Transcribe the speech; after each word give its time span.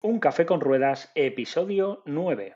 Un 0.00 0.20
café 0.20 0.46
con 0.46 0.60
ruedas, 0.60 1.10
episodio 1.16 2.04
9. 2.06 2.54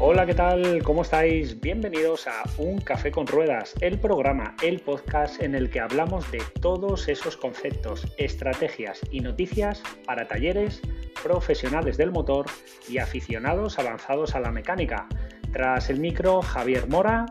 Hola, 0.00 0.24
¿qué 0.24 0.32
tal? 0.32 0.82
¿Cómo 0.82 1.02
estáis? 1.02 1.60
Bienvenidos 1.60 2.26
a 2.28 2.44
Un 2.56 2.80
Café 2.80 3.10
con 3.10 3.26
Ruedas, 3.26 3.74
el 3.82 4.00
programa, 4.00 4.56
el 4.62 4.80
podcast 4.80 5.42
en 5.42 5.54
el 5.54 5.68
que 5.68 5.80
hablamos 5.80 6.32
de 6.32 6.42
todos 6.62 7.08
esos 7.08 7.36
conceptos, 7.36 8.10
estrategias 8.16 9.02
y 9.10 9.20
noticias 9.20 9.82
para 10.06 10.26
talleres, 10.26 10.80
profesionales 11.22 11.98
del 11.98 12.12
motor 12.12 12.46
y 12.88 12.96
aficionados 12.96 13.78
avanzados 13.78 14.34
a 14.34 14.40
la 14.40 14.50
mecánica. 14.50 15.08
Tras 15.52 15.90
el 15.90 16.00
micro, 16.00 16.40
Javier 16.40 16.88
Mora. 16.88 17.26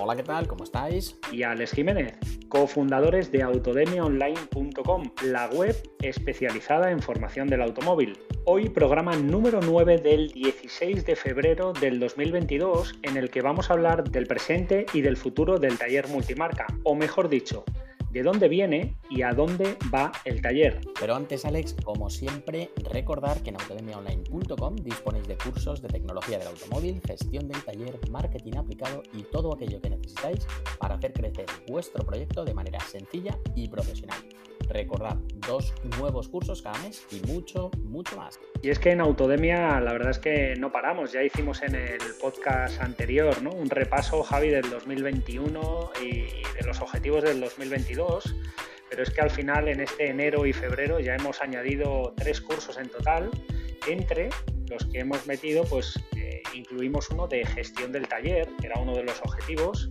Hola, 0.00 0.16
¿qué 0.16 0.24
tal? 0.24 0.48
¿Cómo 0.48 0.64
estáis? 0.64 1.16
Y 1.30 1.44
Alex 1.44 1.70
Jiménez, 1.70 2.18
cofundadores 2.48 3.30
de 3.32 3.42
autodemiaonline.com, 3.42 5.10
la 5.24 5.48
web 5.48 5.76
especializada 6.02 6.90
en 6.90 7.00
formación 7.00 7.48
del 7.48 7.62
automóvil. 7.62 8.18
Hoy 8.44 8.68
programa 8.68 9.16
número 9.16 9.60
9 9.60 9.98
del 9.98 10.28
16 10.28 11.04
de 11.06 11.16
febrero 11.16 11.72
del 11.72 11.98
2022 12.00 12.94
en 13.02 13.16
el 13.16 13.30
que 13.30 13.42
vamos 13.42 13.70
a 13.70 13.74
hablar 13.74 14.04
del 14.04 14.26
presente 14.26 14.86
y 14.92 15.00
del 15.00 15.16
futuro 15.16 15.58
del 15.58 15.78
taller 15.78 16.08
multimarca, 16.08 16.66
o 16.82 16.94
mejor 16.94 17.28
dicho, 17.28 17.64
de 18.14 18.22
dónde 18.22 18.48
viene 18.48 18.96
y 19.10 19.22
a 19.22 19.32
dónde 19.32 19.76
va 19.92 20.12
el 20.24 20.40
taller. 20.40 20.80
Pero 20.98 21.16
antes, 21.16 21.44
Alex, 21.44 21.74
como 21.82 22.08
siempre, 22.08 22.70
recordar 22.90 23.42
que 23.42 23.50
en 23.50 23.60
autodemiaonline.com 23.60 24.76
disponéis 24.76 25.26
de 25.26 25.36
cursos 25.36 25.82
de 25.82 25.88
tecnología 25.88 26.38
del 26.38 26.46
automóvil, 26.46 27.02
gestión 27.06 27.48
del 27.48 27.62
taller, 27.64 27.98
marketing 28.10 28.56
aplicado 28.56 29.02
y 29.12 29.24
todo 29.24 29.52
aquello 29.52 29.80
que 29.82 29.90
necesitáis 29.90 30.46
para 30.78 30.94
hacer 30.94 31.12
crecer 31.12 31.46
vuestro 31.68 32.06
proyecto 32.06 32.44
de 32.44 32.54
manera 32.54 32.78
sencilla 32.80 33.36
y 33.56 33.68
profesional. 33.68 34.18
Recordad, 34.68 35.16
dos 35.46 35.74
nuevos 35.98 36.28
cursos 36.28 36.62
cada 36.62 36.78
mes 36.82 37.06
y 37.10 37.20
mucho, 37.26 37.70
mucho 37.84 38.16
más. 38.16 38.38
Y 38.62 38.70
es 38.70 38.78
que 38.78 38.90
en 38.90 39.00
Autodemia 39.00 39.80
la 39.80 39.92
verdad 39.92 40.10
es 40.10 40.18
que 40.18 40.54
no 40.56 40.72
paramos. 40.72 41.12
Ya 41.12 41.22
hicimos 41.22 41.62
en 41.62 41.74
el 41.74 41.98
podcast 42.20 42.80
anterior 42.80 43.42
¿no? 43.42 43.50
un 43.50 43.68
repaso, 43.68 44.22
Javi, 44.22 44.48
del 44.48 44.68
2021 44.70 45.90
y 46.02 46.22
de 46.22 46.66
los 46.66 46.80
objetivos 46.80 47.24
del 47.24 47.40
2022. 47.40 48.34
Pero 48.90 49.02
es 49.02 49.10
que 49.10 49.20
al 49.20 49.30
final 49.30 49.68
en 49.68 49.80
este 49.80 50.10
enero 50.10 50.46
y 50.46 50.52
febrero 50.52 51.00
ya 51.00 51.14
hemos 51.14 51.42
añadido 51.42 52.14
tres 52.16 52.40
cursos 52.40 52.78
en 52.78 52.88
total. 52.88 53.30
Entre 53.86 54.30
los 54.70 54.84
que 54.86 55.00
hemos 55.00 55.26
metido, 55.26 55.64
pues 55.64 55.98
eh, 56.16 56.42
incluimos 56.54 57.10
uno 57.10 57.26
de 57.26 57.44
gestión 57.44 57.92
del 57.92 58.08
taller, 58.08 58.48
que 58.60 58.66
era 58.66 58.80
uno 58.80 58.94
de 58.94 59.04
los 59.04 59.20
objetivos, 59.20 59.90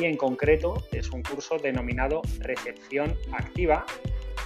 y 0.00 0.04
en 0.04 0.16
concreto 0.16 0.82
es 0.92 1.10
un 1.10 1.22
curso 1.22 1.56
denominado 1.58 2.22
recepción 2.40 3.16
activa 3.32 3.84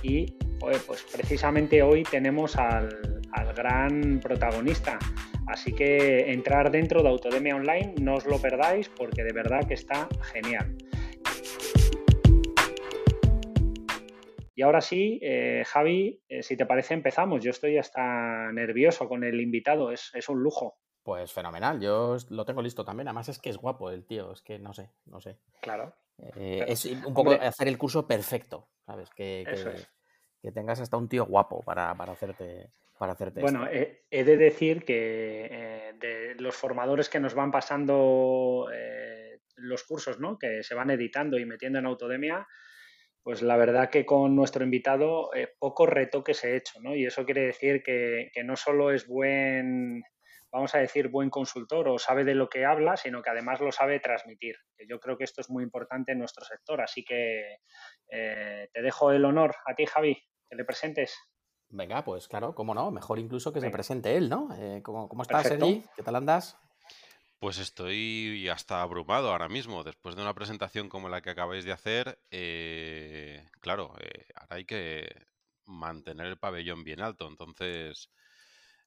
y 0.02 0.26
pues 0.58 1.04
precisamente 1.12 1.82
hoy 1.82 2.04
tenemos 2.04 2.56
al, 2.56 3.20
al, 3.32 3.54
gran 3.54 4.20
protagonista. 4.20 4.98
Así 5.46 5.72
que 5.72 6.32
entrar 6.32 6.70
dentro 6.70 7.02
de 7.02 7.08
Autodemia 7.08 7.56
Online 7.56 7.94
no 8.00 8.14
os 8.14 8.26
lo 8.26 8.38
perdáis 8.40 8.88
porque 8.88 9.24
de 9.24 9.32
verdad 9.32 9.66
que 9.66 9.74
está 9.74 10.08
genial. 10.32 10.76
Y 14.54 14.62
ahora 14.62 14.80
sí, 14.80 15.18
eh, 15.22 15.64
Javi, 15.66 16.22
eh, 16.28 16.42
si 16.42 16.56
te 16.56 16.66
parece 16.66 16.94
empezamos. 16.94 17.42
Yo 17.42 17.50
estoy 17.50 17.78
hasta 17.78 18.52
nervioso 18.52 19.08
con 19.08 19.24
el 19.24 19.40
invitado, 19.40 19.90
es, 19.90 20.10
es 20.14 20.28
un 20.28 20.42
lujo. 20.42 20.78
Pues 21.02 21.32
fenomenal, 21.32 21.80
yo 21.80 22.16
lo 22.30 22.44
tengo 22.44 22.62
listo 22.62 22.84
también. 22.84 23.08
Además 23.08 23.28
es 23.28 23.40
que 23.40 23.50
es 23.50 23.56
guapo 23.56 23.90
el 23.90 24.06
tío, 24.06 24.32
es 24.32 24.42
que 24.42 24.58
no 24.58 24.72
sé, 24.72 24.90
no 25.06 25.20
sé. 25.20 25.38
Claro. 25.62 25.94
Eh, 26.36 26.64
es 26.68 26.84
un 26.84 27.14
poco 27.14 27.32
hacer 27.32 27.68
el 27.68 27.78
curso 27.78 28.06
perfecto, 28.06 28.68
¿sabes? 28.86 29.10
Que, 29.10 29.44
que, 30.40 30.52
tengas 30.52 30.80
hasta 30.80 30.96
un 30.96 31.08
tío 31.08 31.24
guapo 31.26 31.62
para, 31.62 31.94
para 31.94 32.12
hacerte. 32.12 32.70
Para 32.98 33.14
hacerte 33.14 33.40
bueno, 33.40 33.66
he, 33.68 34.04
de 34.10 34.36
decir 34.36 34.84
que 34.84 35.48
eh, 35.50 35.92
de 35.98 36.36
los 36.38 36.54
formadores 36.54 37.08
que 37.08 37.18
nos 37.18 37.34
van 37.34 37.50
pasando 37.50 38.68
eh, 38.72 39.40
los 39.56 39.82
cursos, 39.82 40.20
¿no? 40.20 40.38
Que 40.38 40.62
se 40.62 40.76
van 40.76 40.90
editando 40.90 41.36
y 41.36 41.44
metiendo 41.44 41.80
en 41.80 41.86
Autodemia, 41.86 42.46
pues 43.24 43.42
la 43.42 43.56
verdad 43.56 43.90
que 43.90 44.06
con 44.06 44.36
nuestro 44.36 44.62
invitado 44.62 45.30
pocos 45.58 45.88
retoques 45.88 46.44
he 46.44 46.54
hecho, 46.54 46.80
¿no? 46.80 46.94
Y 46.94 47.04
eso 47.04 47.24
quiere 47.24 47.46
decir 47.46 47.82
que, 47.82 48.30
que 48.32 48.44
no 48.44 48.54
solo 48.54 48.92
es 48.92 49.08
buen 49.08 50.04
vamos 50.52 50.74
a 50.74 50.78
decir, 50.78 51.08
buen 51.08 51.30
consultor 51.30 51.88
o 51.88 51.98
sabe 51.98 52.24
de 52.24 52.34
lo 52.34 52.48
que 52.48 52.66
habla, 52.66 52.96
sino 52.96 53.22
que 53.22 53.30
además 53.30 53.60
lo 53.60 53.72
sabe 53.72 54.00
transmitir. 54.00 54.56
Yo 54.86 55.00
creo 55.00 55.16
que 55.16 55.24
esto 55.24 55.40
es 55.40 55.48
muy 55.48 55.64
importante 55.64 56.12
en 56.12 56.18
nuestro 56.18 56.44
sector, 56.44 56.82
así 56.82 57.02
que 57.02 57.56
eh, 58.08 58.68
te 58.72 58.82
dejo 58.82 59.10
el 59.12 59.24
honor 59.24 59.56
a 59.66 59.74
ti, 59.74 59.86
Javi, 59.86 60.14
que 60.48 60.56
le 60.56 60.64
presentes. 60.64 61.16
Venga, 61.70 62.04
pues 62.04 62.28
claro, 62.28 62.54
cómo 62.54 62.74
no, 62.74 62.90
mejor 62.90 63.18
incluso 63.18 63.50
que 63.50 63.60
se 63.60 63.70
presente 63.70 64.14
él, 64.14 64.28
¿no? 64.28 64.54
Eh, 64.54 64.82
¿cómo, 64.82 65.08
estás, 65.22 65.48
Sergi? 65.48 65.82
¿Qué 65.96 66.02
tal 66.02 66.16
andas? 66.16 66.58
Pues 67.38 67.58
estoy 67.58 68.46
hasta 68.50 68.82
abrumado 68.82 69.32
ahora 69.32 69.48
mismo. 69.48 69.82
Después 69.82 70.14
de 70.14 70.22
una 70.22 70.34
presentación 70.34 70.90
como 70.90 71.08
la 71.08 71.22
que 71.22 71.30
acabáis 71.30 71.64
de 71.64 71.72
hacer, 71.72 72.18
eh, 72.30 73.46
claro, 73.60 73.94
ahora 74.34 74.56
hay 74.56 74.66
que 74.66 75.08
mantener 75.64 76.26
el 76.26 76.38
pabellón 76.38 76.84
bien 76.84 77.00
alto. 77.00 77.26
Entonces, 77.26 78.10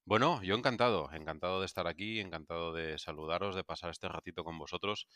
bueno, 0.05 0.41
yo 0.43 0.55
encantado, 0.55 1.11
encantado 1.13 1.59
de 1.59 1.65
estar 1.65 1.87
aquí, 1.87 2.19
encantado 2.19 2.73
de 2.73 2.99
saludaros, 2.99 3.55
de 3.55 3.63
pasar 3.63 3.89
este 3.89 4.07
ratito 4.07 4.43
con 4.43 4.57
vosotros. 4.59 5.07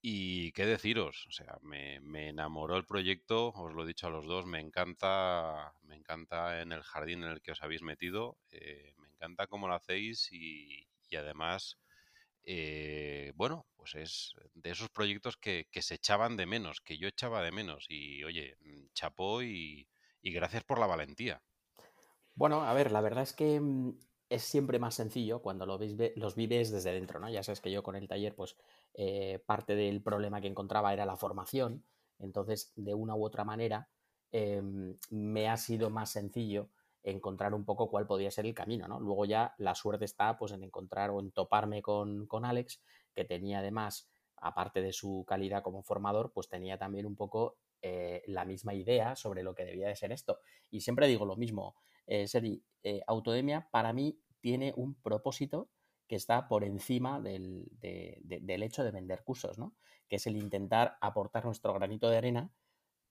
Y 0.00 0.52
qué 0.52 0.66
deciros, 0.66 1.26
o 1.28 1.32
sea, 1.32 1.58
me, 1.62 1.96
enamoró 2.28 2.76
el 2.76 2.84
proyecto, 2.84 3.48
os 3.48 3.72
lo 3.74 3.82
he 3.84 3.86
dicho 3.86 4.06
a 4.06 4.10
los 4.10 4.26
dos, 4.26 4.46
me 4.46 4.60
encanta, 4.60 5.72
me 5.82 5.96
encanta 5.96 6.60
en 6.60 6.72
el 6.72 6.82
jardín 6.82 7.24
en 7.24 7.30
el 7.30 7.42
que 7.42 7.52
os 7.52 7.62
habéis 7.62 7.82
metido, 7.82 8.36
eh, 8.50 8.94
me 8.98 9.08
encanta 9.08 9.48
cómo 9.48 9.66
lo 9.66 9.74
hacéis 9.74 10.30
y, 10.30 10.86
además, 11.16 11.78
eh, 12.44 13.32
bueno, 13.34 13.66
pues 13.76 13.94
es 13.96 14.34
de 14.54 14.70
esos 14.70 14.90
proyectos 14.90 15.36
que, 15.36 15.66
se 15.72 15.94
echaban 15.94 16.36
de 16.36 16.46
menos, 16.46 16.80
que 16.80 16.98
yo 16.98 17.08
echaba 17.08 17.42
de 17.42 17.52
menos. 17.52 17.86
Y 17.88 18.22
oye, 18.24 18.56
mm, 18.60 18.88
chapó 18.94 19.42
y, 19.42 19.88
y 20.22 20.32
gracias 20.32 20.64
por 20.64 20.78
la 20.78 20.86
valentía. 20.86 21.42
Bueno, 22.34 22.62
a 22.62 22.72
ver, 22.72 22.92
la 22.92 23.00
verdad 23.00 23.24
es 23.24 23.32
que 23.32 23.58
mm, 23.58 23.98
es 24.28 24.42
siempre 24.42 24.78
más 24.78 24.94
sencillo 24.94 25.40
cuando 25.40 25.64
lo 25.64 25.78
los 26.16 26.34
vives 26.34 26.70
desde 26.70 26.92
dentro, 26.92 27.18
¿no? 27.18 27.30
Ya 27.30 27.42
sabes 27.42 27.60
que 27.60 27.70
yo 27.70 27.82
con 27.82 27.96
el 27.96 28.08
taller, 28.08 28.34
pues 28.34 28.56
eh, 28.94 29.42
parte 29.46 29.74
del 29.74 30.02
problema 30.02 30.40
que 30.40 30.48
encontraba 30.48 30.92
era 30.92 31.06
la 31.06 31.16
formación, 31.16 31.84
entonces 32.18 32.72
de 32.76 32.94
una 32.94 33.14
u 33.14 33.24
otra 33.24 33.44
manera 33.44 33.88
em, 34.32 34.96
me 35.10 35.48
ha 35.48 35.56
sido 35.56 35.90
más 35.90 36.10
sencillo 36.10 36.68
encontrar 37.02 37.54
un 37.54 37.64
poco 37.64 37.88
cuál 37.88 38.06
podía 38.06 38.30
ser 38.30 38.44
el 38.44 38.54
camino, 38.54 38.86
¿no? 38.86 39.00
Luego 39.00 39.24
ya 39.24 39.54
la 39.58 39.74
suerte 39.74 40.04
está 40.04 40.36
pues 40.36 40.52
en 40.52 40.62
encontrar 40.62 41.10
o 41.10 41.20
en 41.20 41.30
toparme 41.30 41.80
con, 41.80 42.26
con 42.26 42.44
Alex, 42.44 42.82
que 43.14 43.24
tenía 43.24 43.60
además, 43.60 44.10
aparte 44.36 44.82
de 44.82 44.92
su 44.92 45.24
calidad 45.26 45.62
como 45.62 45.82
formador, 45.82 46.32
pues 46.32 46.48
tenía 46.48 46.76
también 46.76 47.06
un 47.06 47.16
poco 47.16 47.56
eh, 47.80 48.22
la 48.26 48.44
misma 48.44 48.74
idea 48.74 49.14
sobre 49.16 49.42
lo 49.42 49.54
que 49.54 49.64
debía 49.64 49.88
de 49.88 49.96
ser 49.96 50.12
esto. 50.12 50.40
Y 50.70 50.80
siempre 50.80 51.06
digo 51.06 51.24
lo 51.24 51.36
mismo, 51.36 51.76
eh, 52.08 52.26
eh, 52.82 53.02
Autodemia 53.06 53.68
para 53.70 53.92
mí 53.92 54.20
tiene 54.40 54.72
un 54.76 54.94
propósito 54.94 55.70
que 56.08 56.16
está 56.16 56.48
por 56.48 56.64
encima 56.64 57.20
del, 57.20 57.68
hecho 57.82 58.82
de 58.82 58.90
vender 58.90 59.22
cursos, 59.24 59.58
¿no? 59.58 59.76
Que 60.08 60.16
es 60.16 60.26
el 60.26 60.36
intentar 60.36 60.96
aportar 61.00 61.44
nuestro 61.44 61.74
granito 61.74 62.08
de 62.08 62.16
arena 62.16 62.50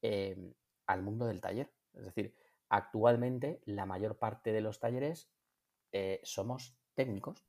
em, 0.02 0.54
al 0.88 1.04
mundo 1.04 1.28
del 1.28 1.40
taller. 1.40 1.72
Es 1.94 2.06
decir, 2.06 2.34
actualmente 2.70 3.62
la 3.66 3.86
mayor 3.86 4.18
parte 4.18 4.52
de 4.52 4.62
los 4.62 4.80
talleres 4.80 5.30
eh, 5.92 6.20
somos 6.24 6.76
técnicos, 6.96 7.46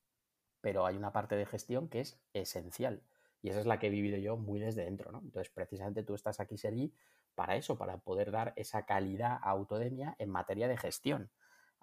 pero 0.60 0.84
hay 0.84 0.96
una 0.96 1.12
parte 1.12 1.34
de 1.34 1.46
gestión 1.46 1.88
que 1.88 2.00
es 2.00 2.20
esencial. 2.34 3.02
Y 3.40 3.48
esa 3.50 3.60
es 3.60 3.66
la 3.66 3.78
que 3.78 3.86
he 3.86 3.90
vivido 3.90 4.18
yo 4.18 4.36
muy 4.36 4.60
desde 4.60 4.84
dentro, 4.84 5.12
¿no? 5.12 5.20
Entonces, 5.20 5.50
precisamente 5.50 6.02
tú 6.02 6.14
estás 6.14 6.40
aquí, 6.40 6.58
Sergi, 6.58 6.92
para 7.34 7.56
eso, 7.56 7.78
para 7.78 7.98
poder 7.98 8.32
dar 8.32 8.52
esa 8.56 8.84
calidad 8.84 9.38
a 9.42 9.50
Autodemia 9.50 10.16
en 10.18 10.28
materia 10.28 10.68
de 10.68 10.76
gestión. 10.76 11.30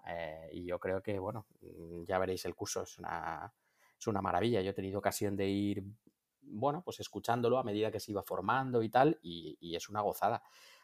Eh, 0.06 0.50
y 0.52 0.64
yo 0.64 0.78
creo 0.78 1.02
que, 1.02 1.18
bueno, 1.18 1.46
mm, 1.60 2.04
ya 2.04 2.18
veréis, 2.18 2.44
el 2.44 2.54
curso 2.54 2.82
es 2.82 2.98
una, 2.98 3.52
es 3.98 4.06
una 4.06 4.22
maravilla. 4.22 4.60
Yo 4.60 4.70
he 4.70 4.74
tenido 4.74 4.98
ocasión 4.98 5.36
de 5.36 5.48
ir, 5.48 5.84
bueno, 6.42 6.82
pues 6.82 7.00
escuchándolo 7.00 7.58
a 7.58 7.64
medida 7.64 7.90
que 7.90 8.00
se 8.00 8.12
iba 8.12 8.22
formando 8.22 8.82
y 8.82 8.88
tal, 8.88 9.18
y, 9.22 9.74
es 9.74 9.88
una 9.88 10.00
gozada. 10.00 10.42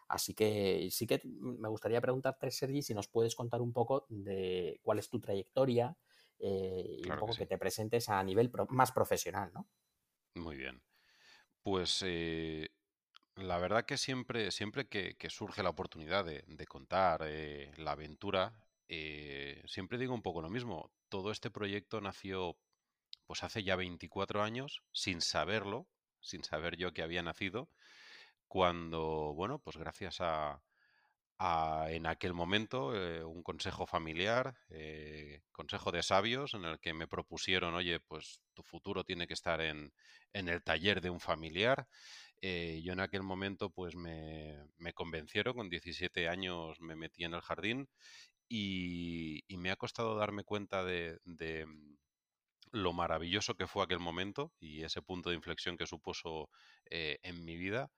Así 0.09 0.35
que 0.35 0.89
sí 0.91 1.07
que 1.07 1.23
me 1.25 1.69
gustaría 1.69 2.01
preguntarte, 2.01 2.51
Sergi, 2.51 2.83
si 2.83 2.95
nos 2.95 3.09
puedes 3.09 3.35
contar 3.35 3.63
un 3.63 3.73
poco 3.73 4.07
de 4.09 4.81
cuál 4.83 4.99
es 4.99 5.09
tu 5.09 5.21
trayectoria 5.21 5.97
eh, 6.39 7.01
y 7.03 7.09
un 7.09 7.19
poco 7.19 7.35
que, 7.35 7.47
te 7.47 7.57
presentes 7.57 8.09
a 8.09 8.23
nivel 8.23 8.51
más 8.71 8.93
profesional, 8.93 9.53
¿no? 9.55 9.69
Muy 10.35 10.57
bien. 10.57 10.83
Pues 11.63 12.03
eh, 12.05 12.71
la 13.37 13.59
verdad 13.59 13.87
que 13.87 13.97
siempre, 13.97 14.51
siempre 14.51 14.89
que, 14.89 15.17
surge 15.31 15.63
la 15.63 15.71
oportunidad 15.71 16.27
de, 16.27 16.67
contar 16.67 17.25
la 17.79 17.93
aventura, 17.93 18.53
eh, 18.89 19.63
siempre 19.67 19.99
digo 19.99 20.15
un 20.15 20.23
poco 20.23 20.43
lo 20.43 20.51
mismo. 20.51 20.91
Todo 21.09 21.31
este 21.31 21.51
proyecto 21.51 22.01
nació 22.01 22.57
pues 23.27 23.43
hace 23.43 23.63
ya 23.63 23.77
24 23.77 24.43
años, 24.43 24.83
sin 24.93 25.21
saberlo, 25.21 25.87
sin 26.21 26.45
saber 26.45 26.77
yo 26.77 26.93
que 26.93 27.03
había 27.03 27.23
nacido, 27.23 27.69
cuando, 28.47 29.33
bueno, 29.35 29.59
pues 29.59 29.77
gracias 29.77 30.19
a, 30.21 30.61
en 31.89 32.07
aquel 32.07 32.35
momento 32.35 32.95
eh, 32.95 33.25
un 33.25 33.43
consejo 33.43 33.85
familiar, 33.85 34.55
eh, 34.71 35.41
consejo 35.51 35.91
de 35.91 36.03
sabios, 36.05 36.55
en 36.55 36.65
el 36.65 36.79
que 36.79 36.95
me 36.95 37.09
propusieron, 37.09 37.75
oye, 37.75 37.99
pues 37.99 38.43
tu 38.55 38.63
futuro 38.63 39.03
tiene 39.03 39.27
que 39.27 39.35
estar 39.35 39.61
en, 39.61 39.93
el 40.33 40.63
taller 40.63 41.01
de 41.01 41.11
un 41.11 41.19
familiar. 41.19 41.89
Yo 42.41 42.93
en 42.93 43.01
aquel 43.01 43.23
momento 43.23 43.71
pues 43.71 43.95
me, 43.97 44.67
convencieron, 44.95 45.55
con 45.55 45.69
17 45.69 46.29
años 46.29 46.81
me 46.81 46.97
metí 46.97 47.25
en 47.25 47.35
el 47.35 47.41
jardín 47.41 47.89
y, 48.49 49.45
me 49.59 49.71
ha 49.71 49.77
costado 49.77 50.17
darme 50.17 50.43
cuenta 50.43 50.85
de, 50.85 51.21
de 51.25 51.67
lo 52.73 52.93
maravilloso 52.93 53.55
que 53.55 53.69
fue 53.69 53.85
aquel 53.85 54.01
momento 54.01 54.53
y 54.59 54.83
ese 54.83 55.03
punto 55.03 55.31
de 55.31 55.37
inflexión 55.37 55.77
que 55.77 55.87
supuso 55.87 56.51
en 56.91 57.45
mi 57.45 57.57
vida 57.57 57.91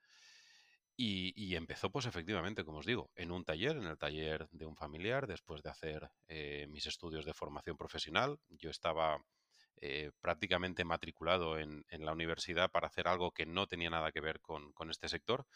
y, 0.97 1.57
empezó, 1.57 1.91
pues 1.91 2.07
efectivamente, 2.07 2.65
como 2.65 2.79
os 2.79 2.87
digo, 2.87 3.11
en 3.17 3.33
un 3.33 3.45
taller, 3.45 3.77
en 3.77 3.85
el 3.85 3.99
taller 3.99 4.49
de 4.53 4.67
un 4.67 4.77
familiar, 4.77 5.27
después 5.27 5.63
de 5.63 5.71
hacer 5.71 6.09
eh, 6.29 6.67
mis 6.69 6.87
estudios 6.87 7.25
de 7.25 7.35
formación 7.35 7.77
profesional. 7.77 8.39
Yo 8.49 8.71
estaba 8.71 9.19
eh, 9.81 10.13
prácticamente 10.21 10.85
matriculado 10.85 11.59
en, 11.59 11.85
la 11.91 12.13
universidad 12.13 12.71
para 12.71 12.87
hacer 12.87 13.09
algo 13.09 13.33
que 13.33 13.47
no 13.47 13.67
tenía 13.67 13.91
nada 13.91 14.13
que 14.13 14.21
ver 14.21 14.41
con, 14.41 14.73
este 14.91 15.09
sector. 15.09 15.47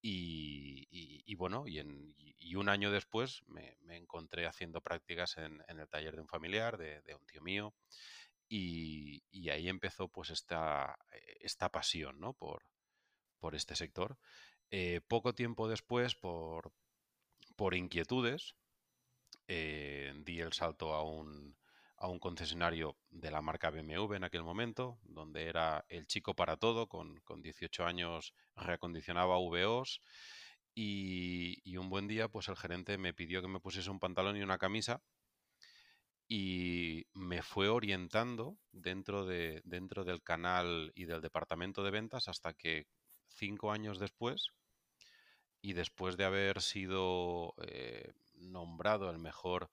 Y, 0.00 1.34
bueno, 1.36 1.64
y, 1.66 2.54
un 2.54 2.68
año 2.68 2.90
después 2.90 3.42
me, 3.46 3.76
encontré 3.88 4.46
haciendo 4.46 4.80
prácticas 4.80 5.36
en, 5.38 5.62
el 5.68 5.88
taller 5.88 6.14
de 6.14 6.20
un 6.20 6.28
familiar, 6.28 6.76
de, 6.78 7.14
un 7.14 7.26
tío 7.26 7.40
mío. 7.42 7.74
Y, 8.48 9.22
ahí 9.50 9.68
empezó 9.68 10.08
pues 10.08 10.30
esta, 10.30 10.98
esta 11.40 11.70
pasión 11.70 12.20
¿no? 12.20 12.34
por, 12.34 12.62
por 13.38 13.54
este 13.54 13.76
sector. 13.76 14.18
Eh, 14.70 15.00
poco 15.06 15.34
tiempo 15.34 15.68
después, 15.68 16.14
por, 16.14 16.72
por 17.56 17.74
inquietudes, 17.74 18.56
eh, 19.46 20.12
di 20.24 20.40
el 20.40 20.52
salto 20.52 20.94
a 20.94 21.02
un, 21.02 21.56
a 22.04 22.08
un, 22.08 22.18
concesionario 22.18 22.96
de 23.10 23.30
la 23.30 23.40
marca 23.40 23.70
BMW 23.70 24.14
en 24.14 24.24
aquel 24.24 24.42
momento, 24.42 24.98
donde 25.04 25.48
era 25.48 25.84
el 25.88 26.06
chico 26.06 26.34
para 26.34 26.56
todo, 26.58 26.86
con, 26.86 27.20
con 27.20 27.40
18 27.40 27.84
años 27.86 28.34
reacondicionaba 28.56 29.38
VOs 29.38 30.00
y, 30.74 31.76
un 31.76 31.88
buen 31.88 32.06
día 32.06 32.28
pues 32.28 32.48
el 32.48 32.56
gerente 32.56 32.98
me 32.98 33.14
pidió 33.14 33.40
que 33.40 33.48
me 33.48 33.60
pusiese 33.60 33.90
un 33.90 34.00
pantalón 34.00 34.36
y 34.36 34.42
una 34.42 34.58
camisa 34.58 35.02
y 36.28 37.06
me 37.14 37.42
fue 37.42 37.68
orientando 37.68 38.58
dentro, 38.72 39.24
de, 39.24 39.62
dentro 39.64 40.04
del 40.04 40.22
canal 40.22 40.92
y 40.94 41.06
del 41.06 41.20
departamento 41.20 41.82
de 41.82 41.90
ventas 41.90 42.28
hasta 42.28 42.54
que 42.54 42.86
cinco 43.28 43.72
años 43.72 43.98
después, 43.98 44.50
y 45.60 45.72
después 45.72 46.18
de 46.18 46.24
haber 46.24 46.60
sido 46.60 47.54
eh, 47.62 48.12
nombrado 48.34 49.10
el 49.10 49.18
mejor 49.18 49.70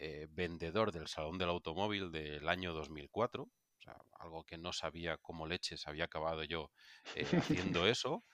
eh, 0.00 0.26
vendedor 0.30 0.92
del 0.92 1.06
Salón 1.06 1.38
del 1.38 1.50
Automóvil 1.50 2.10
del 2.10 2.48
año 2.48 2.72
2004, 2.72 3.42
o 3.44 3.82
sea, 3.82 3.96
algo 4.18 4.44
que 4.44 4.58
no 4.58 4.72
sabía 4.72 5.16
cómo 5.18 5.46
leches 5.46 5.86
había 5.86 6.04
acabado 6.04 6.42
yo 6.44 6.70
eh, 7.14 7.26
haciendo 7.38 7.86
eso, 7.86 8.24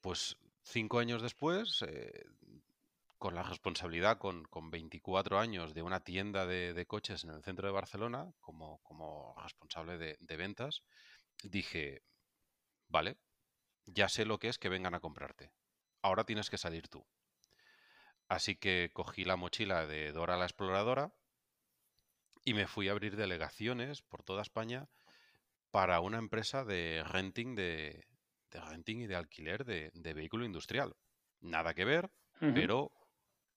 pues 0.00 0.36
cinco 0.62 0.98
años 1.00 1.22
después, 1.22 1.84
con 3.18 3.34
la 3.34 3.42
responsabilidad 3.42 4.18
con, 4.18 4.44
con, 4.44 4.70
24 4.70 5.38
años 5.38 5.74
de 5.74 5.82
una 5.82 6.00
tienda 6.00 6.46
de, 6.46 6.86
coches 6.86 7.24
en 7.24 7.30
el 7.30 7.42
centro 7.42 7.66
de 7.66 7.72
Barcelona, 7.72 8.32
como, 8.40 8.78
como 8.82 9.34
responsable 9.42 9.98
de, 9.98 10.16
de 10.20 10.36
ventas, 10.36 10.82
dije, 11.42 12.02
Vale, 12.92 13.16
ya 13.86 14.10
sé 14.10 14.26
lo 14.26 14.38
que 14.38 14.48
es 14.48 14.58
que 14.58 14.68
vengan 14.68 14.94
a 14.94 15.00
comprarte. 15.00 15.50
Ahora 16.02 16.24
tienes 16.24 16.50
que 16.50 16.58
salir 16.58 16.88
tú. 16.88 17.06
Así 18.32 18.56
que 18.56 18.90
cogí 18.94 19.26
la 19.26 19.36
mochila 19.36 19.86
de 19.86 20.10
Dora 20.10 20.38
la 20.38 20.46
Exploradora 20.46 21.12
y 22.46 22.54
me 22.54 22.66
fui 22.66 22.88
a 22.88 22.92
abrir 22.92 23.14
delegaciones 23.14 24.00
por 24.00 24.22
toda 24.22 24.40
España 24.40 24.88
para 25.70 26.00
una 26.00 26.16
empresa 26.16 26.64
de 26.64 27.04
renting 27.04 27.54
de, 27.54 28.06
renting 28.50 29.00
y 29.00 29.06
de 29.06 29.16
alquiler 29.16 29.66
de, 29.66 30.14
vehículo 30.14 30.46
industrial. 30.46 30.96
Nada 31.40 31.74
que 31.74 31.84
ver, 31.84 32.10
pero 32.38 32.90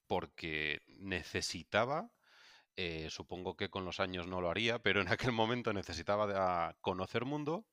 porque 0.07 0.81
necesitaba, 0.87 2.11
eh, 2.75 3.07
supongo 3.09 3.55
que 3.55 3.69
con 3.69 3.85
los 3.85 4.01
años 4.01 4.27
no 4.27 4.41
lo 4.41 4.49
haría, 4.49 4.79
pero 4.79 4.99
en 4.99 5.07
aquel 5.07 5.31
momento 5.31 5.71
necesitaba 5.71 6.75
conocer 6.81 7.23
mundo 7.23 7.65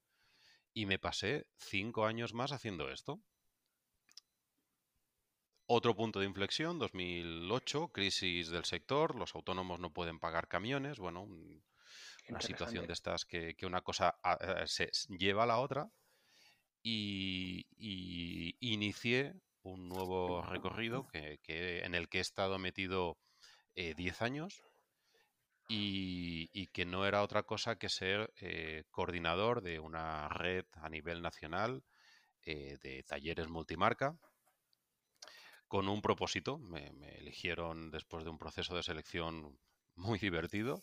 y 0.72 0.86
me 0.86 1.00
pasé 1.00 1.48
cinco 1.58 2.06
años 2.06 2.32
más 2.32 2.52
haciendo 2.52 2.92
esto. 2.92 3.20
Otro 5.74 5.96
punto 5.96 6.20
de 6.20 6.26
inflexión, 6.26 6.78
2008, 6.78 7.88
crisis 7.88 8.50
del 8.50 8.66
sector, 8.66 9.14
los 9.14 9.34
autónomos 9.34 9.80
no 9.80 9.90
pueden 9.90 10.18
pagar 10.18 10.46
camiones, 10.46 10.98
bueno, 10.98 11.22
una 11.22 12.40
situación 12.42 12.86
de 12.86 12.92
estas 12.92 13.24
que, 13.24 13.56
una 13.62 13.80
cosa 13.80 14.18
eh, 14.38 14.64
se 14.66 14.90
lleva 15.08 15.44
a 15.44 15.46
la 15.46 15.60
otra 15.60 15.90
y, 16.82 17.66
inicié 18.60 19.32
un 19.62 19.88
nuevo 19.88 20.42
recorrido 20.42 21.08
que, 21.08 21.38
en 21.82 21.94
el 21.94 22.10
que 22.10 22.18
he 22.18 22.20
estado 22.20 22.58
metido 22.58 23.16
10 23.74 23.96
eh, 23.96 24.14
años 24.22 24.62
y, 25.70 26.66
que 26.66 26.84
no 26.84 27.06
era 27.06 27.22
otra 27.22 27.44
cosa 27.44 27.76
que 27.76 27.88
ser 27.88 28.30
eh, 28.42 28.84
coordinador 28.90 29.62
de 29.62 29.78
una 29.78 30.28
red 30.28 30.66
a 30.82 30.90
nivel 30.90 31.22
nacional 31.22 31.82
eh, 32.42 32.76
de 32.82 33.04
talleres 33.04 33.48
multimarca 33.48 34.18
con 35.72 35.88
un 35.88 36.02
propósito. 36.02 36.58
Me, 36.58 36.92
eligieron 37.16 37.90
después 37.90 38.24
de 38.24 38.30
un 38.30 38.36
proceso 38.36 38.76
de 38.76 38.82
selección 38.82 39.58
muy 39.96 40.18
divertido 40.18 40.82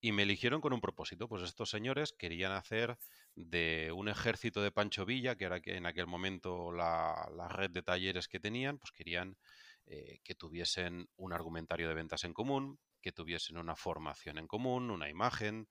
y 0.00 0.12
me 0.12 0.22
eligieron 0.22 0.62
con 0.62 0.72
un 0.72 0.80
propósito. 0.80 1.28
Pues 1.28 1.42
estos 1.42 1.68
señores 1.68 2.14
querían 2.18 2.52
hacer 2.52 2.96
de 3.34 3.92
un 3.94 4.08
ejército 4.08 4.62
de 4.62 4.72
Pancho 4.72 5.04
Villa, 5.04 5.36
que 5.36 5.44
era 5.44 5.60
en 5.62 5.84
aquel 5.84 6.06
momento 6.06 6.72
la, 6.72 7.28
red 7.50 7.72
de 7.72 7.82
talleres 7.82 8.26
que 8.26 8.40
tenían, 8.40 8.78
pues 8.78 8.90
querían 8.92 9.36
eh, 9.84 10.20
que 10.24 10.34
tuviesen 10.34 11.10
un 11.16 11.34
argumentario 11.34 11.86
de 11.86 11.94
ventas 11.94 12.24
en 12.24 12.32
común, 12.32 12.78
que 13.02 13.12
tuviesen 13.12 13.58
una 13.58 13.76
formación 13.76 14.38
en 14.38 14.46
común, 14.46 14.90
una 14.90 15.10
imagen, 15.10 15.68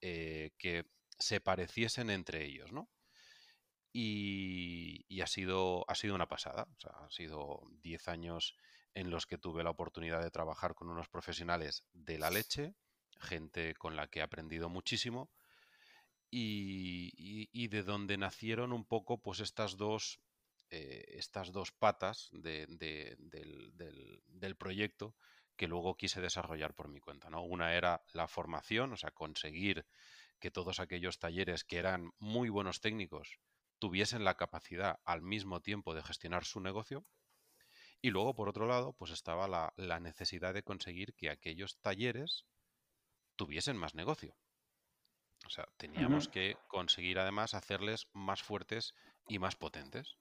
eh, 0.00 0.50
que 0.58 0.84
se 1.16 1.40
pareciesen 1.40 2.10
entre 2.10 2.44
ellos, 2.44 2.72
¿no? 2.72 2.88
Y, 3.92 5.20
ha, 5.20 5.26
sido, 5.26 5.84
ha 5.88 5.94
sido 5.94 6.14
una 6.14 6.28
pasada. 6.28 6.68
O 6.76 6.80
sea, 6.80 6.92
ha 7.04 7.10
sido 7.10 7.62
10 7.82 8.08
años 8.08 8.56
en 8.94 9.10
los 9.10 9.26
que 9.26 9.38
tuve 9.38 9.64
la 9.64 9.70
oportunidad 9.70 10.22
de 10.22 10.30
trabajar 10.30 10.74
con 10.74 10.88
unos 10.88 11.08
profesionales 11.08 11.84
de 11.92 12.18
la 12.18 12.30
leche, 12.30 12.74
gente 13.18 13.74
con 13.74 13.96
la 13.96 14.08
que 14.08 14.20
he 14.20 14.22
aprendido 14.22 14.68
muchísimo, 14.68 15.30
y, 16.30 17.68
de 17.68 17.82
donde 17.82 18.16
nacieron 18.16 18.72
un 18.72 18.84
poco 18.84 19.20
pues 19.20 19.40
estas 19.40 19.76
dos, 19.76 20.20
eh, 20.70 21.04
estas 21.08 21.52
dos 21.52 21.72
patas 21.72 22.28
del, 22.32 22.78
del, 22.78 24.56
proyecto 24.56 25.16
que 25.56 25.68
luego 25.68 25.96
quise 25.96 26.20
desarrollar 26.20 26.74
por 26.74 26.88
mi 26.88 27.00
cuenta. 27.00 27.30
¿no? 27.30 27.42
Una 27.42 27.74
era 27.74 28.02
la 28.12 28.28
formación, 28.28 28.92
o 28.92 28.96
sea, 28.96 29.10
conseguir 29.10 29.84
que 30.38 30.50
todos 30.50 30.80
aquellos 30.80 31.18
talleres 31.18 31.64
que 31.64 31.78
eran 31.78 32.12
muy 32.18 32.48
buenos 32.48 32.80
técnicos 32.80 33.40
tuviesen 33.80 34.24
la 34.24 34.36
capacidad 34.36 35.00
al 35.04 35.22
mismo 35.22 35.60
tiempo 35.60 35.94
de 35.94 36.02
gestionar 36.02 36.44
su 36.44 36.60
negocio. 36.60 37.04
Y 38.00 38.10
luego, 38.10 38.34
por 38.34 38.48
otro 38.48 38.66
lado, 38.66 38.92
pues 38.92 39.10
estaba 39.10 39.48
la, 39.48 40.00
necesidad 40.00 40.54
de 40.54 40.62
conseguir 40.62 41.14
que 41.14 41.30
aquellos 41.30 41.80
talleres 41.80 42.46
tuviesen 43.36 43.76
más 43.76 43.94
negocio. 43.94 44.36
O 45.46 45.50
sea, 45.50 45.66
teníamos 45.76 46.28
que 46.28 46.56
conseguir 46.68 47.18
además 47.18 47.54
hacerles 47.54 48.08
más 48.12 48.42
fuertes 48.42 48.94
y 49.26 49.38
más 49.38 49.56
potentes. 49.56 50.16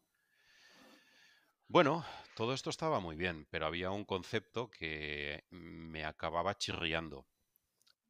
Bueno, 1.68 2.06
todo 2.36 2.54
esto 2.54 2.70
estaba 2.70 3.00
muy 3.00 3.16
bien, 3.16 3.46
pero 3.52 3.68
había 3.68 3.92
un 3.92 4.06
concepto 4.06 4.72
que 4.72 5.46
me 5.52 6.04
acababa 6.06 6.58
chirriando. 6.58 7.28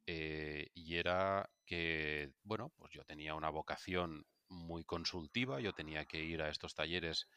Eh, 0.06 0.70
y 0.74 0.96
era 0.96 1.50
que, 1.66 2.32
bueno, 2.42 2.72
pues 2.76 2.92
yo 2.92 3.04
tenía 3.04 3.34
una 3.34 3.50
vocación 3.50 4.26
muy 4.50 4.84
consultiva, 4.84 5.60
yo 5.60 5.72
tenía 5.72 6.04
que 6.04 6.22
ir 6.22 6.42
a 6.42 6.50
estos 6.50 6.74
talleres 6.74 7.28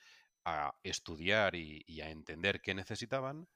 a 0.46 0.76
estudiar 0.84 1.56
y, 1.56 2.02
a 2.02 2.10
entender 2.10 2.62
qué 2.62 2.74
necesitaban, 2.74 3.48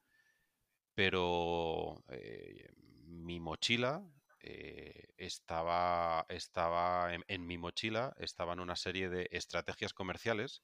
pero 0.94 2.04
eh, 2.10 2.72
mi 3.06 3.40
mochila 3.40 4.04
eh, 4.40 5.10
estaba, 5.18 6.26
estaba 6.30 7.14
en, 7.14 7.24
en, 7.28 7.46
mi 7.46 7.58
mochila 7.58 8.16
estaban 8.20 8.60
una 8.60 8.76
serie 8.76 9.10
de 9.10 9.28
estrategias 9.32 9.94
comerciales 9.94 10.64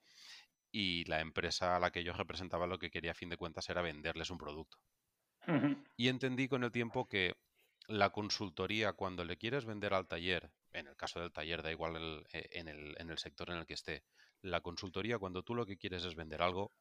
y 0.72 1.06
la 1.06 1.22
empresa 1.22 1.76
a 1.76 1.80
la 1.80 1.92
que 1.92 2.04
yo 2.04 2.14
representaba 2.14 2.68
lo 2.68 2.80
que 2.80 2.90
quería 2.90 3.12
a 3.12 3.16
fin 3.16 3.30
de 3.30 3.38
cuentas 3.38 3.70
era 3.70 3.82
venderles 3.82 4.30
un 4.32 4.38
producto. 4.38 4.78
Y 5.98 6.08
entendí 6.08 6.48
con 6.48 6.64
el 6.64 6.72
tiempo 6.72 7.08
que 7.08 7.36
la 7.88 8.12
consultoría, 8.12 8.94
cuando 8.94 9.26
le 9.26 9.38
quieres 9.38 9.66
vender 9.66 9.94
al 9.94 10.08
taller, 10.08 10.52
en 10.74 10.88
el 10.88 10.96
caso 10.96 11.20
del 11.20 11.32
taller, 11.32 11.62
da 11.62 11.72
igual 11.72 12.26
eh, 12.34 12.50
en, 12.52 12.68
el, 12.68 12.96
en 13.00 13.10
el 13.10 13.18
sector 13.18 13.50
en 13.50 13.58
el 13.58 13.66
que 13.66 13.76
esté, 13.76 14.04
la 14.42 14.62
consultoría, 14.62 15.20
cuando 15.20 15.44
tú 15.44 15.56
lo 15.56 15.66
que 15.66 15.78
quieres 15.78 16.04
es 16.04 16.16
vender 16.16 16.42
algo, 16.42 16.72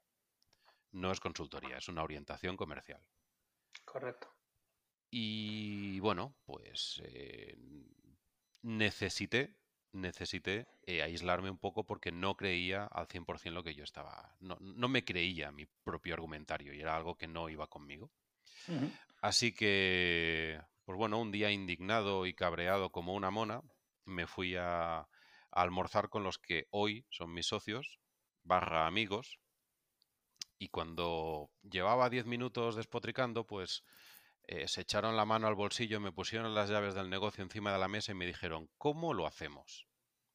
no 0.93 1.11
es 1.11 1.21
consultoría, 1.21 1.79
es 1.79 1.89
una 1.89 2.03
orientación 2.03 2.57
comercial. 2.57 3.01
Correcto. 3.85 4.29
Y 5.11 6.01
bueno, 6.01 6.35
pues 6.45 7.01
eh, 7.05 7.57
necesité, 8.63 9.57
necesité 9.93 10.67
eh, 10.87 11.03
aislarme 11.03 11.51
un 11.51 11.59
poco 11.59 11.85
porque 11.85 12.11
no 12.11 12.37
creía 12.37 12.87
al 12.87 13.09
100% 13.09 13.51
lo 13.51 13.63
que 13.63 13.75
yo 13.75 13.85
estaba, 13.85 14.35
no, 14.41 14.57
no, 14.61 14.89
me 14.89 15.05
creía 15.05 15.53
mi 15.53 15.67
propio 15.67 16.15
argumentario 16.15 16.73
y 16.73 16.81
era 16.81 16.97
algo 16.97 17.17
que 17.17 17.29
no 17.29 17.49
iba 17.49 17.67
conmigo. 17.67 18.11
Así 19.21 19.53
que, 19.53 20.61
pues 20.85 20.97
bueno, 20.97 21.21
un 21.21 21.33
día 21.33 21.51
indignado 21.51 22.27
y 22.27 22.35
cabreado 22.35 22.91
como 22.91 23.15
una 23.15 23.31
mona, 23.31 23.63
me 24.05 24.27
fui 24.27 24.57
a, 24.57 24.99
a 24.99 25.09
almorzar 25.51 26.09
con 26.09 26.25
los 26.25 26.39
que 26.39 26.67
hoy 26.71 27.07
son 27.11 27.33
mis 27.33 27.47
socios, 27.47 27.99
barra 28.43 28.87
amigos, 28.87 29.39
y 30.63 30.69
cuando 30.69 31.51
llevaba 31.63 32.09
10 32.09 32.27
minutos 32.27 32.77
despotricando, 32.77 33.45
pues 33.45 33.83
eh, 34.45 34.69
se 34.69 34.83
echaron 34.83 35.17
la 35.17 35.25
mano 35.25 35.49
al 35.49 35.57
bolsillo, 35.57 35.99
me 35.99 36.13
pusieron 36.13 36.55
las 36.55 36.71
llaves 36.71 36.95
del 36.95 37.11
negocio 37.11 37.43
encima 37.43 37.73
de 37.73 37.79
la 37.79 37.89
mesa 37.89 38.13
y 38.13 38.15
me 38.15 38.27
dijeron, 38.27 38.71
¿cómo 38.79 39.13
lo 39.13 39.27
hacemos? 39.27 39.89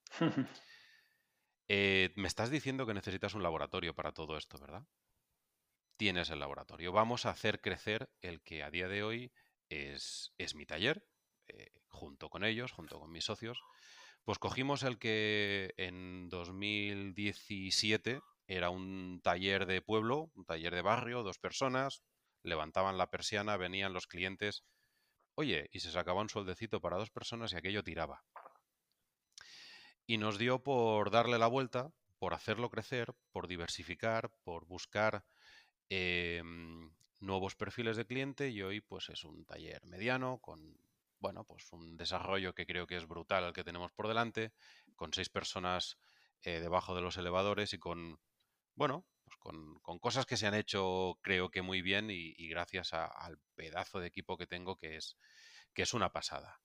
Eh, 1.70 2.14
me 2.16 2.30
estás 2.30 2.50
diciendo 2.50 2.86
que 2.86 2.94
necesitas 2.94 3.34
un 3.34 3.44
laboratorio 3.44 3.94
para 3.94 4.14
todo 4.14 4.38
esto, 4.38 4.58
¿verdad? 4.58 4.88
Tienes 5.98 6.30
el 6.30 6.40
laboratorio. 6.40 6.94
Vamos 6.94 7.26
a 7.26 7.32
hacer 7.32 7.60
crecer 7.60 8.10
el 8.22 8.42
que 8.42 8.64
a 8.64 8.72
día 8.72 8.88
de 8.88 9.04
hoy 9.04 9.34
es, 9.68 10.34
es 10.38 10.56
mi 10.56 10.66
taller, 10.66 11.06
eh, 11.48 11.72
junto 11.88 12.30
con 12.30 12.44
ellos, 12.44 12.72
junto 12.72 13.00
con 13.00 13.12
mis 13.12 13.26
socios. 13.26 13.62
Pues 14.24 14.40
cogimos 14.40 14.84
el 14.84 15.00
que 15.00 15.74
en 15.78 16.30
2017 16.30 18.22
era 18.48 18.70
un 18.70 19.22
taller 19.24 19.66
de 19.66 19.82
pueblo, 19.82 20.32
un 20.36 20.46
taller 20.46 20.74
de 20.74 20.82
barrio, 20.82 21.24
dos 21.24 21.40
personas, 21.40 22.04
levantaban 22.44 22.98
la 22.98 23.10
persiana, 23.10 23.58
venían 23.58 23.94
los 23.94 24.08
clientes, 24.08 24.64
oye, 25.36 25.70
y 25.72 25.80
se 25.80 25.92
sacaba 25.92 26.22
un 26.22 26.30
sueldecito 26.30 26.82
para 26.82 26.98
dos 26.98 27.10
personas 27.10 27.54
y 27.54 27.58
aquello 27.58 27.84
tiraba. 27.84 28.24
Y 30.06 30.18
nos 30.18 30.38
dio 30.38 30.64
por 30.64 31.12
darle 31.12 31.38
la 31.38 31.48
vuelta, 31.48 31.92
por 32.20 32.34
hacerlo 32.34 32.70
crecer, 32.70 33.14
por 33.32 33.48
diversificar, 33.48 34.32
por 34.44 34.66
buscar 34.66 35.26
em, 35.90 36.92
nuevos 37.20 37.56
perfiles 37.56 37.98
de 37.98 38.06
cliente 38.06 38.50
y 38.50 38.62
hoy 38.62 38.82
pues 38.82 39.10
es 39.10 39.24
un 39.24 39.46
taller 39.46 39.86
mediano 39.86 40.40
con 40.40 40.78
bueno 41.20 41.44
pues 41.44 41.72
un 41.72 41.98
desarrollo 41.98 42.54
que 42.54 42.66
creo 42.66 42.88
que 42.88 42.98
es 42.98 43.08
brutal 43.08 43.44
el 43.46 43.54
que 43.54 43.64
tenemos 43.64 43.92
por 43.92 44.08
delante 44.08 44.52
con 44.96 45.14
seis 45.14 45.30
personas 45.30 45.98
eh, 46.44 46.60
debajo 46.60 46.96
de 46.96 47.02
los 47.02 47.18
elevadores 47.18 47.74
y 47.74 47.80
con 47.80 48.20
bueno, 48.78 49.06
pues 49.24 49.36
con, 49.38 49.80
cosas 50.00 50.28
que 50.28 50.38
se 50.38 50.46
han 50.46 50.54
hecho 50.54 51.18
creo 51.24 51.50
que 51.50 51.64
muy 51.64 51.82
bien 51.82 52.10
y, 52.12 52.48
gracias 52.48 52.94
al 52.94 53.40
pedazo 53.56 54.00
de 54.00 54.08
equipo 54.08 54.38
que 54.38 54.46
tengo 54.46 54.78
que 54.78 54.98
es, 54.98 55.18
que 55.74 55.82
es 55.82 55.96
una 55.96 56.12
pasada. 56.14 56.62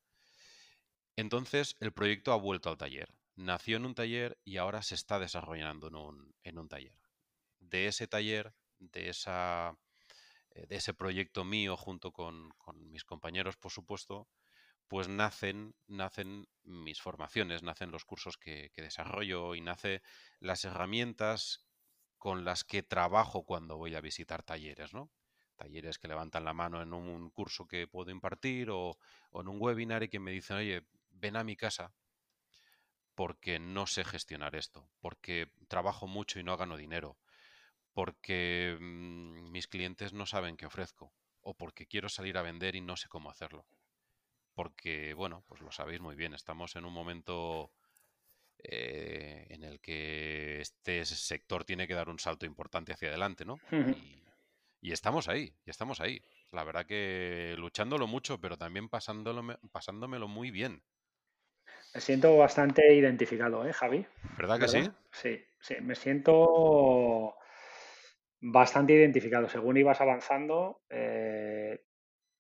Entonces 1.17 1.75
el 1.81 1.93
proyecto 1.93 2.33
ha 2.33 2.37
vuelto 2.37 2.69
al 2.69 2.77
taller. 2.77 3.15
Nació 3.35 3.79
en 3.79 3.87
un 3.87 3.95
taller 3.95 4.39
y 4.45 4.59
ahora 4.59 4.83
se 4.83 4.95
está 4.95 5.19
desarrollando 5.19 5.89
en 5.89 5.95
un, 5.97 6.35
en 6.43 6.59
un 6.59 6.69
taller. 6.69 6.99
De 7.61 7.87
ese 7.87 8.07
taller, 8.07 8.55
de, 8.79 9.09
esa, 9.09 9.79
eh, 10.51 10.67
de 10.67 10.77
ese 10.77 10.93
proyecto 10.93 11.45
mío 11.45 11.79
junto 11.79 12.13
con, 12.13 12.51
con 12.59 12.91
mis 12.91 13.05
compañeros, 13.05 13.57
por 13.57 13.73
supuesto, 13.73 14.29
pues 14.89 15.09
nacen, 15.09 15.75
nacen 15.87 16.49
mis 16.65 17.01
formaciones, 17.01 17.63
nacen 17.63 17.91
los 17.91 18.05
cursos 18.05 18.37
que, 18.37 18.71
desarrollo 18.77 19.55
y 19.55 19.61
nace 19.61 20.03
las 20.41 20.65
herramientas 20.65 21.67
con 22.19 22.45
las 22.45 22.65
que 22.65 22.83
trabajo 22.83 23.45
cuando 23.45 23.77
voy 23.77 23.95
a 23.95 24.01
visitar 24.01 24.43
talleres, 24.43 24.93
¿no? 24.95 25.11
Talleres 25.57 25.99
que 25.99 26.09
levantan 26.09 26.45
la 26.45 26.53
mano 26.53 26.83
en 26.83 26.93
un 26.93 27.31
curso 27.31 27.67
que 27.67 27.87
puedo 27.87 28.11
impartir 28.11 28.71
o, 28.71 28.99
en 29.33 29.49
un 29.49 29.61
webinar 29.61 30.03
y 30.03 30.09
que 30.09 30.21
me 30.21 30.31
dicen, 30.31 30.57
oye, 30.57 30.87
ven 31.11 31.37
a 31.37 31.45
mi 31.45 31.57
casa 31.57 31.93
porque 33.15 33.59
no 33.59 33.87
sé 33.87 34.05
gestionar 34.05 34.55
esto, 34.57 34.89
porque 35.01 35.51
trabajo 35.69 36.07
mucho 36.07 36.41
y 36.41 36.45
no 36.45 36.57
gano 36.57 36.77
dinero, 36.77 37.19
porque 37.93 38.77
mm, 38.81 39.51
mis 39.51 39.69
clientes 39.69 40.13
no 40.13 40.27
saben 40.27 40.57
qué 40.57 40.67
ofrezco, 40.67 41.13
o 41.41 41.55
porque 41.55 41.87
quiero 41.87 42.09
salir 42.09 42.39
a 42.39 42.43
vender 42.43 42.75
y 42.77 42.81
no 42.81 42.97
sé 42.97 43.09
cómo 43.09 43.31
hacerlo. 43.31 43.67
Porque, 44.55 45.15
bueno, 45.15 45.45
pues 45.47 45.61
lo 45.61 45.73
sabéis 45.73 46.01
muy 46.01 46.15
bien, 46.15 46.35
estamos 46.35 46.77
en 46.77 46.85
un 46.85 46.93
momento 46.93 47.73
eh, 48.65 49.47
en 49.51 49.65
el 49.65 49.81
que 49.81 50.61
este 50.61 51.05
sector 51.05 51.65
tiene 51.65 51.89
que 51.89 51.95
dar 51.95 52.09
un 52.09 52.19
salto 52.19 52.47
importante 52.47 52.93
hacia 52.93 53.09
adelante, 53.09 53.45
¿no? 53.45 53.59
y, 54.81 54.93
estamos 54.93 55.29
ahí, 55.29 55.55
y 55.65 55.71
estamos 55.71 56.01
ahí. 56.01 56.23
La 56.53 56.65
verdad 56.65 56.87
que 56.87 57.55
luchándolo 57.59 58.07
mucho, 58.07 58.41
pero 58.41 58.57
también 58.59 58.89
pasándolo, 58.89 59.59
pasándomelo 59.73 60.29
muy 60.29 60.51
bien. 60.51 60.83
Me 61.95 62.01
siento 62.01 62.37
bastante 62.37 62.95
identificado, 62.95 63.67
¿eh, 63.67 63.73
Javi? 63.73 64.07
¿Verdad 64.37 64.61
que 64.61 64.69
sí? 64.69 64.91
Sí, 65.11 65.45
sí, 65.61 65.75
me 65.81 65.95
siento 65.95 67.37
bastante 68.41 68.93
identificado. 68.95 69.49
Según 69.49 69.77
ibas 69.77 70.01
avanzando, 70.01 70.83
eh, 70.89 71.85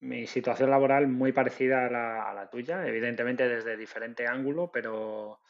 mi 0.03 0.27
situación 0.27 0.71
laboral 0.71 1.09
muy 1.09 1.33
parecida 1.33 1.87
a 1.87 1.91
la, 1.91 2.31
a 2.31 2.35
la, 2.35 2.51
tuya, 2.51 2.87
evidentemente 2.87 3.49
desde 3.49 3.77
diferente 3.77 4.27
ángulo, 4.27 4.71
pero 4.73 5.41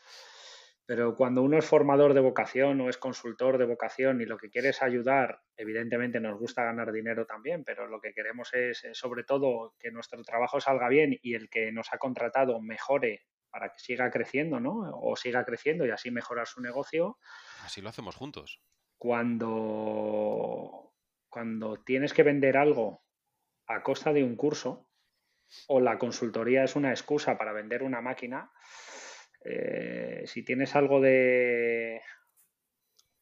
pero 0.85 1.17
cuando 1.17 1.43
uno 1.43 1.59
es 1.59 1.65
formador 1.65 2.13
de 2.13 2.21
vocación 2.21 2.81
o 2.81 2.91
es 2.91 2.99
consultor 2.99 3.57
de 3.57 3.67
vocación 3.67 4.21
y 4.21 4.27
lo 4.27 4.37
que 4.37 4.51
quiere 4.51 4.71
es 4.71 4.83
ayudar, 4.83 5.41
evidentemente 5.57 6.21
nos 6.21 6.39
gusta 6.39 6.65
ganar 6.65 6.93
dinero 6.93 7.25
también, 7.25 7.65
pero 7.65 7.87
lo 7.87 8.01
que 8.01 8.13
queremos 8.13 8.53
es 8.53 8.85
eh, 8.85 8.95
sobre 8.95 9.25
todo 9.25 9.75
que 9.79 9.91
nuestro 9.91 10.23
trabajo 10.23 10.61
salga 10.61 10.89
bien 10.89 11.19
y 11.23 11.35
el 11.35 11.49
que 11.49 11.73
nos 11.73 11.93
ha 11.93 11.99
contratado 11.99 12.61
mejore 12.61 13.23
para 13.49 13.71
que 13.71 13.79
siga 13.79 14.11
creciendo, 14.11 14.61
¿no? 14.61 14.91
O 15.01 15.15
siga 15.17 15.45
creciendo 15.45 15.87
y 15.87 15.91
así 15.91 16.11
mejorar 16.11 16.47
su 16.47 16.61
negocio. 16.61 17.17
Así 17.65 17.81
lo 17.81 17.89
hacemos 17.89 18.17
juntos. 18.17 18.61
Cuando, 18.99 20.93
cuando 21.29 21.83
tienes 21.83 22.13
que 22.13 22.23
vender 22.23 22.57
algo 22.57 23.03
a 23.67 23.83
costa 23.83 24.13
de 24.13 24.25
un 24.25 24.37
curso 24.37 24.89
o 25.69 25.81
la 25.81 25.99
consultoría 25.99 26.65
es 26.65 26.77
una 26.77 26.91
excusa 26.91 27.37
para 27.37 27.53
vender 27.53 27.83
una 27.83 28.01
máquina, 28.01 28.51
eh, 29.45 30.23
si 30.27 30.45
tienes 30.45 30.75
algo 30.77 31.01
de, 31.01 32.01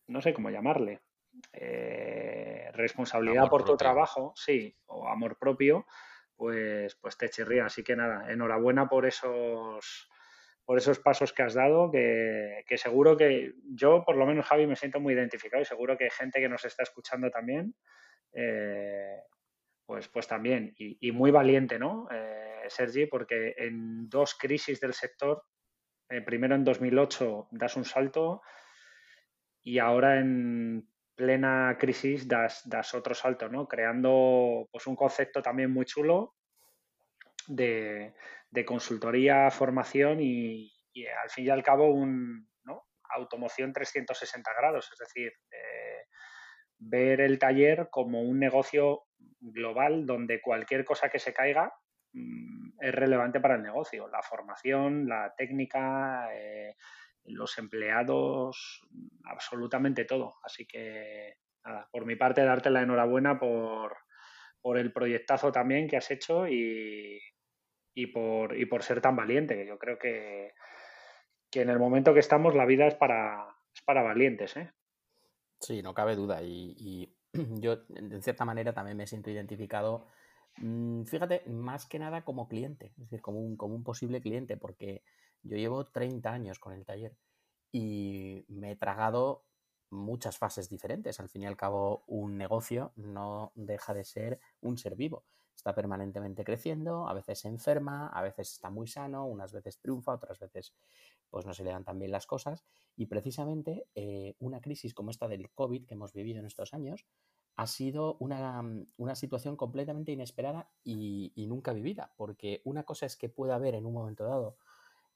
no 0.06 0.20
sé 0.20 0.32
cómo 0.32 0.50
llamarle, 0.50 1.00
eh, 1.52 2.70
responsabilidad 2.73 3.49
por 3.49 3.64
tu 3.64 3.76
trabajo, 3.76 4.32
sí, 4.37 4.76
o 4.87 5.09
amor 5.09 5.38
propio, 5.38 5.87
pues, 6.37 6.97
pues 6.97 7.16
te 7.16 7.28
chirría. 7.30 7.66
Así 7.66 7.82
que 7.82 7.97
nada, 7.97 8.30
enhorabuena 8.32 8.88
por 8.88 9.06
esos 9.06 10.09
por 10.64 10.78
esos 10.78 11.00
pasos 11.00 11.32
que 11.32 11.42
has 11.42 11.54
dado, 11.54 11.90
que, 11.90 12.64
seguro 12.76 13.16
que 13.16 13.54
yo, 13.75 14.04
por 14.04 14.16
lo 14.16 14.25
menos 14.25 14.47
Javi, 14.47 14.68
me 14.68 14.76
siento 14.76 15.00
muy 15.00 15.14
identificado 15.14 15.61
y 15.61 15.64
seguro 15.64 15.99
que 15.99 16.04
hay 16.04 16.11
gente 16.11 16.38
que 16.38 16.49
nos 16.49 16.64
está 16.64 16.85
escuchando 16.85 17.28
también, 17.28 17.75
eh, 18.32 19.16
pues, 19.90 20.06
pues 20.06 20.28
también, 20.28 20.73
y, 20.78 21.11
muy 21.11 21.32
valiente, 21.32 21.80
¿no? 21.80 22.06
Sergi, 22.68 23.06
porque 23.06 23.56
en 23.59 24.09
dos 24.09 24.37
crisis 24.38 24.78
del 24.78 24.94
sector 24.94 25.42
eh, 26.09 26.20
primero 26.20 26.54
en 26.54 26.62
2008 26.62 27.49
das 27.50 27.75
un 27.75 27.85
salto 27.85 28.40
y 29.64 29.80
ahora 29.80 30.20
en 30.20 30.88
plena 31.16 31.76
crisis 31.76 32.28
das, 32.28 32.62
das 32.68 32.94
otro 32.94 33.16
salto, 33.16 33.49
¿no? 33.49 33.66
Creando 33.66 34.68
pues, 34.70 34.87
un 34.87 34.94
concepto 34.94 35.42
también 35.42 35.73
muy 35.73 35.87
chulo 35.87 36.37
de, 37.49 38.14
consultoría, 38.64 39.50
formación 39.50 40.20
y, 40.20 40.73
al 41.20 41.30
fin 41.30 41.47
y 41.47 41.50
al 41.50 41.64
cabo 41.64 41.90
un 41.90 42.49
automoción 43.12 43.73
360 43.73 44.52
grados, 44.56 44.88
es 44.92 44.99
decir, 45.00 45.32
eh, 45.50 46.04
ver 46.78 47.20
el 47.20 47.40
taller 47.40 47.88
como 47.90 48.23
un 48.23 48.38
negocio 48.38 49.02
global 49.41 50.07
donde 50.07 50.41
cualquier 50.41 50.85
cosa 50.85 51.09
que 51.09 51.19
se 51.19 51.33
caiga 51.33 51.73
Mm, 52.12 52.73
es 52.81 52.95
relevante 52.95 53.41
para 53.41 53.57
el 53.57 53.62
negocio. 53.62 54.09
La 54.09 54.23
formación, 54.23 55.07
la 55.09 55.35
técnica, 55.37 56.29
eh, 56.35 56.77
los 57.25 57.57
empleados, 57.59 58.81
absolutamente 59.25 60.05
todo. 60.05 60.35
Así 60.43 60.67
que, 60.67 61.37
nada, 61.65 61.89
por 61.91 62.07
mi 62.07 62.17
parte, 62.17 62.45
darte 62.45 62.71
la 62.71 62.83
enhorabuena 62.83 63.39
por, 63.39 63.97
por 64.61 64.79
el 64.79 64.93
proyectazo 64.93 65.53
también 65.53 65.89
que 65.89 65.97
has 65.97 66.11
hecho 66.11 66.49
y, 66.49 67.21
y, 67.95 68.07
por, 68.09 68.57
y 68.57 68.67
por 68.67 68.83
ser 68.83 69.00
tan 69.00 69.17
valiente, 69.17 69.67
yo 69.67 69.79
creo 69.79 69.99
que, 69.99 70.53
que 71.50 71.62
en 71.62 71.71
el 71.71 71.79
momento 71.79 72.15
que 72.15 72.21
estamos 72.21 72.55
la 72.55 72.67
vida 72.67 72.87
es 72.87 72.95
para, 72.95 73.57
es 73.75 73.83
para 73.83 74.03
valientes. 74.03 74.57
¿eh? 74.57 74.73
Sí, 75.61 75.83
no 75.83 75.95
cabe 75.95 76.17
duda. 76.17 76.43
Y 76.43 77.15
yo, 77.60 77.78
en 77.94 78.22
cierta 78.22 78.44
manera, 78.44 78.72
también 78.72 78.96
me 78.96 79.06
siento 79.06 79.30
identificado 79.30 80.06
Mm, 80.58 81.04
fíjate, 81.04 81.42
más 81.49 81.87
que 81.87 81.99
nada 81.99 82.22
como 82.25 82.49
cliente, 82.49 82.87
es 82.87 82.99
decir, 82.99 83.20
como 83.22 83.40
un, 83.40 83.56
como 83.56 83.75
un 83.75 83.84
posible 83.84 84.20
cliente, 84.20 84.56
porque 84.56 85.02
yo 85.42 85.56
llevo 85.56 85.87
30 85.87 86.32
años 86.32 86.58
con 86.58 86.72
el 86.75 86.84
taller 86.84 87.16
y 87.72 88.44
me 88.49 88.72
he 88.72 88.76
tragado 88.76 89.44
muchas 89.90 90.38
fases 90.38 90.68
diferentes. 90.68 91.20
Al 91.20 91.28
fin 91.30 91.42
y 91.42 91.46
al 91.46 91.56
cabo, 91.56 92.04
un 92.08 92.37
negocio 92.38 92.92
no 92.96 93.52
deja 93.54 93.94
de 93.94 94.04
ser 94.04 94.40
un 94.60 94.78
ser 94.78 94.96
vivo. 94.96 95.25
Está 95.56 95.75
permanentemente 95.75 96.44
creciendo, 96.44 97.08
a 97.08 97.14
veces 97.14 97.40
se 97.40 97.49
enferma, 97.49 98.08
a 98.08 98.22
veces 98.22 98.52
está 98.52 98.70
muy 98.70 98.87
sano, 98.87 99.26
unas 99.26 99.52
veces 99.52 99.78
triunfa, 99.78 100.12
otras 100.14 100.38
veces 100.38 100.75
pues 101.30 101.46
no 101.46 101.54
se 101.54 101.64
le 101.64 101.70
dan 101.70 101.84
tan 101.84 101.99
bien 101.99 102.10
las 102.10 102.26
cosas. 102.26 102.64
Y 102.96 103.06
precisamente 103.06 103.87
eh, 103.94 104.34
una 104.38 104.60
crisis 104.60 104.94
como 104.94 105.10
esta 105.10 105.28
del 105.28 105.50
COVID 105.50 105.87
que 105.87 105.94
hemos 105.94 106.12
vivido 106.12 106.40
en 106.40 106.46
estos 106.46 106.75
años 106.75 107.06
ha 107.56 107.66
sido 107.66 108.16
una, 108.20 108.62
situación 109.14 109.56
completamente 109.56 110.12
inesperada 110.12 110.70
y, 110.82 111.32
nunca 111.49 111.72
vivida, 111.72 112.14
porque 112.16 112.62
una 112.64 112.84
cosa 112.84 113.06
es 113.06 113.16
que 113.16 113.28
pueda 113.28 113.56
haber 113.56 113.75
en 113.75 113.87
un 113.87 113.92
momento 113.92 114.25
dado 114.25 114.56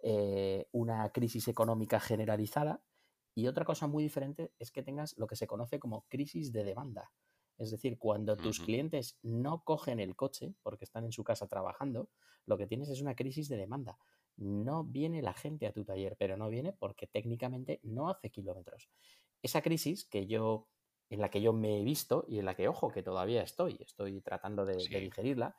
eh, 0.02 0.68
una 0.72 1.10
crisis 1.10 1.48
económica 1.48 2.00
generalizada 2.00 2.82
y 3.34 3.46
otra 3.46 3.64
cosa 3.64 3.86
muy 3.86 4.02
diferente 4.02 4.52
es 4.58 4.70
que 4.70 4.82
tengas 4.82 5.16
lo 5.16 5.26
que 5.26 5.36
se 5.36 5.46
conoce 5.46 5.78
como 5.78 6.06
crisis 6.08 6.52
de 6.52 6.64
demanda. 6.64 7.12
Es 7.56 7.70
decir, 7.70 7.98
cuando 7.98 8.36
tus 8.36 8.60
clientes 8.60 9.18
no 9.22 9.62
cogen 9.64 10.00
el 10.00 10.16
coche 10.16 10.54
porque 10.62 10.84
están 10.84 11.04
en 11.04 11.12
su 11.12 11.24
casa 11.24 11.46
trabajando, 11.46 12.10
lo 12.46 12.58
que 12.58 12.66
tienes 12.66 12.88
es 12.88 13.00
una 13.00 13.14
crisis 13.14 13.48
de 13.48 13.56
demanda. 13.56 13.98
No 14.36 14.84
viene 14.84 15.22
la 15.22 15.34
gente 15.34 15.66
a 15.66 15.72
tu 15.72 15.84
taller, 15.84 16.16
pero 16.18 16.36
no 16.36 16.48
viene 16.48 16.72
porque 16.72 17.06
técnicamente 17.06 17.80
no 17.82 18.08
hace 18.08 18.30
kilómetros. 18.30 18.88
Esa 19.42 19.62
crisis 19.62 20.04
que 20.04 20.26
yo, 20.26 20.68
en 21.10 21.20
la 21.20 21.30
que 21.30 21.40
yo 21.40 21.52
me 21.52 21.80
he 21.80 21.84
visto 21.84 22.24
y 22.28 22.38
en 22.38 22.46
la 22.46 22.54
que, 22.54 22.68
ojo, 22.68 22.90
que 22.90 23.02
todavía 23.02 23.42
estoy, 23.42 23.76
estoy 23.80 24.20
tratando 24.20 24.64
de, 24.64 24.76
de 24.88 25.00
digerirla, 25.00 25.56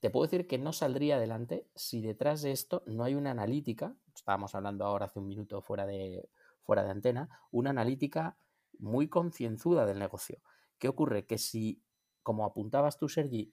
te 0.00 0.08
puedo 0.08 0.26
decir 0.26 0.46
que 0.46 0.58
no 0.58 0.72
saldría 0.72 1.16
adelante 1.16 1.68
si 1.74 2.00
detrás 2.00 2.40
de 2.42 2.52
esto 2.52 2.82
no 2.86 3.04
hay 3.04 3.14
una 3.14 3.32
analítica, 3.32 3.94
estábamos 4.14 4.54
hablando 4.54 4.84
ahora 4.86 5.06
hace 5.06 5.18
un 5.18 5.26
minuto 5.26 5.60
fuera 5.60 5.86
de, 5.86 6.30
fuera 6.62 6.82
de 6.84 6.90
antena, 6.90 7.28
una 7.50 7.70
analítica 7.70 8.38
muy 8.78 9.08
concienzuda 9.08 9.84
del 9.84 9.98
negocio. 9.98 10.40
¿Qué 10.78 10.88
ocurre? 10.88 11.26
Que 11.26 11.36
si, 11.36 11.82
como 12.22 12.46
apuntabas 12.46 12.96
tú, 12.96 13.08
Sergi, 13.08 13.52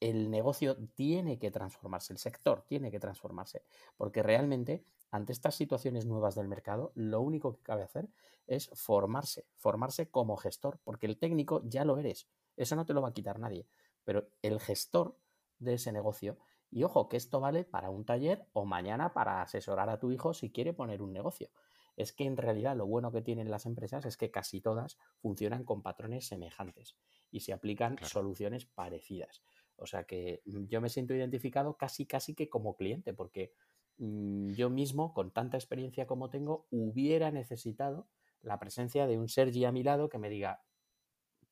el 0.00 0.30
negocio 0.30 0.76
tiene 0.94 1.38
que 1.38 1.50
transformarse, 1.50 2.12
el 2.12 2.18
sector 2.18 2.64
tiene 2.66 2.90
que 2.90 3.00
transformarse, 3.00 3.62
porque 3.96 4.22
realmente 4.22 4.84
ante 5.10 5.32
estas 5.32 5.54
situaciones 5.54 6.04
nuevas 6.04 6.34
del 6.34 6.48
mercado, 6.48 6.92
lo 6.94 7.20
único 7.20 7.54
que 7.54 7.62
cabe 7.62 7.82
hacer 7.82 8.08
es 8.46 8.68
formarse, 8.74 9.46
formarse 9.56 10.10
como 10.10 10.36
gestor, 10.36 10.78
porque 10.84 11.06
el 11.06 11.18
técnico 11.18 11.62
ya 11.64 11.84
lo 11.84 11.98
eres, 11.98 12.28
eso 12.56 12.76
no 12.76 12.84
te 12.86 12.92
lo 12.92 13.02
va 13.02 13.08
a 13.08 13.14
quitar 13.14 13.38
nadie, 13.38 13.66
pero 14.04 14.28
el 14.42 14.60
gestor 14.60 15.16
de 15.58 15.74
ese 15.74 15.92
negocio, 15.92 16.36
y 16.70 16.82
ojo, 16.82 17.08
que 17.08 17.16
esto 17.16 17.40
vale 17.40 17.64
para 17.64 17.90
un 17.90 18.04
taller 18.04 18.46
o 18.52 18.64
mañana 18.64 19.14
para 19.14 19.40
asesorar 19.40 19.88
a 19.88 19.98
tu 19.98 20.10
hijo 20.10 20.34
si 20.34 20.50
quiere 20.50 20.74
poner 20.74 21.00
un 21.00 21.12
negocio 21.12 21.48
es 21.96 22.12
que 22.12 22.24
en 22.24 22.36
realidad 22.36 22.76
lo 22.76 22.86
bueno 22.86 23.10
que 23.10 23.22
tienen 23.22 23.50
las 23.50 23.66
empresas 23.66 24.04
es 24.04 24.16
que 24.16 24.30
casi 24.30 24.60
todas 24.60 24.98
funcionan 25.18 25.64
con 25.64 25.82
patrones 25.82 26.26
semejantes 26.26 26.96
y 27.30 27.40
se 27.40 27.52
aplican 27.52 27.98
soluciones 28.02 28.66
parecidas. 28.66 29.42
O 29.76 29.86
sea 29.86 30.04
que 30.04 30.42
mm, 30.46 30.66
yo 30.66 30.80
me 30.80 30.88
siento 30.88 31.14
identificado 31.14 31.76
casi, 31.76 32.06
casi 32.06 32.34
que 32.34 32.48
como 32.48 32.76
cliente, 32.76 33.14
porque 33.14 33.52
mm, 33.98 34.52
yo 34.52 34.70
mismo, 34.70 35.12
con 35.14 35.30
tanta 35.32 35.56
experiencia 35.56 36.06
como 36.06 36.30
tengo, 36.30 36.66
hubiera 36.70 37.30
necesitado 37.30 38.08
la 38.42 38.58
presencia 38.58 39.06
de 39.06 39.18
un 39.18 39.28
Sergi 39.28 39.64
a 39.64 39.72
mi 39.72 39.82
lado 39.82 40.08
que 40.08 40.18
me 40.18 40.30
diga, 40.30 40.62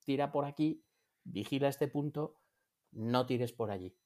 tira 0.04 0.32
por 0.32 0.44
aquí, 0.44 0.84
vigila 1.24 1.68
este 1.68 1.88
punto, 1.88 2.36
no 2.92 3.26
tires 3.26 3.52
por 3.52 3.70
allí. 3.70 3.96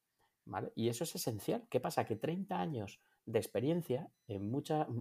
Y 0.75 0.89
eso 0.89 1.05
es 1.05 1.15
esencial. 1.15 1.67
¿Qué 1.69 1.81
pasa? 1.81 2.07
Que 2.07 2.17
30 2.17 2.59
años 2.59 3.01
de 3.27 3.39
experiencia, 3.39 4.11
en, 4.27 4.51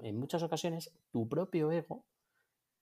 en 0.04 0.20
muchas 0.20 0.44
ocasiones 0.44 0.92
tu 1.12 1.30
propio 1.30 1.72
ego 1.72 2.06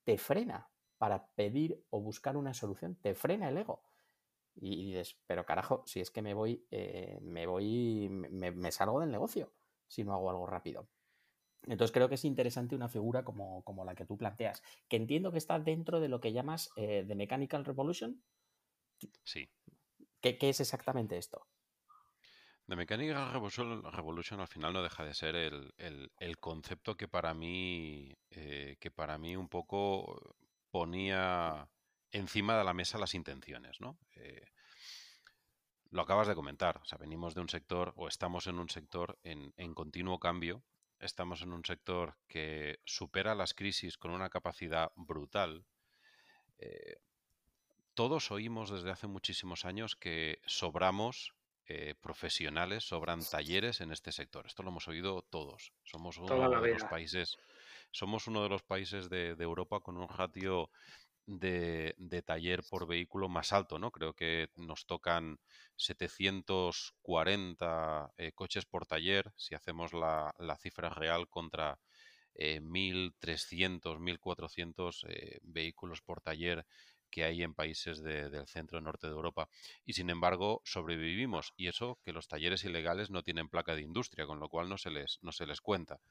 te 0.03 0.17
frena 0.17 0.69
para 0.97 1.27
pedir 1.35 1.83
o 1.89 2.01
buscar 2.01 2.37
una 2.37 2.53
solución, 2.53 2.95
te 2.95 3.13
frena 3.13 3.49
el 3.49 3.57
ego. 3.57 3.83
Y 4.55 4.87
dices, 4.87 5.17
pero 5.27 5.45
carajo, 5.45 5.83
si 5.85 5.99
es 5.99 6.11
que 6.11 6.21
me 6.21 6.33
voy, 6.33 6.65
eh, 6.71 7.19
me 7.21 7.45
voy, 7.45 8.07
me, 8.09 8.71
salgo 8.71 9.01
del 9.01 9.11
negocio 9.11 9.51
si 9.87 10.03
no 10.03 10.13
hago 10.13 10.29
algo 10.29 10.47
rápido. 10.47 10.87
Entonces 11.63 11.91
creo 11.91 12.07
que 12.07 12.15
es 12.15 12.25
interesante 12.25 12.75
una 12.75 12.87
figura 12.87 13.23
como, 13.25 13.85
la 13.85 13.95
que 13.95 14.05
tú 14.05 14.17
planteas, 14.17 14.63
que 14.87 14.97
entiendo 14.97 15.31
que 15.31 15.39
está 15.39 15.59
dentro 15.59 15.99
de 15.99 16.09
lo 16.09 16.21
que 16.21 16.31
llamas 16.31 16.71
eh, 16.77 17.03
de 17.05 17.15
Mechanical 17.15 17.65
Revolution. 17.65 18.23
Sí. 19.23 19.49
¿Qué, 20.21 20.37
es 20.41 20.59
exactamente 20.59 21.17
esto? 21.17 21.47
The 22.67 22.75
Mechanical 22.75 23.31
Revolution, 23.91 24.39
al 24.39 24.47
final 24.47 24.73
no 24.73 24.81
deja 24.81 25.03
de 25.03 25.13
ser 25.13 25.35
el, 25.35 26.37
concepto 26.39 26.95
que 26.95 27.07
para 27.07 27.33
mí, 27.33 28.15
eh, 28.31 28.77
que 28.79 28.89
para 28.89 29.17
mí 29.17 29.35
un 29.35 29.49
poco 29.49 30.35
ponía 30.71 31.69
encima 32.11 32.57
de 32.57 32.63
la 32.63 32.73
mesa 32.73 32.97
las 32.97 33.13
intenciones, 33.13 33.81
¿no? 33.81 33.97
Eh, 34.15 34.47
lo 35.91 36.01
acabas 36.01 36.27
de 36.27 36.35
comentar, 36.35 36.77
o 36.77 36.85
sea, 36.85 36.97
venimos 36.97 37.35
de 37.35 37.41
un 37.41 37.49
sector 37.49 37.93
o 37.95 38.07
estamos 38.07 38.47
en 38.47 38.59
un 38.59 38.69
sector 38.69 39.17
en, 39.23 39.73
continuo 39.73 40.19
cambio, 40.19 40.63
estamos 40.99 41.41
en 41.41 41.53
un 41.53 41.63
sector 41.63 42.17
que 42.27 42.79
supera 42.85 43.35
las 43.35 43.53
crisis 43.53 43.97
con 43.97 44.11
una 44.11 44.29
capacidad 44.29 44.91
brutal. 44.95 45.65
Eh, 46.57 46.97
todos 47.93 48.31
oímos 48.31 48.71
desde 48.71 48.91
hace 48.91 49.07
muchísimos 49.07 49.63
años 49.63 49.95
que 49.95 50.41
sobramos 50.45 51.33
eh, 51.67 51.95
profesionales, 51.99 52.83
sobran 52.83 53.25
talleres 53.25 53.81
en 53.81 53.91
este 53.91 54.11
sector. 54.11 54.45
Esto 54.45 54.61
lo 54.61 54.69
hemos 54.69 54.87
oído 54.87 55.23
todos. 55.23 55.73
Somos 55.83 56.17
uno 56.19 56.61
de 56.61 56.73
los 56.73 56.83
países, 56.83 57.37
somos 57.89 58.27
uno 58.27 58.43
de 58.43 58.49
los 58.49 58.61
países 58.61 59.09
de, 59.09 59.31
Europa 59.39 59.79
con 59.79 59.97
un 59.97 60.07
ratio 60.07 60.69
de, 61.25 61.95
taller 62.25 62.63
por 62.69 62.87
vehículo 62.87 63.29
más 63.29 63.53
alto, 63.53 63.79
¿no? 63.79 63.91
Creo 63.91 64.13
que 64.13 64.49
nos 64.55 64.85
tocan 64.85 65.39
740 65.75 68.13
eh, 68.17 68.31
coches 68.33 68.65
por 68.65 68.85
taller 68.85 69.31
si 69.35 69.55
hacemos 69.55 69.93
la, 69.93 70.33
cifra 70.59 70.89
real 70.89 71.29
contra 71.29 71.79
1.300, 72.35 72.35
eh, 72.35 72.61
1.400 73.99 75.39
vehículos 75.43 76.01
por 76.01 76.21
taller 76.21 76.65
que 77.15 77.23
hay 77.23 77.43
en 77.43 77.53
países 77.53 78.03
del 78.03 78.45
centro 78.47 78.81
norte 78.81 79.07
de 79.07 79.13
Europa. 79.13 79.47
Y 79.85 79.93
sin 79.93 80.09
embargo, 80.09 80.61
sobrevivimos. 80.65 81.53
Y 81.55 81.69
eso 81.69 81.97
que 82.03 82.11
los 82.11 82.27
talleres 82.27 82.65
ilegales 82.65 83.09
no 83.09 83.23
tienen 83.23 83.47
placa 83.47 83.73
de 83.73 83.83
industria, 83.83 84.25
con 84.25 84.41
lo 84.41 84.49
cual 84.49 84.67
no 84.67 84.77
se 84.77 84.89
les, 84.89 85.19
no 85.21 85.31
se 85.31 85.45
les 85.45 85.61
cuenta. 85.61 86.01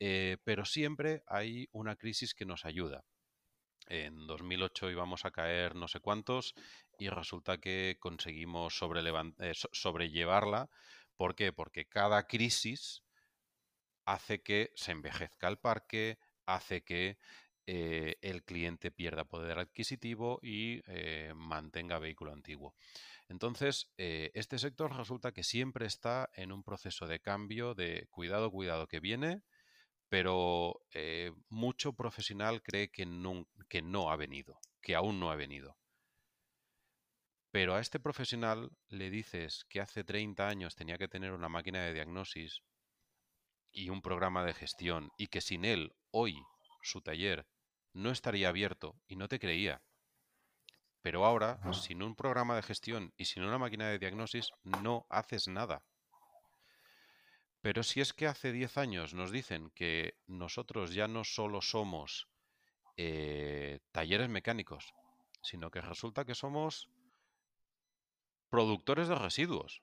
Eh, 0.00 0.36
pero 0.44 0.66
siempre 0.66 1.22
hay 1.26 1.66
una 1.72 1.96
crisis 1.96 2.34
que 2.34 2.44
nos 2.44 2.66
ayuda. 2.66 3.06
En 3.86 4.26
2008 4.26 4.90
íbamos 4.90 5.24
a 5.24 5.30
caer 5.30 5.74
no 5.74 5.88
sé 5.88 6.00
cuántos 6.00 6.54
y 6.98 7.08
resulta 7.08 7.58
que 7.58 7.96
conseguimos 8.00 8.80
eh, 8.82 9.52
sobrellevarla. 9.72 10.70
¿Por 11.16 11.34
qué? 11.34 11.52
Porque 11.52 11.86
cada 11.86 12.26
crisis 12.26 13.02
hace 14.04 14.42
que 14.42 14.72
se 14.74 14.92
envejezca 14.92 15.48
el 15.48 15.58
parque, 15.58 16.18
hace 16.46 16.82
que 16.82 17.18
eh, 17.66 18.16
el 18.20 18.44
cliente 18.44 18.90
pierda 18.90 19.24
poder 19.24 19.58
adquisitivo 19.58 20.38
y 20.42 20.82
eh, 20.86 21.32
mantenga 21.34 21.98
vehículo 21.98 22.32
antiguo. 22.32 22.74
Entonces, 23.28 23.90
este 23.96 24.58
sector 24.58 24.94
resulta 24.94 25.32
que 25.32 25.42
siempre 25.42 25.86
está 25.86 26.28
en 26.34 26.52
un 26.52 26.62
proceso 26.62 27.06
de 27.06 27.20
cambio, 27.20 27.74
de 27.74 28.06
cuidado, 28.10 28.50
cuidado 28.50 28.86
que 28.86 29.00
viene, 29.00 29.42
pero 30.14 30.80
mucho 31.48 31.92
profesional 31.94 32.62
cree 32.62 32.88
que 32.92 33.04
no, 33.04 33.48
que 33.68 33.82
no 33.82 34.12
ha 34.12 34.16
venido, 34.16 34.60
que 34.80 34.94
aún 34.94 35.18
no 35.18 35.32
ha 35.32 35.34
venido. 35.34 35.76
Pero 37.50 37.74
a 37.74 37.80
este 37.80 37.98
profesional 37.98 38.70
le 38.86 39.10
dices 39.10 39.64
que 39.68 39.80
hace 39.80 40.04
30 40.04 40.46
años 40.46 40.76
tenía 40.76 40.98
que 40.98 41.08
tener 41.08 41.32
una 41.32 41.48
máquina 41.48 41.82
de 41.82 41.94
diagnosis 41.94 42.60
y 43.72 43.88
un 43.88 44.02
programa 44.02 44.44
de 44.44 44.54
gestión 44.54 45.10
y 45.18 45.26
que 45.26 45.40
sin 45.40 45.64
él 45.64 45.96
hoy 46.12 46.36
su 46.80 47.00
taller 47.00 47.48
no 47.92 48.12
estaría 48.12 48.50
abierto 48.50 48.94
y 49.08 49.16
no 49.16 49.26
te 49.26 49.40
creía. 49.40 49.82
Pero 51.02 51.24
ahora, 51.24 51.58
sin 51.72 52.04
un 52.04 52.14
programa 52.14 52.54
de 52.54 52.62
gestión 52.62 53.12
y 53.16 53.24
sin 53.24 53.42
una 53.42 53.58
máquina 53.58 53.88
de 53.88 53.98
diagnosis, 53.98 54.52
no 54.62 55.08
haces 55.10 55.48
nada. 55.48 55.84
Pero 57.64 57.82
si 57.82 58.02
es 58.02 58.12
que 58.12 58.26
hace 58.26 58.52
10 58.52 58.76
años 58.76 59.14
nos 59.14 59.30
dicen 59.30 59.70
que 59.70 60.20
nosotros 60.26 60.92
ya 60.92 61.08
no 61.08 61.24
solo 61.24 61.62
somos 61.62 62.28
eh, 62.98 63.80
talleres 63.90 64.28
mecánicos, 64.28 64.92
sino 65.40 65.70
que 65.70 65.80
resulta 65.80 66.26
que 66.26 66.34
somos 66.34 66.90
productores 68.50 69.08
de 69.08 69.14
residuos. 69.14 69.80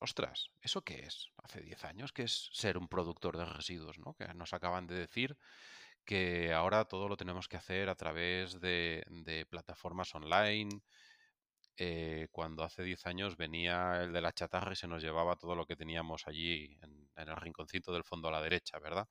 Ostras, 0.00 0.50
¿eso 0.60 0.82
qué 0.82 1.00
es? 1.06 1.30
Hace 1.42 1.62
10 1.62 1.82
años, 1.86 2.12
¿qué 2.12 2.24
es 2.24 2.50
ser 2.52 2.76
un 2.76 2.88
productor 2.88 3.38
de 3.38 3.46
residuos? 3.46 3.98
¿no? 3.98 4.12
Que 4.12 4.26
nos 4.34 4.52
acaban 4.52 4.86
de 4.86 4.96
decir 4.96 5.38
que 6.04 6.52
ahora 6.52 6.84
todo 6.84 7.08
lo 7.08 7.16
tenemos 7.16 7.48
que 7.48 7.56
hacer 7.56 7.88
a 7.88 7.94
través 7.94 8.60
de, 8.60 9.46
plataformas 9.48 10.14
online. 10.14 10.82
Eh, 11.76 12.28
cuando 12.30 12.64
hace 12.64 12.82
10 12.82 13.06
años 13.06 13.36
venía 13.36 14.02
el 14.02 14.12
de 14.12 14.20
la 14.20 14.32
chatarra 14.32 14.72
y 14.72 14.76
se 14.76 14.86
nos 14.86 15.02
llevaba 15.02 15.36
todo 15.36 15.54
lo 15.54 15.64
que 15.66 15.76
teníamos 15.76 16.26
allí 16.26 16.78
en, 16.82 17.10
el 17.16 17.36
rinconcito 17.36 17.92
del 17.92 18.04
fondo 18.04 18.28
a 18.28 18.32
la 18.32 18.42
derecha, 18.42 18.78
¿verdad? 18.78 19.08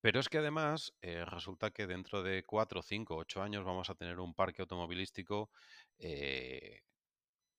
Pero 0.00 0.20
es 0.20 0.28
que 0.28 0.38
además 0.38 0.92
eh, 1.02 1.24
resulta 1.24 1.70
que 1.70 1.86
dentro 1.86 2.22
de 2.22 2.44
cuatro, 2.44 2.82
cinco, 2.82 3.16
ocho 3.16 3.42
años 3.42 3.64
vamos 3.64 3.90
a 3.90 3.94
tener 3.94 4.18
un 4.20 4.34
parque 4.34 4.62
automovilístico 4.62 5.50
eh, 5.98 6.80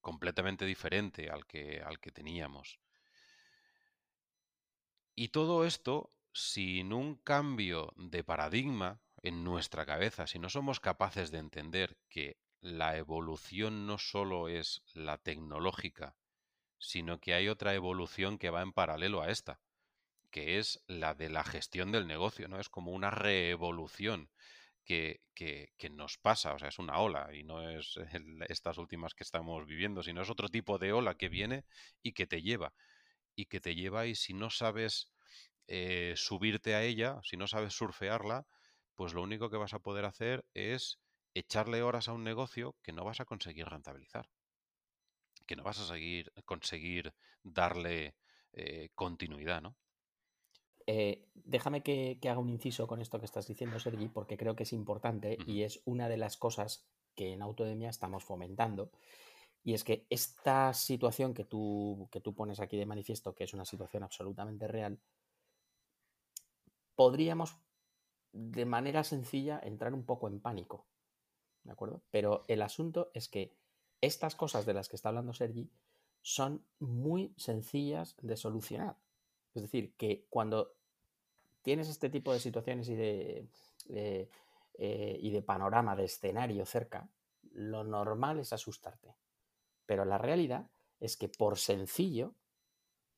completamente 0.02 0.66
diferente 0.66 1.30
al 1.30 1.46
que, 1.46 1.82
al 1.82 2.00
que 2.00 2.12
teníamos. 2.12 2.80
Y 5.16 5.30
todo 5.30 5.66
esto 5.66 6.10
sin 6.34 6.92
un 6.92 7.16
cambio 7.16 7.94
de 7.96 8.24
paradigma 8.24 9.00
en 9.22 9.44
nuestra 9.44 9.86
cabeza, 9.86 10.28
si 10.28 10.40
no 10.40 10.50
somos 10.50 10.80
capaces 10.80 11.32
de 11.32 11.38
entender 11.38 11.98
que 12.10 12.38
la 12.64 12.98
evolución 12.98 13.86
no 13.86 14.00
solo 14.00 14.48
es 14.48 14.82
la 14.96 15.20
tecnológica, 15.20 16.16
sino 16.80 17.20
que 17.20 17.36
hay 17.36 17.48
otra 17.48 17.76
evolución 17.76 18.40
que 18.40 18.50
va 18.50 18.64
en 18.64 18.74
paralelo 18.74 19.22
a 19.22 19.30
esta 19.30 19.60
que 20.34 20.58
es 20.58 20.84
la 20.88 21.14
de 21.14 21.30
la 21.30 21.44
gestión 21.44 21.92
del 21.92 22.08
negocio, 22.08 22.48
¿no? 22.48 22.60
Es 22.60 22.68
como 22.68 22.92
una 22.92 23.12
reevolución 23.12 24.32
que, 24.84 25.22
nos 25.92 26.18
pasa, 26.18 26.56
o 26.56 26.60
sea, 26.60 26.70
es 26.70 26.80
una 26.80 26.98
ola 26.98 27.30
y 27.34 27.44
no 27.44 27.70
es 27.70 27.98
estas 28.50 28.80
últimas 28.80 29.14
que 29.14 29.24
estamos 29.24 29.66
viviendo, 29.68 30.02
sino 30.02 30.24
es 30.24 30.32
otro 30.32 30.50
tipo 30.50 30.80
de 30.80 30.92
ola 30.92 31.16
que 31.16 31.30
viene 31.30 31.66
y 32.02 32.14
que 32.14 32.26
te 32.26 32.42
lleva, 32.42 32.74
y 33.36 33.46
que 33.46 33.60
te 33.60 33.76
lleva 33.76 34.08
y 34.08 34.16
si 34.16 34.34
no 34.34 34.50
sabes 34.50 35.12
eh, 35.68 36.16
subirte 36.18 36.74
a 36.74 36.82
ella, 36.82 37.20
si 37.24 37.38
no 37.38 37.46
sabes 37.46 37.76
surfearla, 37.76 38.48
pues 38.96 39.14
lo 39.14 39.22
único 39.22 39.52
que 39.52 39.58
vas 39.58 39.76
a 39.76 39.80
poder 39.80 40.06
hacer 40.06 40.46
es 40.56 41.00
echarle 41.34 41.82
horas 41.82 42.08
a 42.08 42.14
un 42.14 42.24
negocio 42.24 42.76
que 42.82 42.94
no 42.94 43.04
vas 43.04 43.20
a 43.20 43.26
conseguir 43.26 43.68
rentabilizar, 43.68 44.30
que 45.46 45.56
no 45.56 45.64
vas 45.64 45.80
a 45.80 45.88
seguir, 45.88 46.32
conseguir 46.46 47.14
darle 47.44 48.16
eh, 48.54 48.90
continuidad, 48.96 49.62
¿no? 49.62 49.76
Eh, 50.86 51.30
déjame 51.34 51.82
que, 51.82 52.20
haga 52.24 52.40
un 52.40 52.50
inciso 52.50 52.88
con 52.88 53.02
esto 53.02 53.20
que 53.20 53.26
estás 53.26 53.48
diciendo, 53.48 53.80
Sergi, 53.80 54.10
porque 54.10 54.38
creo 54.38 54.56
que 54.56 54.64
es 54.64 54.74
importante 54.74 55.38
y 55.48 55.64
es 55.64 55.82
una 55.86 56.10
de 56.10 56.18
las 56.18 56.38
cosas 56.38 56.86
que 57.16 57.34
en 57.34 57.42
Autodemia 57.42 57.90
estamos 57.90 58.24
fomentando. 58.24 58.92
Y 59.64 59.74
es 59.74 59.84
que 59.86 60.06
esta 60.10 60.74
situación 60.74 61.34
que 61.34 61.46
tú, 61.46 62.10
que 62.12 62.20
tú 62.20 62.36
pones 62.36 62.60
aquí 62.60 62.76
de 62.76 62.86
manifiesto, 62.86 63.34
que 63.34 63.46
es 63.46 63.54
una 63.54 63.66
situación 63.66 64.04
absolutamente 64.04 64.68
real, 64.68 65.00
podríamos 66.96 67.56
de 68.34 68.66
manera 68.66 69.04
sencilla 69.04 69.62
entrar 69.64 69.94
un 69.94 70.06
poco 70.06 70.28
en 70.28 70.42
pánico. 70.42 70.86
¿De 71.64 71.72
acuerdo? 71.72 72.02
Pero 72.12 72.46
el 72.48 72.62
asunto 72.62 73.10
es 73.14 73.30
que 73.30 73.54
estas 74.02 74.36
cosas 74.36 74.66
de 74.66 74.74
las 74.74 74.90
que 74.90 74.96
está 74.96 75.10
hablando 75.10 75.34
Sergi 75.34 75.70
son 76.22 76.66
muy 76.80 77.34
sencillas 77.38 78.16
de 78.22 78.36
solucionar. 78.38 78.98
Es 79.56 79.62
decir, 79.62 79.94
que 79.96 80.26
cuando 80.30 80.74
tienes 81.62 81.90
este 81.90 82.10
tipo 82.10 82.34
de 82.34 82.40
situaciones 82.40 82.90
y 82.90 82.96
de, 82.96 83.48
eh, 83.88 85.20
y 85.22 85.32
de 85.32 85.42
panorama, 85.42 85.96
de 85.96 86.06
escenario 86.06 86.66
cerca, 86.66 87.08
lo 87.54 87.84
normal 87.84 88.40
es 88.40 88.52
asustarte. 88.52 89.16
Pero 89.86 90.06
la 90.06 90.18
realidad 90.18 90.68
es 91.00 91.18
que 91.18 91.30
por 91.30 91.58
sencillo 91.58 92.34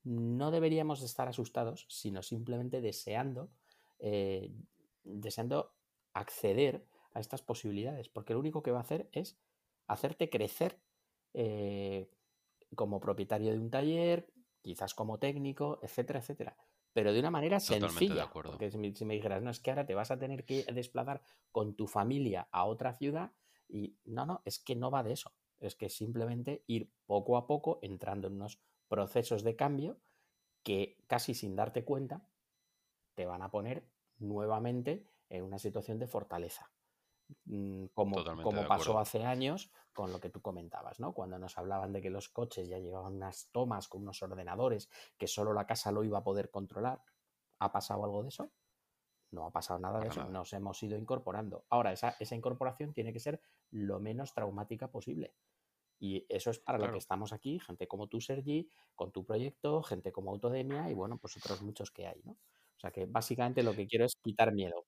no 0.04 0.52
deberíamos 0.52 1.02
estar 1.02 1.28
asustados, 1.28 1.86
sino 1.90 2.22
simplemente 2.22 2.82
deseando, 2.82 3.50
eh, 4.00 4.52
deseando 5.04 5.74
acceder 6.14 6.86
a 7.16 7.22
estas 7.22 7.42
posibilidades, 7.42 8.10
porque 8.10 8.34
lo 8.34 8.40
único 8.40 8.62
que 8.62 8.72
va 8.72 8.80
a 8.80 8.82
hacer 8.82 9.10
es 9.14 9.40
hacerte 9.88 10.30
crecer 10.30 10.80
eh, 11.34 12.12
como 12.76 13.00
propietario 13.00 13.52
de 13.52 13.60
un 13.60 13.72
taller, 13.72 14.32
quizás 14.62 14.94
como 14.94 15.18
técnico, 15.18 15.80
etcétera, 15.82 16.20
etcétera. 16.20 16.58
Pero 16.94 17.14
de 17.14 17.20
una 17.20 17.32
manera 17.32 17.60
sencilla. 17.60 18.30
Porque 18.32 18.70
si 18.70 18.78
me, 19.06 19.14
dijeras, 19.16 19.42
no, 19.42 19.50
es 19.50 19.60
que 19.60 19.70
ahora 19.70 19.86
te 19.86 19.96
vas 19.96 20.12
a 20.12 20.20
tener 20.20 20.46
que 20.46 20.64
desplazar 20.74 21.22
con 21.52 21.76
tu 21.76 21.88
familia 21.88 22.48
a 22.52 22.66
otra 22.66 22.94
ciudad 22.94 23.32
y 23.68 23.98
no, 24.06 24.26
no, 24.26 24.42
es 24.46 24.60
que 24.60 24.76
no 24.76 24.92
va 24.92 25.04
de 25.04 25.14
eso. 25.14 25.32
Es 25.60 25.76
que 25.76 25.90
simplemente 25.90 26.64
ir 26.68 26.92
poco 27.06 27.38
a 27.38 27.48
poco 27.48 27.80
entrando 27.82 28.28
en 28.28 28.36
unos 28.36 28.62
procesos 28.88 29.44
de 29.44 29.56
cambio 29.56 30.00
que 30.64 30.98
casi 31.08 31.34
sin 31.34 31.56
darte 31.56 31.86
cuenta 31.86 32.28
te 33.14 33.26
van 33.26 33.42
a 33.42 33.52
poner 33.52 33.88
nuevamente 34.18 35.08
en 35.30 35.44
una 35.44 35.60
situación 35.60 36.00
de 36.00 36.08
fortaleza. 36.08 36.75
Mm, 37.46 37.86
como, 37.94 38.24
como 38.44 38.68
pasó 38.68 39.00
hace 39.00 39.24
años 39.24 39.72
con 39.94 40.12
lo 40.12 40.20
que 40.20 40.30
tú 40.30 40.42
comentabas, 40.42 41.00
¿no? 41.00 41.14
Cuando 41.14 41.40
nos 41.40 41.58
hablaban 41.58 41.94
de 41.94 42.02
que 42.02 42.10
los 42.10 42.30
coches 42.30 42.68
ya 42.68 42.80
llevaban 42.80 43.16
unas 43.16 43.50
tomas 43.52 43.88
con 43.88 44.02
unos 44.02 44.22
ordenadores 44.22 44.90
que 45.18 45.28
solo 45.28 45.54
la 45.54 45.66
casa 45.66 45.92
lo 45.92 46.04
iba 46.04 46.20
a 46.20 46.24
poder 46.24 46.52
controlar. 46.52 47.02
¿Ha 47.60 47.72
pasado 47.72 48.04
algo 48.04 48.24
de 48.24 48.30
eso? 48.30 48.52
No 49.32 49.46
ha 49.46 49.52
pasado 49.52 49.80
nada 49.80 50.00
de 50.00 50.10
eso, 50.10 50.26
nos 50.26 50.54
hemos 50.54 50.82
ido 50.84 50.98
incorporando. 50.98 51.66
Ahora, 51.70 51.92
esa, 51.92 52.16
esa, 52.20 52.36
incorporación 52.36 52.94
tiene 52.94 53.12
que 53.12 53.20
ser 53.20 53.42
lo 53.72 54.00
menos 54.00 54.34
traumática 54.34 54.90
posible. 54.92 55.34
Y 56.00 56.26
eso 56.30 56.52
es 56.52 56.60
para 56.60 56.78
lo 56.78 56.92
que 56.92 57.00
estamos 57.00 57.34
aquí, 57.34 57.60
gente 57.60 57.88
como 57.88 58.08
tú, 58.08 58.22
Sergi, 58.22 58.70
con 58.94 59.12
tu 59.12 59.26
proyecto, 59.26 59.82
gente 59.82 60.12
como 60.12 60.32
Autodemia 60.32 60.90
y 60.90 60.94
bueno, 60.94 61.18
pues 61.18 61.36
otros 61.38 61.62
muchos 61.62 61.92
que 61.92 62.08
hay, 62.08 62.22
¿no? 62.24 62.34
O 62.34 62.80
sea 62.80 62.92
que 62.92 63.06
básicamente 63.06 63.64
lo 63.64 63.74
que 63.74 63.88
quiero 63.88 64.06
es 64.06 64.16
quitar 64.18 64.54
miedo 64.54 64.86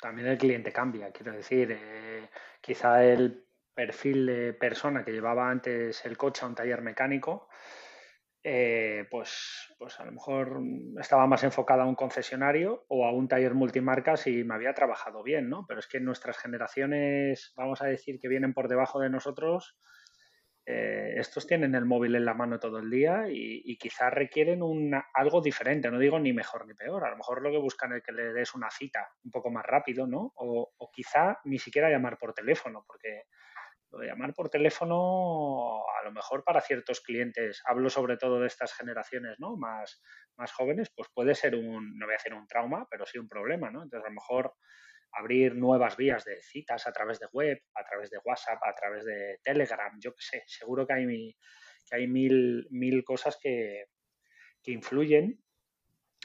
también 0.00 0.28
el 0.28 0.38
cliente 0.38 0.72
cambia, 0.72 1.10
quiero 1.10 1.32
decir, 1.32 1.70
eh, 1.72 2.28
quizá 2.60 3.04
el 3.04 3.46
perfil 3.74 4.26
de 4.26 4.52
persona 4.54 5.04
que 5.04 5.12
llevaba 5.12 5.50
antes 5.50 6.04
el 6.04 6.16
coche 6.16 6.44
a 6.44 6.48
un 6.48 6.54
taller 6.54 6.82
mecánico, 6.82 7.48
eh, 8.42 9.06
pues, 9.10 9.74
pues 9.76 9.98
a 9.98 10.04
lo 10.04 10.12
mejor 10.12 10.60
estaba 11.00 11.26
más 11.26 11.42
enfocada 11.42 11.82
a 11.82 11.86
un 11.86 11.96
concesionario 11.96 12.84
o 12.88 13.04
a 13.04 13.12
un 13.12 13.26
taller 13.26 13.54
multimarcas 13.54 14.28
y 14.28 14.44
me 14.44 14.54
había 14.54 14.72
trabajado 14.72 15.22
bien, 15.24 15.48
¿no? 15.50 15.66
Pero 15.66 15.80
es 15.80 15.88
que 15.88 15.98
nuestras 15.98 16.38
generaciones, 16.38 17.52
vamos 17.56 17.82
a 17.82 17.86
decir 17.86 18.20
que 18.20 18.28
vienen 18.28 18.54
por 18.54 18.68
debajo 18.68 19.00
de 19.00 19.10
nosotros, 19.10 19.76
eh, 20.68 21.14
estos 21.20 21.46
tienen 21.46 21.76
el 21.76 21.84
móvil 21.84 22.16
en 22.16 22.24
la 22.24 22.34
mano 22.34 22.58
todo 22.58 22.80
el 22.80 22.90
día 22.90 23.26
y, 23.28 23.78
quizás 23.78 24.12
requieren 24.12 24.60
algo 25.14 25.40
diferente, 25.40 25.88
no 25.92 25.98
digo 26.00 26.18
ni 26.18 26.32
mejor 26.32 26.66
ni 26.66 26.74
peor, 26.74 27.04
a 27.04 27.10
lo 27.10 27.16
mejor 27.16 27.40
lo 27.40 27.52
que 27.52 27.58
buscan 27.58 27.92
es 27.92 28.02
que 28.02 28.10
le 28.10 28.32
des 28.32 28.52
una 28.52 28.68
cita 28.68 29.08
un 29.22 29.30
poco 29.30 29.48
más 29.48 29.64
rápido, 29.64 30.08
¿no? 30.08 30.32
O, 30.34 30.90
quizá 30.92 31.38
ni 31.44 31.60
siquiera 31.60 31.88
llamar 31.88 32.18
por 32.18 32.34
teléfono, 32.34 32.84
porque 32.84 33.26
lo 33.92 34.00
de 34.00 34.08
llamar 34.08 34.34
por 34.34 34.48
teléfono, 34.50 35.84
a 36.00 36.04
lo 36.04 36.10
mejor 36.10 36.42
para 36.42 36.60
ciertos 36.60 37.00
clientes, 37.00 37.62
hablo 37.64 37.88
sobre 37.88 38.16
todo 38.16 38.40
de 38.40 38.48
estas 38.48 38.74
generaciones, 38.74 39.38
¿no? 39.38 39.56
Más, 39.56 40.02
más 40.36 40.52
jóvenes, 40.52 40.90
pues 40.96 41.08
puede 41.14 41.36
ser 41.36 41.54
un, 41.54 41.96
no 41.96 42.06
voy 42.06 42.16
a 42.16 42.34
un 42.34 42.48
trauma, 42.48 42.88
pero 42.90 43.06
sí 43.06 43.18
un 43.18 43.28
problema, 43.28 43.70
¿no? 43.70 43.84
Entonces 43.84 44.04
a 44.04 44.08
lo 44.08 44.14
mejor 44.14 44.54
abrir 45.12 45.54
nuevas 45.54 45.96
vías 45.96 46.24
de 46.24 46.42
citas 46.42 46.86
a 46.86 46.92
través 46.92 47.18
de 47.18 47.26
web, 47.32 47.58
a 47.74 47.84
través 47.84 48.10
de 48.10 48.18
WhatsApp, 48.24 48.62
a 48.62 48.74
través 48.74 49.04
de 49.04 49.38
Telegram, 49.42 49.92
yo 49.98 50.12
qué 50.12 50.22
sé, 50.22 50.42
seguro 50.46 50.86
que 50.86 50.92
hay, 50.92 51.36
que 51.88 51.96
hay 51.96 52.06
mil, 52.06 52.66
mil 52.70 53.04
cosas 53.04 53.38
que, 53.40 53.84
influyen. 54.68 55.40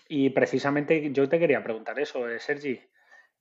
Y 0.08 0.32
precisamente 0.32 1.12
yo 1.14 1.30
te 1.30 1.38
quería 1.38 1.64
preguntar 1.64 2.00
eso, 2.00 2.28
eh, 2.28 2.40
Sergi, 2.40 2.82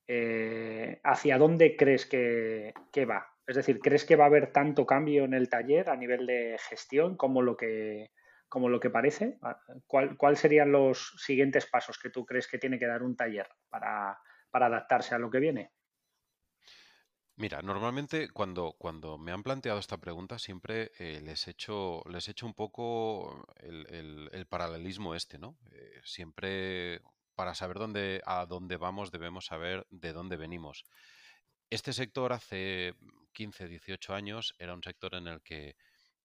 eh, 0.07 0.99
¿hacia 1.03 1.39
dónde 1.39 1.75
crees 1.75 2.05
que, 2.05 2.73
va? 3.09 3.27
Es 3.47 3.55
decir, 3.55 3.79
¿crees 3.79 4.05
que 4.05 4.15
va 4.15 4.25
a 4.25 4.27
haber 4.27 4.51
tanto 4.51 4.85
cambio 4.85 5.25
en 5.25 5.33
el 5.33 5.49
taller 5.49 5.89
a 5.89 5.95
nivel 5.95 6.27
de 6.27 6.57
gestión 6.69 7.17
como 7.17 7.41
lo 7.41 7.57
que, 7.57 8.11
como 8.47 8.69
lo 8.69 8.79
que 8.79 8.91
parece? 8.91 9.39
¿Cuáles 9.87 10.39
serían 10.39 10.71
los 10.71 11.15
siguientes 11.17 11.65
pasos 11.65 11.97
que 11.97 12.11
tú 12.11 12.27
crees 12.27 12.47
que 12.47 12.59
tiene 12.59 12.77
que 12.77 12.85
dar 12.85 13.01
un 13.01 13.15
taller 13.15 13.49
para, 13.71 14.19
para 14.51 14.67
adaptarse 14.67 15.15
a 15.15 15.19
lo 15.19 15.31
que 15.31 15.39
viene? 15.39 15.71
Mira, 17.37 17.61
normalmente 17.61 18.29
cuando, 18.29 18.75
cuando 18.77 19.17
me 19.17 19.31
han 19.31 19.41
planteado 19.41 19.79
esta 19.79 19.97
pregunta 19.97 20.37
siempre 20.37 20.91
eh, 20.99 21.21
les, 21.23 21.47
he 21.47 21.51
hecho, 21.51 22.03
les 22.07 22.29
un 22.43 22.53
poco 22.53 23.43
el, 23.57 24.45
paralelismo 24.47 25.15
este, 25.15 25.39
¿no? 25.39 25.57
Eh, 25.71 26.01
siempre 26.03 27.01
para 27.33 27.55
saber 27.55 27.79
dónde, 27.79 28.21
a 28.25 28.45
dónde 28.45 28.77
vamos 28.77 29.11
debemos 29.11 29.45
saber 29.45 29.87
de 29.89 30.13
dónde 30.13 30.37
venimos. 30.37 30.83
Este 31.71 31.93
sector 31.93 32.33
hace 32.33 32.93
15, 33.33 33.67
18 33.67 34.13
años 34.13 34.53
era 34.59 34.75
un 34.75 34.83
sector 34.83 35.15
en 35.15 35.27
el 35.27 35.41
que 35.41 35.77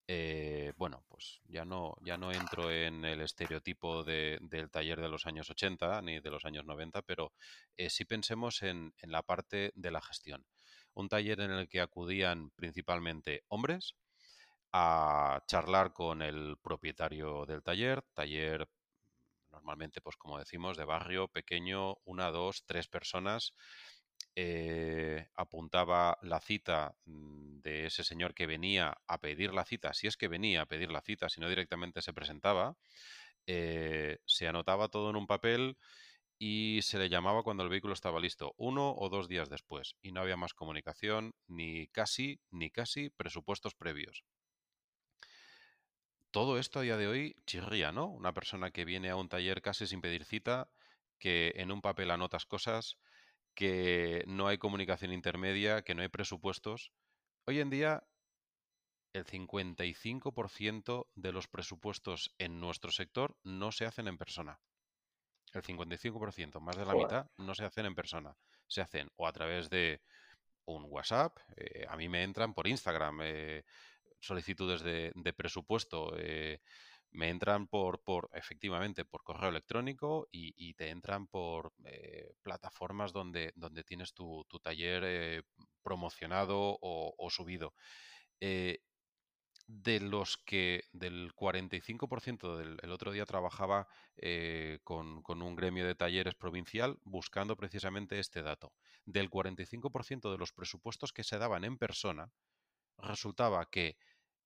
eh, 0.09 0.71
bueno, 0.77 1.03
pues 1.09 1.41
ya 1.49 1.65
no, 1.65 1.97
ya 2.01 2.17
no 2.17 2.31
entro 2.31 2.71
en 2.71 3.03
el 3.03 3.19
estereotipo 3.21 4.05
del 4.05 4.69
taller 4.71 5.01
de 5.01 5.09
los 5.09 5.25
años 5.25 5.49
80 5.49 6.01
ni 6.01 6.21
de 6.21 6.31
los 6.31 6.45
años 6.45 6.65
90, 6.65 7.01
pero 7.01 7.33
eh, 7.75 7.89
sí 7.89 8.05
pensemos 8.05 8.63
en, 8.63 8.93
la 9.01 9.21
parte 9.23 9.73
de 9.75 9.91
la 9.91 10.01
gestión. 10.01 10.45
Un 10.93 11.09
taller 11.09 11.41
en 11.41 11.51
el 11.51 11.67
que 11.67 11.81
acudían 11.81 12.51
principalmente 12.51 13.43
hombres 13.49 13.95
a 14.71 15.43
charlar 15.45 15.91
con 15.91 16.21
el 16.21 16.57
propietario 16.61 17.45
del 17.45 17.61
taller, 17.61 18.01
taller 18.13 18.69
normalmente, 19.51 19.99
pues 20.01 20.15
como 20.15 20.39
decimos, 20.39 20.77
de 20.77 20.85
barrio 20.85 21.27
pequeño, 21.27 21.97
una, 22.05 22.31
dos, 22.31 22.63
tres 22.65 22.87
personas 22.87 23.53
eh, 24.39 25.29
apuntaba 25.33 26.19
la 26.21 26.39
cita 26.39 26.95
mm, 27.05 27.61
de 27.61 27.87
ese 27.87 28.03
señor 28.03 28.35
que 28.35 28.45
venía 28.45 28.95
a 29.07 29.17
pedir 29.17 29.51
la 29.51 29.65
cita, 29.65 29.95
si 29.95 30.05
es 30.05 30.15
que 30.15 30.27
venía 30.27 30.61
a 30.61 30.67
pedir 30.67 30.91
la 30.91 31.01
cita, 31.01 31.27
si 31.27 31.41
no 31.41 31.49
directamente 31.49 32.03
se 32.03 32.13
presentaba, 32.13 32.77
eh, 33.47 34.19
se 34.25 34.47
anotaba 34.47 34.89
todo 34.89 35.09
en 35.09 35.15
un 35.15 35.25
papel 35.25 35.79
y 36.37 36.81
se 36.83 36.99
le 36.99 37.09
llamaba 37.09 37.41
cuando 37.41 37.63
el 37.63 37.69
vehículo 37.69 37.95
estaba 37.95 38.19
listo, 38.19 38.53
uno 38.57 38.93
o 38.95 39.09
dos 39.09 39.27
días 39.27 39.49
después, 39.49 39.95
y 40.03 40.11
no 40.11 40.21
había 40.21 40.37
más 40.37 40.53
comunicación, 40.53 41.33
ni 41.47 41.87
casi, 41.87 42.39
ni 42.51 42.69
casi 42.69 43.09
presupuestos 43.09 43.73
previos. 43.73 44.23
Todo 46.29 46.59
esto 46.59 46.77
a 46.77 46.83
día 46.83 46.97
de 46.97 47.07
hoy 47.07 47.37
chirría, 47.47 47.91
¿no? 47.91 48.05
Una 48.05 48.35
persona 48.35 48.69
que 48.69 48.85
viene 48.85 49.09
a 49.09 49.15
un 49.15 49.29
taller 49.29 49.63
casi 49.63 49.87
sin 49.87 49.99
pedir 49.99 50.25
cita, 50.25 50.69
que 51.17 51.53
en 51.55 51.71
un 51.71 51.81
papel 51.81 52.11
anotas 52.11 52.45
cosas, 52.45 52.99
que 53.57 54.23
no 54.27 54.47
hay 54.47 54.59
comunicación 54.59 55.11
intermedia, 55.11 55.81
que 55.81 55.95
no 55.95 56.03
hay 56.03 56.09
presupuestos. 56.09 56.93
Hoy 57.47 57.59
en 57.59 57.71
día, 57.71 58.03
el 59.13 59.25
55% 59.25 61.07
de 61.15 61.31
los 61.31 61.47
presupuestos 61.47 62.35
en 62.37 62.59
nuestro 62.59 62.91
sector 62.91 63.35
no 63.41 63.71
se 63.71 63.87
hacen 63.87 64.07
en 64.07 64.19
persona. 64.19 64.59
El 65.53 65.63
55%, 65.63 66.59
más 66.59 66.77
de 66.77 66.85
la 66.85 66.93
mitad, 66.93 67.31
no 67.37 67.55
se 67.55 67.65
hacen 67.65 67.87
en 67.87 67.95
persona. 67.95 68.37
Se 68.67 68.81
hacen 68.81 69.09
o 69.15 69.25
a 69.25 69.33
través 69.33 69.71
de 69.71 70.03
un 70.65 70.85
WhatsApp, 70.87 71.39
eh, 71.55 71.83
a 71.89 71.97
mí 71.97 72.07
me 72.09 72.21
entran 72.21 72.53
por 72.53 72.67
Instagram 72.67 73.21
eh, 73.23 73.63
solicitudes 74.19 74.83
de, 74.83 75.33
presupuesto, 75.35 76.13
eh, 76.15 76.61
me 77.11 77.29
entran 77.29 77.67
por, 77.67 78.01
por, 78.03 78.29
efectivamente, 78.33 79.05
por 79.05 79.23
correo 79.23 79.49
electrónico 79.49 80.27
y, 80.31 80.73
te 80.75 80.89
entran 80.89 81.27
por 81.27 81.73
plataformas 82.41 83.13
donde, 83.13 83.53
donde 83.55 83.83
tienes 83.83 84.13
tu, 84.13 84.45
taller 84.61 85.43
promocionado 85.81 86.77
o, 86.81 87.29
subido 87.29 87.73
de 89.67 89.99
los 89.99 90.37
que 90.37 90.85
del 90.93 91.33
45% 91.35 92.55
del 92.57 92.77
el 92.81 92.91
otro 92.91 93.11
día 93.11 93.25
trabajaba 93.25 93.87
eh, 94.15 94.79
con, 94.83 95.21
un 95.27 95.55
gremio 95.55 95.85
de 95.85 95.95
talleres 95.95 96.35
provincial 96.35 96.97
buscando 97.03 97.57
precisamente 97.57 98.19
este 98.19 98.41
dato. 98.41 98.73
Del 99.05 99.29
45% 99.29 100.31
de 100.31 100.37
los 100.37 100.53
presupuestos 100.53 101.11
que 101.11 101.25
se 101.25 101.37
daban 101.37 101.65
en 101.65 101.77
persona, 101.77 102.31
resultaba 102.97 103.69
que 103.69 103.97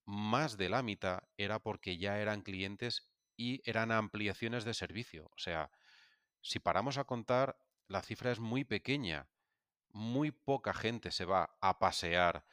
más 0.05 0.57
de 0.57 0.69
la 0.69 0.83
mitad 0.83 1.23
era 1.37 1.59
porque 1.59 1.97
ya 1.97 2.19
eran 2.19 2.41
clientes 2.41 3.11
y 3.37 3.61
eran 3.69 3.91
ampliaciones 3.91 4.65
de 4.65 4.73
servicio. 4.73 5.25
O 5.33 5.37
sea, 5.37 5.71
si 6.41 6.59
paramos 6.59 6.97
a 6.97 7.05
contar, 7.05 7.57
la 7.87 8.01
cifra 8.01 8.31
es 8.31 8.39
muy 8.39 8.63
pequeña. 8.63 9.27
Muy 9.89 10.31
poca 10.31 10.73
gente 10.73 11.11
se 11.11 11.25
va 11.25 11.57
a 11.59 11.79
pasear 11.79 12.45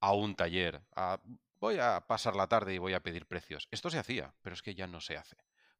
a 0.00 0.12
un 0.12 0.34
taller, 0.34 0.82
a 0.94 1.20
voy 1.58 1.78
a 1.78 2.06
pasar 2.06 2.36
la 2.36 2.48
tarde 2.48 2.74
y 2.74 2.78
voy 2.78 2.94
a 2.94 3.02
pedir 3.02 3.26
precios. 3.26 3.68
Esto 3.70 3.90
se 3.90 3.98
hacía, 3.98 4.34
pero 4.42 4.54
es 4.54 4.62
que 4.62 4.74
ya 4.74 4.86
no 4.86 5.00
se 5.00 5.16
hace. 5.16 5.36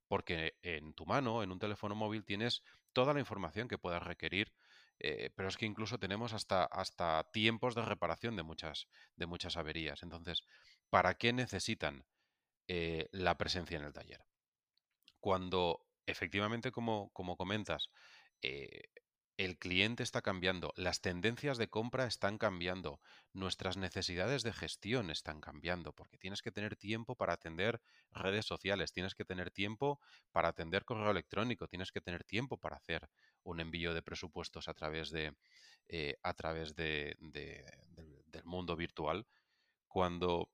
Porque 0.09 0.57
en 0.63 0.95
tu 0.95 1.05
mano, 1.05 1.43
en 1.43 1.51
un 1.51 1.59
teléfono 1.59 1.95
móvil, 1.95 2.25
tienes 2.25 2.63
toda 2.93 3.13
la 3.13 3.21
información 3.21 3.69
que 3.69 3.79
puedas 3.79 4.03
requerir, 4.03 4.53
eh, 4.99 5.31
pero 5.35 5.49
es 5.49 5.57
que 5.57 5.67
incluso 5.67 5.99
tenemos 5.99 6.33
hasta, 6.33 6.65
hasta 6.65 7.25
tiempos 7.33 7.75
de 7.75 7.83
reparación 7.83 8.37
de 8.37 8.43
muchas, 8.43 8.89
de 9.17 9.27
muchas 9.27 9.57
averías. 9.57 10.03
Entonces, 10.03 10.43
¿para 10.91 11.15
qué 11.15 11.33
necesitan 11.33 12.07
eh, 12.69 13.09
la 13.13 13.37
presencia 13.37 13.77
en 13.77 13.85
el 13.85 13.93
taller? 13.93 14.25
Cuando 15.21 15.87
efectivamente, 16.07 16.71
como, 16.71 17.11
como 17.13 17.37
comentas, 17.37 17.91
eh, 18.43 18.83
el 19.37 19.59
cliente 19.59 20.03
está 20.03 20.23
cambiando, 20.23 20.73
las 20.77 21.01
tendencias 21.01 21.59
de 21.59 21.69
compra 21.69 22.07
están 22.07 22.39
cambiando, 22.39 23.01
nuestras 23.33 23.77
necesidades 23.77 24.43
de 24.43 24.53
gestión 24.53 25.11
están 25.11 25.41
cambiando, 25.41 25.93
porque 25.93 26.17
tienes 26.17 26.41
que 26.41 26.51
tener 26.51 26.77
tiempo 26.77 27.17
para 27.17 27.35
atender 27.35 27.81
redes 28.11 28.47
sociales, 28.47 28.93
tienes 28.93 29.15
que 29.15 29.27
tener 29.27 29.51
tiempo 29.51 30.01
para 30.33 30.49
atender 30.49 30.85
correo 30.85 31.11
electrónico, 31.11 31.69
tienes 31.69 31.93
que 31.93 32.01
tener 32.01 32.25
tiempo 32.25 32.57
para 32.57 32.77
hacer 32.77 33.09
un 33.43 33.61
envío 33.61 33.93
de 33.93 34.03
presupuestos 34.03 34.69
a 34.69 34.75
través 34.75 35.11
de 35.11 35.35
eh, 35.89 36.17
a 36.23 36.35
través 36.35 36.75
de, 36.75 37.17
del 37.21 38.45
mundo 38.45 38.75
virtual. 38.75 39.27
Cuando 39.87 40.51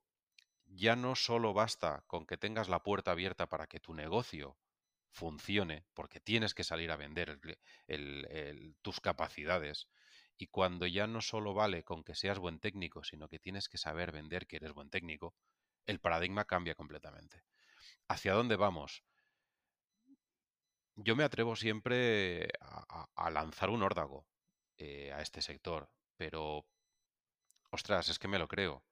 ya 0.67 0.95
no 0.95 1.15
solo 1.15 1.55
basta 1.55 2.05
con 2.07 2.27
que 2.27 2.37
tengas 2.37 2.69
la 2.69 2.83
puerta 2.83 3.13
abierta 3.13 3.49
para 3.49 3.67
que 3.67 3.81
tu 3.81 3.95
negocio 3.95 4.59
funcione, 5.13 5.85
porque 5.95 6.21
tienes 6.21 6.55
que 6.55 6.65
salir 6.65 6.91
a 6.91 6.97
vender 6.97 7.39
tus 8.81 9.01
capacidades. 9.01 9.89
Y 10.39 10.49
cuando 10.49 10.87
ya 10.87 11.07
no 11.07 11.21
solo 11.21 11.55
vale 11.55 11.85
con 11.85 12.03
que 12.03 12.15
seas 12.15 12.39
buen 12.39 12.59
técnico, 12.59 13.05
sino 13.05 13.29
que 13.29 13.39
tienes 13.39 13.69
que 13.69 13.79
saber 13.79 14.11
vender 14.11 14.47
que 14.47 14.57
eres 14.57 14.73
buen 14.73 14.91
técnico, 14.91 15.35
el 15.87 16.01
paradigma 16.01 16.45
cambia 16.45 16.75
completamente. 16.75 17.45
¿Hacia 18.09 18.33
dónde 18.33 18.57
vamos? 18.57 19.05
Yo 20.97 21.15
me 21.17 21.25
atrevo 21.25 21.57
siempre 21.57 22.49
a, 22.61 23.31
lanzar 23.31 23.71
un 23.71 23.83
órdago 23.83 24.27
eh, 24.79 25.13
a 25.13 25.21
este 25.21 25.41
sector, 25.41 25.89
pero, 26.17 26.67
ostras, 27.71 28.09
es 28.09 28.19
que 28.19 28.29
me 28.29 28.39
lo 28.39 28.49
creo. 28.49 28.83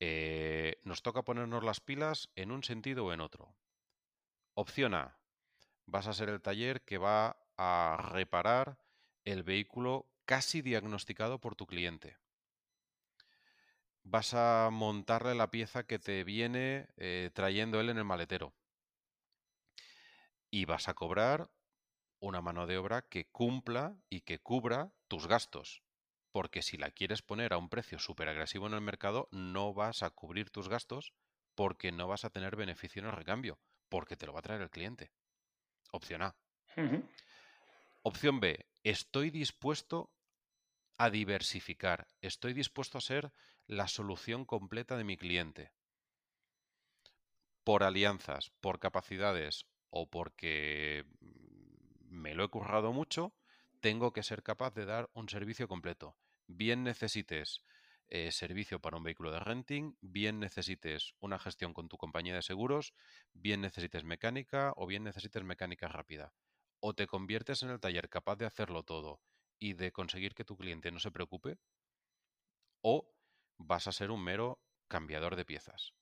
Eh, 0.00 0.80
nos 0.82 1.02
toca 1.02 1.22
ponernos 1.22 1.62
las 1.62 1.80
pilas 1.80 2.30
en 2.34 2.50
un 2.50 2.64
sentido 2.64 3.06
o 3.06 3.12
en 3.12 3.20
otro. 3.20 3.54
Opción 4.54 4.94
A, 4.94 5.18
vas 5.86 6.06
a 6.06 6.12
ser 6.12 6.28
el 6.28 6.40
taller 6.40 6.82
que 6.82 6.98
va 6.98 7.36
a 7.56 8.08
reparar 8.10 8.78
el 9.24 9.42
vehículo 9.42 10.06
casi 10.24 10.62
diagnosticado 10.62 11.40
por 11.40 11.54
tu 11.54 11.66
cliente. 11.66 12.18
Vas 14.02 14.34
a 14.34 14.68
montarle 14.70 15.34
la 15.34 15.50
pieza 15.50 15.84
que 15.84 15.98
te 15.98 16.24
viene 16.24 16.88
eh, 16.96 17.30
trayendo 17.32 17.80
él 17.80 17.88
en 17.88 17.98
el 17.98 18.04
maletero. 18.04 18.54
Y 20.50 20.66
vas 20.66 20.88
a 20.88 20.94
cobrar 20.94 21.50
una 22.20 22.40
mano 22.40 22.66
de 22.66 22.78
obra 22.78 23.02
que 23.02 23.26
cumpla 23.30 23.96
y 24.08 24.20
que 24.22 24.38
cubra 24.40 24.92
tus 25.08 25.26
gastos. 25.26 25.82
Porque 26.32 26.62
si 26.62 26.76
la 26.76 26.90
quieres 26.90 27.22
poner 27.22 27.52
a 27.52 27.58
un 27.58 27.68
precio 27.68 27.98
súper 27.98 28.28
agresivo 28.28 28.66
en 28.66 28.74
el 28.74 28.80
mercado, 28.80 29.28
no 29.30 29.72
vas 29.72 30.02
a 30.02 30.10
cubrir 30.10 30.50
tus 30.50 30.68
gastos 30.68 31.14
porque 31.54 31.92
no 31.92 32.08
vas 32.08 32.24
a 32.24 32.30
tener 32.30 32.56
beneficio 32.56 33.00
en 33.00 33.06
el 33.08 33.14
recambio, 33.14 33.58
porque 33.88 34.16
te 34.16 34.26
lo 34.26 34.32
va 34.32 34.40
a 34.40 34.42
traer 34.42 34.62
el 34.62 34.70
cliente. 34.70 35.12
Opción 35.94 36.22
A. 36.22 36.34
Opción 38.02 38.40
B. 38.40 38.66
Estoy 38.82 39.30
dispuesto 39.30 40.10
a 40.98 41.08
diversificar. 41.08 42.08
Estoy 42.20 42.52
dispuesto 42.52 42.98
a 42.98 43.00
ser 43.00 43.30
la 43.68 43.86
solución 43.86 44.44
completa 44.44 44.96
de 44.96 45.04
mi 45.04 45.16
cliente. 45.16 45.70
Por 47.62 47.84
alianzas, 47.84 48.50
por 48.60 48.80
capacidades 48.80 49.66
o 49.90 50.10
porque 50.10 51.04
me 52.08 52.34
lo 52.34 52.42
he 52.42 52.48
currado 52.48 52.92
mucho, 52.92 53.32
tengo 53.78 54.12
que 54.12 54.24
ser 54.24 54.42
capaz 54.42 54.74
de 54.74 54.86
dar 54.86 55.10
un 55.14 55.28
servicio 55.28 55.68
completo. 55.68 56.16
Bien 56.48 56.82
necesites 56.82 57.62
eh, 58.08 58.30
servicio 58.32 58.80
para 58.80 58.96
un 58.96 59.02
vehículo 59.02 59.30
de 59.30 59.40
renting, 59.40 59.96
bien 60.00 60.40
necesites 60.40 61.14
una 61.20 61.38
gestión 61.38 61.72
con 61.72 61.88
tu 61.88 61.96
compañía 61.96 62.34
de 62.34 62.42
seguros, 62.42 62.94
bien 63.32 63.60
necesites 63.60 64.04
mecánica 64.04 64.72
o 64.76 64.86
bien 64.86 65.04
necesites 65.04 65.42
mecánica 65.42 65.88
rápida. 65.88 66.32
O 66.80 66.94
te 66.94 67.06
conviertes 67.06 67.62
en 67.62 67.70
el 67.70 67.80
taller 67.80 68.08
capaz 68.08 68.36
de 68.36 68.46
hacerlo 68.46 68.82
todo 68.82 69.20
y 69.58 69.72
de 69.72 69.92
conseguir 69.92 70.34
que 70.34 70.44
tu 70.44 70.56
cliente 70.56 70.90
no 70.90 70.98
se 70.98 71.10
preocupe, 71.10 71.58
o 72.82 73.10
vas 73.56 73.86
a 73.88 73.92
ser 73.92 74.10
un 74.10 74.22
mero 74.22 74.60
cambiador 74.88 75.36
de 75.36 75.44
piezas. 75.44 75.94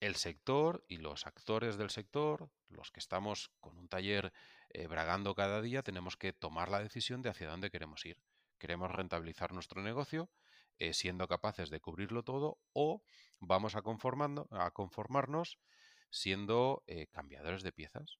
El 0.00 0.16
sector 0.16 0.84
y 0.88 0.98
los 0.98 1.26
actores 1.26 1.78
del 1.78 1.90
sector, 1.90 2.50
los 2.68 2.90
que 2.90 3.00
estamos 3.00 3.50
con 3.60 3.78
un 3.78 3.88
taller 3.88 4.32
eh, 4.68 4.86
bragando 4.88 5.34
cada 5.34 5.62
día, 5.62 5.82
tenemos 5.82 6.16
que 6.16 6.32
tomar 6.32 6.68
la 6.68 6.80
decisión 6.80 7.22
de 7.22 7.30
hacia 7.30 7.48
dónde 7.48 7.70
queremos 7.70 8.04
ir. 8.04 8.20
Queremos 8.58 8.90
rentabilizar 8.90 9.52
nuestro 9.52 9.82
negocio 9.82 10.28
eh, 10.78 10.92
siendo 10.92 11.28
capaces 11.28 11.70
de 11.70 11.80
cubrirlo 11.80 12.22
todo 12.22 12.58
o 12.72 13.02
vamos 13.40 13.76
a, 13.76 13.82
conformando, 13.82 14.48
a 14.50 14.70
conformarnos 14.70 15.58
siendo 16.10 16.82
eh, 16.86 17.06
cambiadores 17.08 17.62
de 17.62 17.72
piezas. 17.72 18.18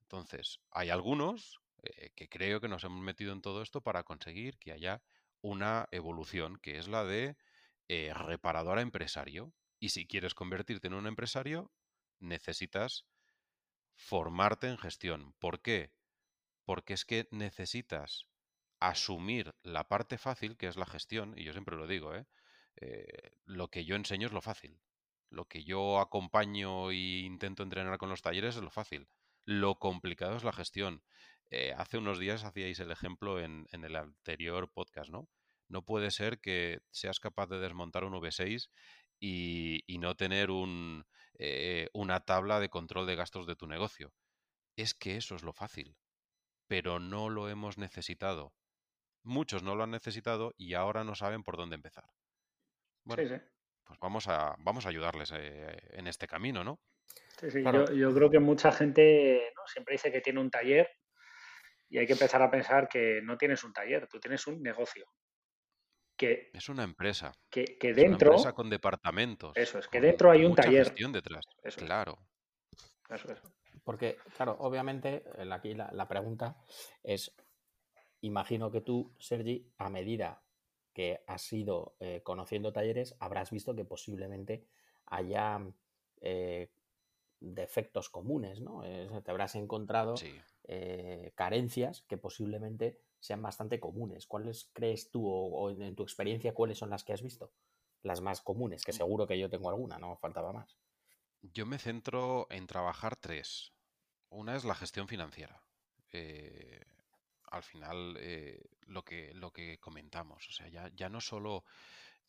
Entonces, 0.00 0.60
hay 0.70 0.90
algunos 0.90 1.60
eh, 1.82 2.10
que 2.14 2.28
creo 2.28 2.60
que 2.60 2.68
nos 2.68 2.84
hemos 2.84 3.02
metido 3.02 3.32
en 3.32 3.42
todo 3.42 3.62
esto 3.62 3.80
para 3.80 4.04
conseguir 4.04 4.58
que 4.58 4.72
haya 4.72 5.02
una 5.40 5.88
evolución, 5.90 6.58
que 6.58 6.78
es 6.78 6.88
la 6.88 7.04
de 7.04 7.36
reparador 8.14 8.78
a 8.78 8.82
empresario. 8.82 9.52
Y 9.78 9.90
si 9.90 10.06
quieres 10.06 10.34
convertirte 10.34 10.86
en 10.86 10.94
un 10.94 11.06
empresario, 11.06 11.70
necesitas 12.20 13.04
formarte 13.94 14.68
en 14.68 14.78
gestión. 14.78 15.34
¿Por 15.38 15.60
qué? 15.60 15.92
Porque 16.64 16.94
es 16.94 17.04
que 17.04 17.28
necesitas 17.30 18.26
asumir 18.88 19.54
la 19.62 19.84
parte 19.88 20.18
fácil, 20.18 20.56
que 20.56 20.66
es 20.66 20.76
la 20.76 20.86
gestión, 20.86 21.34
y 21.36 21.44
yo 21.44 21.52
siempre 21.52 21.76
lo 21.76 21.86
digo, 21.86 22.14
¿eh? 22.14 22.26
Eh, 22.76 23.32
lo 23.44 23.68
que 23.68 23.84
yo 23.84 23.96
enseño 23.96 24.26
es 24.26 24.32
lo 24.32 24.40
fácil. 24.40 24.80
Lo 25.30 25.46
que 25.46 25.64
yo 25.64 26.00
acompaño 26.00 26.90
e 26.90 27.20
intento 27.24 27.62
entrenar 27.62 27.98
con 27.98 28.10
los 28.10 28.22
talleres 28.22 28.56
es 28.56 28.62
lo 28.62 28.70
fácil. 28.70 29.08
Lo 29.44 29.76
complicado 29.78 30.36
es 30.36 30.44
la 30.44 30.52
gestión. 30.52 31.02
Eh, 31.50 31.74
hace 31.76 31.98
unos 31.98 32.18
días 32.18 32.44
hacíais 32.44 32.80
el 32.80 32.90
ejemplo 32.90 33.40
en, 33.40 33.66
el 33.72 33.96
anterior 33.96 34.70
podcast, 34.72 35.10
¿no? 35.10 35.28
No 35.68 35.82
puede 35.84 36.10
ser 36.10 36.40
que 36.40 36.80
seas 36.90 37.20
capaz 37.20 37.48
de 37.48 37.60
desmontar 37.60 38.04
un 38.04 38.14
V6 38.14 38.68
y, 39.20 39.84
no 39.98 40.16
tener 40.16 40.50
un, 40.50 41.06
una 41.92 42.20
tabla 42.20 42.60
de 42.60 42.68
control 42.68 43.06
de 43.06 43.16
gastos 43.16 43.46
de 43.46 43.56
tu 43.56 43.66
negocio. 43.66 44.12
Es 44.76 44.94
que 44.94 45.16
eso 45.16 45.36
es 45.36 45.42
lo 45.42 45.52
fácil. 45.52 45.96
pero 46.68 46.98
no 47.00 47.28
lo 47.28 47.48
hemos 47.50 47.76
necesitado. 47.78 48.54
Muchos 49.24 49.62
no 49.62 49.74
lo 49.74 49.84
han 49.84 49.90
necesitado 49.90 50.54
y 50.56 50.74
ahora 50.74 51.04
no 51.04 51.14
saben 51.14 51.42
por 51.42 51.56
dónde 51.56 51.76
empezar. 51.76 52.04
Bueno, 53.04 53.22
sí, 53.22 53.28
sí. 53.28 53.40
pues 53.84 53.98
vamos 54.00 54.28
a, 54.28 54.56
vamos 54.58 54.86
a 54.86 54.88
ayudarles 54.88 55.32
eh, 55.34 55.76
en 55.90 56.06
este 56.06 56.26
camino, 56.26 56.64
¿no? 56.64 56.80
Sí, 57.38 57.50
sí. 57.50 57.62
Yo, 57.62 57.92
yo, 57.92 58.14
creo 58.14 58.30
que 58.30 58.38
mucha 58.38 58.72
gente 58.72 59.52
¿no? 59.56 59.62
siempre 59.66 59.94
dice 59.94 60.12
que 60.12 60.20
tiene 60.20 60.40
un 60.40 60.50
taller 60.50 60.88
y 61.88 61.98
hay 61.98 62.06
que 62.06 62.14
empezar 62.14 62.40
a 62.42 62.50
pensar 62.50 62.88
que 62.88 63.20
no 63.22 63.36
tienes 63.36 63.64
un 63.64 63.72
taller, 63.72 64.08
tú 64.08 64.18
tienes 64.18 64.46
un 64.46 64.62
negocio. 64.62 65.06
Que, 66.16 66.50
es 66.52 66.68
una 66.68 66.84
empresa. 66.84 67.32
Que, 67.50 67.76
que 67.78 67.92
dentro. 67.92 68.30
una 68.30 68.36
empresa 68.36 68.52
con 68.54 68.70
departamentos. 68.70 69.52
Eso 69.56 69.78
es, 69.78 69.88
que 69.88 70.00
dentro 70.00 70.30
hay 70.30 70.44
un 70.44 70.50
mucha 70.50 70.62
taller. 70.62 70.84
gestión 70.86 71.12
detrás. 71.12 71.44
Eso 71.62 71.80
es. 71.80 71.84
claro. 71.84 72.18
Eso 73.10 73.32
es. 73.32 73.42
Porque, 73.84 74.16
claro, 74.36 74.56
obviamente, 74.60 75.24
aquí 75.50 75.74
la, 75.74 75.90
la 75.92 76.06
pregunta 76.08 76.56
es, 77.02 77.34
imagino 78.22 78.70
que 78.70 78.80
tú, 78.80 79.14
Sergi, 79.18 79.70
a 79.78 79.90
medida 79.90 80.42
que 80.92 81.22
has 81.26 81.52
ido 81.52 81.96
eh, 82.00 82.22
conociendo 82.22 82.72
talleres, 82.72 83.16
habrás 83.20 83.50
visto 83.50 83.74
que 83.74 83.84
posiblemente 83.84 84.66
haya 85.06 85.60
eh, 86.20 86.72
defectos 87.40 88.08
comunes, 88.10 88.60
¿no? 88.60 88.84
Eh, 88.84 89.08
te 89.24 89.30
habrás 89.30 89.54
encontrado 89.54 90.14
Sí. 90.16 90.40
carencias 91.34 92.02
que 92.02 92.16
posiblemente 92.16 93.02
sean 93.18 93.42
bastante 93.42 93.78
comunes. 93.80 94.26
¿Cuáles 94.26 94.70
crees 94.72 95.10
tú 95.10 95.26
o, 95.28 95.46
o 95.48 95.70
en, 95.70 95.82
en 95.82 95.94
tu 95.94 96.02
experiencia 96.02 96.54
cuáles 96.54 96.78
son 96.78 96.90
las 96.90 97.04
que 97.04 97.12
has 97.12 97.22
visto? 97.22 97.52
Las 98.02 98.20
más 98.20 98.40
comunes, 98.40 98.84
que 98.84 98.92
seguro 98.92 99.26
que 99.26 99.38
yo 99.38 99.50
tengo 99.50 99.70
alguna, 99.70 99.98
no 99.98 100.16
faltaba 100.16 100.52
más. 100.52 100.78
Yo 101.42 101.66
me 101.66 101.78
centro 101.78 102.46
en 102.50 102.66
trabajar 102.66 103.16
tres. 103.16 103.72
Una 104.30 104.56
es 104.56 104.64
la 104.64 104.74
gestión 104.74 105.08
financiera. 105.08 105.62
Eh, 106.12 106.80
al 107.52 107.62
final, 107.62 108.16
eh, 108.20 108.60
lo 108.86 109.04
que, 109.04 109.32
lo 109.34 109.52
que 109.52 109.78
comentamos, 109.78 110.48
o 110.48 110.52
sea, 110.52 110.68
ya, 110.68 110.90
ya 110.94 111.08
no 111.08 111.20
solo 111.20 111.64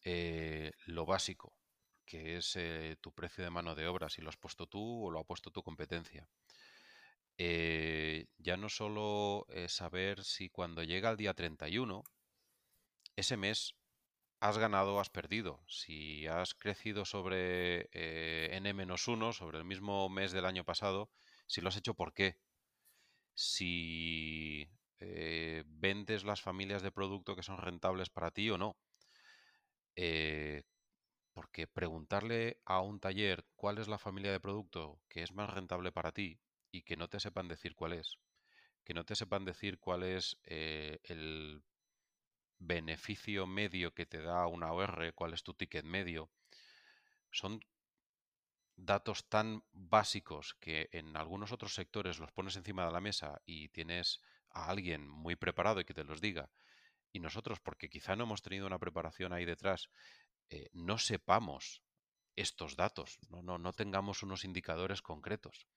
eh, 0.03 0.73
lo 0.85 1.05
básico, 1.05 1.57
que 2.05 2.37
es 2.37 2.55
eh, 2.55 2.97
tu 3.01 3.13
precio 3.13 3.43
de 3.43 3.49
mano 3.49 3.75
de 3.75 3.87
obra, 3.87 4.09
si 4.09 4.21
lo 4.21 4.29
has 4.29 4.37
puesto 4.37 4.67
tú 4.67 5.05
o 5.05 5.11
lo 5.11 5.19
ha 5.19 5.23
puesto 5.23 5.51
tu 5.51 5.63
competencia. 5.63 6.27
Ya 7.37 8.57
no 8.57 8.69
solo 8.69 9.47
saber 9.67 10.23
si 10.23 10.49
cuando 10.49 10.83
llega 10.83 11.09
el 11.09 11.17
día 11.17 11.33
31, 11.33 12.03
ese 13.15 13.37
mes 13.37 13.75
has 14.39 14.57
ganado 14.57 14.95
o 14.95 14.99
has 14.99 15.09
perdido. 15.09 15.63
Si 15.67 16.27
has 16.27 16.53
crecido 16.53 17.05
sobre 17.05 17.89
eh, 17.93 18.49
N-1, 18.53 19.33
sobre 19.33 19.57
el 19.57 19.63
mismo 19.65 20.09
mes 20.09 20.31
del 20.33 20.45
año 20.45 20.65
pasado, 20.65 21.09
si 21.47 21.61
lo 21.61 21.69
has 21.69 21.77
hecho, 21.77 21.93
¿por 21.93 22.13
qué? 22.13 22.37
Si 23.35 24.69
eh, 24.99 25.63
vendes 25.67 26.23
las 26.23 26.41
familias 26.41 26.81
de 26.81 26.91
producto 26.91 27.35
que 27.35 27.43
son 27.43 27.57
rentables 27.57 28.09
para 28.09 28.31
ti 28.31 28.49
o 28.49 28.57
no. 28.57 28.77
Eh, 29.95 30.63
porque 31.33 31.67
preguntarle 31.67 32.59
a 32.65 32.81
un 32.81 32.99
taller 32.99 33.45
cuál 33.55 33.77
es 33.79 33.87
la 33.87 33.97
familia 33.97 34.31
de 34.31 34.39
producto 34.39 34.99
que 35.09 35.23
es 35.23 35.31
más 35.33 35.49
rentable 35.49 35.91
para 35.91 36.11
ti 36.11 36.39
y 36.71 36.83
que 36.83 36.95
no 36.95 37.09
te 37.09 37.19
sepan 37.19 37.47
decir 37.47 37.75
cuál 37.75 37.93
es, 37.93 38.19
que 38.83 38.93
no 38.93 39.05
te 39.05 39.15
sepan 39.15 39.45
decir 39.45 39.79
cuál 39.79 40.03
es 40.03 40.37
eh, 40.43 40.99
el 41.03 41.63
beneficio 42.59 43.45
medio 43.47 43.93
que 43.93 44.05
te 44.05 44.21
da 44.21 44.47
una 44.47 44.71
OR, 44.73 45.13
cuál 45.13 45.33
es 45.33 45.43
tu 45.43 45.53
ticket 45.53 45.85
medio, 45.85 46.29
son 47.31 47.59
datos 48.75 49.27
tan 49.29 49.63
básicos 49.71 50.55
que 50.59 50.89
en 50.91 51.15
algunos 51.17 51.51
otros 51.51 51.73
sectores 51.73 52.19
los 52.19 52.31
pones 52.31 52.55
encima 52.55 52.85
de 52.85 52.91
la 52.91 53.01
mesa 53.01 53.41
y 53.45 53.69
tienes 53.69 54.19
a 54.53 54.67
alguien 54.69 55.07
muy 55.07 55.35
preparado 55.35 55.79
y 55.81 55.85
que 55.85 55.93
te 55.93 56.03
los 56.03 56.21
diga. 56.21 56.49
Y 57.11 57.19
nosotros, 57.19 57.59
porque 57.59 57.89
quizá 57.89 58.15
no 58.15 58.23
hemos 58.25 58.41
tenido 58.41 58.67
una 58.67 58.79
preparación 58.79 59.33
ahí 59.33 59.45
detrás, 59.45 59.89
eh, 60.49 60.69
no 60.73 60.97
sepamos 60.97 61.83
estos 62.35 62.75
datos, 62.75 63.19
no, 63.29 63.41
no, 63.43 63.57
no 63.57 63.73
tengamos 63.73 64.23
unos 64.23 64.45
indicadores 64.45 65.01
concretos. 65.01 65.67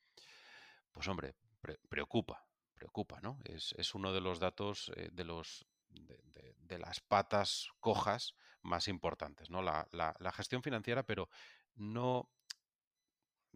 Pues 0.92 1.06
hombre, 1.08 1.34
pre- 1.60 1.78
preocupa, 1.88 2.46
preocupa, 2.74 3.20
¿no? 3.20 3.38
Es, 3.44 3.74
es 3.76 3.94
uno 3.94 4.12
de 4.12 4.20
los 4.20 4.38
datos, 4.40 4.90
eh, 4.96 5.10
de 5.12 5.24
los 5.24 5.66
de, 5.88 6.78
las 6.78 7.00
patas 7.00 7.68
cojas 7.80 8.34
más 8.62 8.88
importantes, 8.88 9.50
¿no? 9.50 9.62
La- 9.62 9.88
la 9.92 10.32
gestión 10.32 10.62
financiera, 10.62 11.04
pero 11.04 11.28
no, 11.74 12.30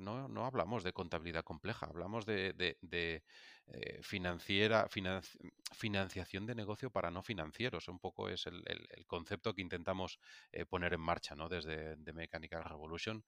no, 0.00 0.28
no 0.28 0.46
hablamos 0.46 0.82
de 0.84 0.92
contabilidad 0.92 1.44
compleja, 1.44 1.86
hablamos 1.86 2.26
de, 2.26 2.52
de- 2.54 3.22
eh, 3.66 4.00
financiera, 4.02 4.88
financi- 4.88 5.38
financiación 5.72 6.46
de 6.46 6.54
negocio 6.54 6.90
para 6.90 7.10
no 7.10 7.22
financieros. 7.22 7.88
Un 7.88 7.98
poco 8.00 8.28
es 8.28 8.46
el, 8.46 8.62
el- 8.66 9.06
concepto 9.06 9.54
que 9.54 9.62
intentamos 9.62 10.18
eh, 10.52 10.66
poner 10.66 10.94
en 10.94 11.00
marcha, 11.00 11.34
¿no? 11.34 11.48
Desde 11.48 11.96
de 11.96 12.12
Mechanical 12.12 12.64
Revolution. 12.64 13.24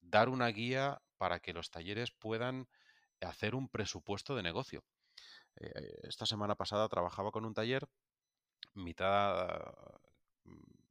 Dar 0.00 0.28
una 0.28 0.48
guía 0.48 1.02
para 1.18 1.40
que 1.40 1.52
los 1.52 1.70
talleres 1.70 2.12
puedan 2.12 2.68
hacer 3.20 3.54
un 3.54 3.68
presupuesto 3.68 4.34
de 4.36 4.42
negocio. 4.42 4.84
Eh, 5.56 5.72
esta 6.04 6.26
semana 6.26 6.56
pasada 6.56 6.88
trabajaba 6.88 7.30
con 7.32 7.44
un 7.44 7.54
taller 7.54 7.88
mitad 8.74 9.48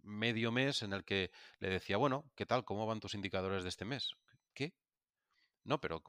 medio 0.03 0.51
mes 0.51 0.81
en 0.83 0.93
el 0.93 1.03
que 1.03 1.31
le 1.59 1.69
decía, 1.69 1.97
bueno, 1.97 2.25
¿qué 2.35 2.45
tal? 2.45 2.65
¿Cómo 2.65 2.85
van 2.85 2.99
tus 2.99 3.13
indicadores 3.13 3.63
de 3.63 3.69
este 3.69 3.85
mes? 3.85 4.11
¿Qué? 4.53 4.73
No, 5.63 5.79
pero 5.79 6.03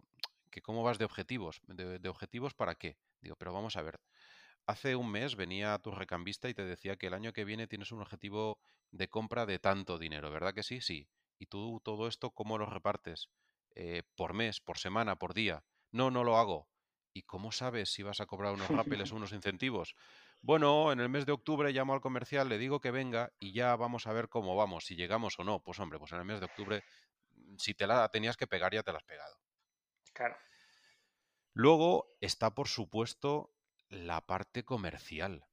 que 0.50 0.62
cómo 0.62 0.82
vas 0.82 0.98
de 0.98 1.04
objetivos. 1.04 1.60
¿De, 1.66 1.98
de 1.98 2.08
objetivos 2.08 2.54
para 2.54 2.74
qué? 2.74 2.98
Digo, 3.20 3.36
pero 3.36 3.52
vamos 3.52 3.76
a 3.76 3.82
ver. 3.82 4.00
Hace 4.66 4.94
un 4.94 5.10
mes 5.10 5.34
venía 5.34 5.78
tu 5.78 5.90
recambista 5.90 6.48
y 6.48 6.54
te 6.54 6.64
decía 6.64 6.96
que 6.96 7.08
el 7.08 7.14
año 7.14 7.32
que 7.32 7.44
viene 7.44 7.66
tienes 7.66 7.90
un 7.90 8.00
objetivo 8.00 8.60
de 8.90 9.08
compra 9.08 9.44
de 9.46 9.58
tanto 9.58 9.98
dinero, 9.98 10.30
¿verdad 10.30 10.54
que 10.54 10.62
sí? 10.62 10.80
Sí. 10.80 11.08
¿Y 11.38 11.46
tú 11.46 11.80
todo 11.82 12.06
esto 12.06 12.30
cómo 12.30 12.58
lo 12.58 12.66
repartes? 12.66 13.28
Eh, 13.74 14.02
¿Por 14.14 14.34
mes, 14.34 14.60
por 14.60 14.78
semana, 14.78 15.16
por 15.16 15.34
día? 15.34 15.64
No, 15.90 16.10
no 16.10 16.22
lo 16.22 16.36
hago. 16.36 16.68
¿Y 17.12 17.22
cómo 17.22 17.50
sabes 17.52 17.92
si 17.92 18.02
vas 18.02 18.20
a 18.20 18.26
cobrar 18.26 18.54
unos 18.54 18.68
rápeles 18.68 19.12
o 19.12 19.16
unos 19.16 19.32
incentivos? 19.32 19.94
Bueno, 20.40 20.92
en 20.92 21.00
el 21.00 21.08
mes 21.08 21.26
de 21.26 21.32
octubre 21.32 21.72
llamo 21.72 21.94
al 21.94 22.00
comercial, 22.00 22.48
le 22.48 22.58
digo 22.58 22.80
que 22.80 22.90
venga 22.90 23.32
y 23.40 23.52
ya 23.52 23.74
vamos 23.76 24.06
a 24.06 24.12
ver 24.12 24.28
cómo 24.28 24.54
vamos, 24.56 24.86
si 24.86 24.94
llegamos 24.94 25.38
o 25.38 25.44
no. 25.44 25.60
Pues 25.60 25.80
hombre, 25.80 25.98
pues 25.98 26.12
en 26.12 26.18
el 26.18 26.24
mes 26.24 26.40
de 26.40 26.46
octubre, 26.46 26.84
si 27.58 27.74
te 27.74 27.86
la 27.86 28.08
tenías 28.10 28.36
que 28.36 28.46
pegar, 28.46 28.72
ya 28.74 28.82
te 28.82 28.92
la 28.92 28.98
has 28.98 29.04
pegado. 29.04 29.36
Claro. 30.14 30.36
Luego 31.54 32.14
está, 32.20 32.54
por 32.54 32.68
supuesto, 32.68 33.54
la 33.88 34.26
parte 34.26 34.64
comercial. 34.64 35.46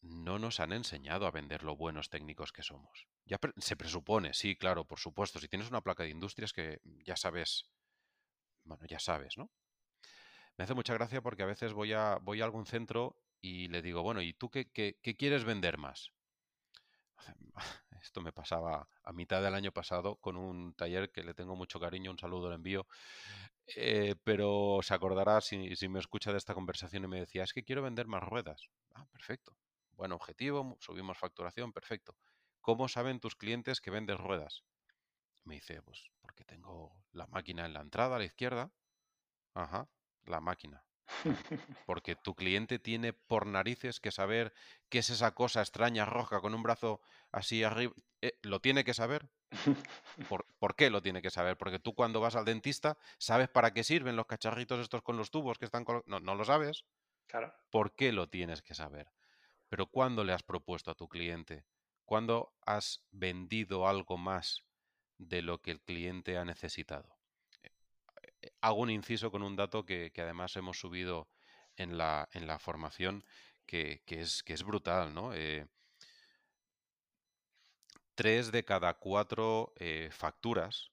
No 0.00 0.38
nos 0.38 0.60
han 0.60 0.72
enseñado 0.72 1.26
a 1.26 1.30
vender 1.30 1.62
lo 1.64 1.76
buenos 1.76 2.10
técnicos 2.10 2.52
que 2.52 2.62
somos. 2.62 3.08
Ya 3.24 3.38
pre- 3.38 3.54
se 3.56 3.76
presupone, 3.76 4.34
sí, 4.34 4.56
claro, 4.56 4.84
por 4.86 4.98
supuesto. 5.00 5.38
Si 5.38 5.48
tienes 5.48 5.68
una 5.70 5.80
placa 5.80 6.02
de 6.02 6.10
industrias 6.10 6.52
que 6.52 6.80
ya 7.04 7.16
sabes, 7.16 7.70
bueno, 8.64 8.84
ya 8.86 8.98
sabes, 9.00 9.38
¿no? 9.38 9.50
Me 10.56 10.64
hace 10.64 10.74
mucha 10.74 10.94
gracia 10.94 11.22
porque 11.22 11.44
a 11.44 11.46
veces 11.46 11.72
voy 11.74 11.92
a, 11.92 12.16
voy 12.20 12.40
a 12.40 12.44
algún 12.44 12.66
centro 12.66 13.16
y 13.40 13.68
le 13.68 13.82
digo, 13.82 14.02
bueno, 14.02 14.20
¿y 14.20 14.32
tú 14.34 14.50
qué, 14.50 14.68
qué- 14.72 14.98
qué 15.00 15.16
quieres 15.16 15.44
vender 15.44 15.78
más? 15.78 16.10
Esto 18.04 18.20
me 18.20 18.32
pasaba 18.32 18.86
a 19.02 19.12
mitad 19.12 19.42
del 19.42 19.54
año 19.54 19.72
pasado 19.72 20.16
con 20.16 20.36
un 20.36 20.74
taller 20.74 21.10
que 21.10 21.24
le 21.24 21.32
tengo 21.32 21.56
mucho 21.56 21.80
cariño, 21.80 22.10
un 22.10 22.18
saludo 22.18 22.50
le 22.50 22.56
envío, 22.56 22.86
eh, 23.76 24.14
pero 24.24 24.80
se 24.82 24.92
acordará 24.92 25.40
si, 25.40 25.74
si 25.74 25.88
me 25.88 26.00
escucha 26.00 26.30
de 26.30 26.36
esta 26.36 26.52
conversación 26.52 27.04
y 27.04 27.08
me 27.08 27.20
decía, 27.20 27.44
es 27.44 27.54
que 27.54 27.64
quiero 27.64 27.82
vender 27.82 28.06
más 28.06 28.22
ruedas. 28.22 28.68
Ah, 28.94 29.06
perfecto. 29.10 29.56
Buen 29.92 30.12
objetivo, 30.12 30.76
subimos 30.80 31.16
facturación, 31.16 31.72
perfecto. 31.72 32.14
¿Cómo 32.60 32.88
saben 32.88 33.20
tus 33.20 33.36
clientes 33.36 33.80
que 33.80 33.90
vendes 33.90 34.18
ruedas? 34.18 34.64
Me 35.44 35.54
dice, 35.54 35.80
pues 35.80 36.10
porque 36.20 36.44
tengo 36.44 36.92
la 37.12 37.26
máquina 37.26 37.64
en 37.64 37.72
la 37.72 37.80
entrada 37.80 38.16
a 38.16 38.18
la 38.18 38.26
izquierda. 38.26 38.70
Ajá, 39.54 39.88
la 40.24 40.40
máquina. 40.40 40.84
Porque 41.86 42.16
tu 42.16 42.34
cliente 42.34 42.78
tiene 42.78 43.12
por 43.12 43.46
narices 43.46 44.00
que 44.00 44.10
saber 44.10 44.54
qué 44.88 44.98
es 44.98 45.10
esa 45.10 45.34
cosa 45.34 45.60
extraña 45.60 46.04
roja 46.06 46.40
con 46.40 46.54
un 46.54 46.62
brazo 46.62 47.00
así 47.30 47.62
arriba. 47.62 47.92
Eh, 48.22 48.38
¿Lo 48.42 48.60
tiene 48.60 48.84
que 48.84 48.94
saber? 48.94 49.28
¿Por, 50.28 50.46
por 50.58 50.76
qué 50.76 50.90
lo 50.90 51.02
tiene 51.02 51.20
que 51.22 51.30
saber? 51.30 51.56
Porque 51.58 51.78
tú 51.78 51.94
cuando 51.94 52.20
vas 52.20 52.36
al 52.36 52.44
dentista 52.44 52.96
sabes 53.18 53.48
para 53.48 53.72
qué 53.72 53.84
sirven 53.84 54.16
los 54.16 54.26
cacharritos 54.26 54.80
estos 54.80 55.02
con 55.02 55.16
los 55.16 55.30
tubos 55.30 55.58
que 55.58 55.66
están... 55.66 55.84
colo- 55.84 56.04
No, 56.06 56.20
no 56.20 56.34
lo 56.34 56.44
sabes. 56.44 56.84
Claro. 57.26 57.54
¿Por 57.70 57.94
qué 57.94 58.12
lo 58.12 58.28
tienes 58.28 58.62
que 58.62 58.74
saber? 58.74 59.12
Pero 59.68 59.86
¿cuándo 59.88 60.24
le 60.24 60.32
has 60.32 60.42
propuesto 60.42 60.90
a 60.90 60.94
tu 60.94 61.08
cliente? 61.08 61.66
¿Cuándo 62.04 62.54
has 62.66 63.06
vendido 63.10 63.88
algo 63.88 64.16
más 64.18 64.62
de 65.18 65.42
lo 65.42 65.60
que 65.60 65.72
el 65.72 65.80
cliente 65.82 66.38
ha 66.38 66.44
necesitado? 66.44 67.13
Hago 68.60 68.80
un 68.80 68.90
inciso 68.90 69.30
con 69.30 69.42
un 69.42 69.56
dato 69.56 69.84
que, 69.84 70.10
que 70.12 70.22
además 70.22 70.56
hemos 70.56 70.78
subido 70.78 71.28
en 71.76 71.98
la, 71.98 72.28
en 72.32 72.46
la 72.46 72.58
formación 72.58 73.24
que, 73.66 74.02
que 74.06 74.20
es, 74.20 74.42
que 74.42 74.52
es 74.52 74.62
brutal, 74.62 75.14
¿no? 75.14 75.34
Eh, 75.34 75.66
tres 78.14 78.52
de 78.52 78.64
cada 78.64 78.94
cuatro 78.94 79.72
eh, 79.76 80.10
facturas, 80.12 80.90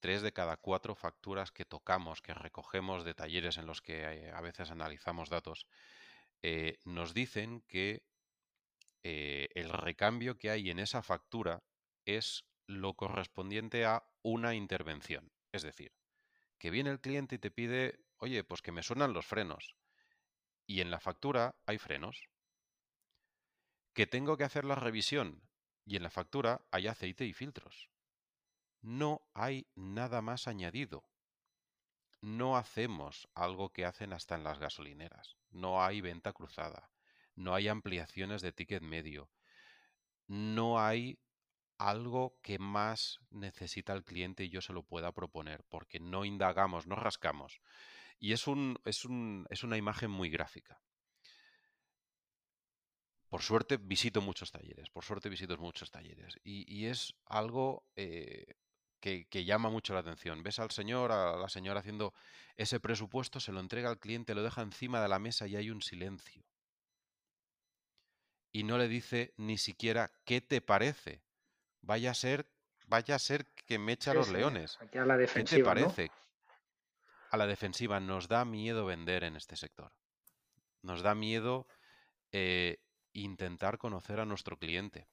tres 0.00 0.22
de 0.22 0.32
cada 0.32 0.56
cuatro 0.56 0.94
facturas 0.94 1.52
que 1.52 1.64
tocamos, 1.64 2.22
que 2.22 2.34
recogemos 2.34 3.04
de 3.04 3.14
talleres 3.14 3.58
en 3.58 3.66
los 3.66 3.82
que 3.82 4.02
eh, 4.02 4.30
a 4.32 4.40
veces 4.40 4.70
analizamos 4.70 5.28
datos, 5.28 5.66
nos 6.84 7.14
dicen 7.14 7.62
que 7.62 8.06
el 9.02 9.70
recambio 9.70 10.38
que 10.38 10.50
hay 10.50 10.70
en 10.70 10.78
esa 10.78 11.02
factura 11.02 11.64
es 12.04 12.44
lo 12.68 12.94
correspondiente 12.94 13.84
a 13.84 14.04
una 14.22 14.54
intervención. 14.54 15.32
Es 15.50 15.62
decir, 15.62 15.97
que 16.58 16.70
viene 16.70 16.90
el 16.90 17.00
cliente 17.00 17.36
y 17.36 17.38
te 17.38 17.50
pide, 17.50 18.04
oye, 18.18 18.44
pues 18.44 18.62
que 18.62 18.72
me 18.72 18.82
suenan 18.82 19.12
los 19.12 19.26
frenos. 19.26 19.76
Y 20.66 20.80
en 20.80 20.90
la 20.90 21.00
factura 21.00 21.56
hay 21.66 21.78
frenos. 21.78 22.28
Que 23.94 24.06
tengo 24.06 24.36
que 24.36 24.44
hacer 24.44 24.64
la 24.64 24.74
revisión 24.74 25.48
y 25.84 25.96
en 25.96 26.02
la 26.02 26.10
factura 26.10 26.66
hay 26.70 26.86
aceite 26.86 27.24
y 27.24 27.32
filtros. 27.32 27.88
No 28.80 29.22
hay 29.34 29.66
nada 29.74 30.20
más 30.20 30.46
añadido. 30.46 31.04
No 32.20 32.56
hacemos 32.56 33.28
algo 33.34 33.72
que 33.72 33.84
hacen 33.84 34.12
hasta 34.12 34.34
en 34.34 34.44
las 34.44 34.58
gasolineras. 34.58 35.36
No 35.50 35.82
hay 35.82 36.00
venta 36.00 36.32
cruzada. 36.32 36.90
No 37.34 37.54
hay 37.54 37.68
ampliaciones 37.68 38.42
de 38.42 38.52
ticket 38.52 38.82
medio. 38.82 39.30
No 40.26 40.80
hay 40.80 41.18
algo 41.78 42.38
que 42.42 42.58
más 42.58 43.20
necesita 43.30 43.92
el 43.92 44.04
cliente 44.04 44.44
y 44.44 44.50
yo 44.50 44.60
se 44.60 44.72
lo 44.72 44.82
pueda 44.82 45.12
proponer, 45.12 45.64
porque 45.68 46.00
no 46.00 46.24
indagamos, 46.24 46.86
no 46.86 46.96
rascamos. 46.96 47.60
Y 48.18 48.32
es, 48.32 48.46
un, 48.46 48.78
es, 48.84 49.04
un, 49.04 49.46
es 49.48 49.62
una 49.62 49.76
imagen 49.76 50.10
muy 50.10 50.28
gráfica. 50.28 50.80
Por 53.28 53.42
suerte 53.42 53.76
visito 53.76 54.20
muchos 54.20 54.50
talleres, 54.50 54.90
por 54.90 55.04
suerte 55.04 55.28
visito 55.28 55.56
muchos 55.58 55.90
talleres. 55.90 56.40
Y, 56.42 56.86
es 56.86 57.14
algo 57.26 57.86
eh, 57.94 58.54
que, 59.00 59.26
que, 59.28 59.44
llama 59.44 59.68
mucho 59.68 59.94
la 59.94 60.00
atención. 60.00 60.42
Ves 60.42 60.58
al 60.58 60.70
señor, 60.70 61.12
a 61.12 61.36
la 61.36 61.48
señora 61.48 61.80
haciendo 61.80 62.14
ese 62.56 62.80
presupuesto, 62.80 63.38
se 63.38 63.52
lo 63.52 63.60
entrega 63.60 63.90
al 63.90 64.00
cliente, 64.00 64.34
lo 64.34 64.42
deja 64.42 64.62
encima 64.62 65.02
de 65.02 65.08
la 65.08 65.18
mesa 65.18 65.46
y 65.46 65.56
hay 65.56 65.70
un 65.70 65.82
silencio. 65.82 66.42
Y 68.50 68.64
no 68.64 68.78
le 68.78 68.88
dice 68.88 69.34
ni 69.36 69.58
siquiera 69.58 70.10
qué 70.24 70.40
te 70.40 70.62
parece. 70.62 71.22
Vaya 71.82 72.10
a 72.10 72.14
ser, 72.14 72.46
vaya 72.86 73.14
a 73.14 73.18
ser 73.18 73.46
que 73.66 73.78
me 73.78 73.92
echa 73.92 74.14
los 74.14 74.30
leones. 74.30 74.78
Aquí 74.80 74.98
a 74.98 75.04
la 75.04 75.16
defensiva, 75.16 75.74
¿Qué 75.74 75.80
te 75.80 75.86
parece? 75.86 76.10
A 77.30 77.36
la 77.36 77.46
defensiva 77.46 78.00
nos 78.00 78.28
da 78.28 78.44
miedo 78.44 78.86
vender 78.86 79.24
en 79.24 79.36
este 79.36 79.56
sector. 79.56 79.92
Nos 80.82 81.02
da 81.02 81.14
miedo 81.14 81.66
eh, 82.32 82.78
intentar 83.12 83.78
conocer 83.78 84.20
a 84.20 84.24
nuestro 84.24 84.58
cliente. 84.58 85.08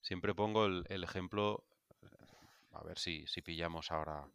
Siempre 0.00 0.34
pongo 0.34 0.66
el, 0.66 1.04
ejemplo, 1.04 1.64
eh, 2.02 2.06
a 2.72 2.82
ver 2.84 2.98
si, 2.98 3.26
si, 3.26 3.42
pillamos 3.42 3.90
ahora 3.90 4.28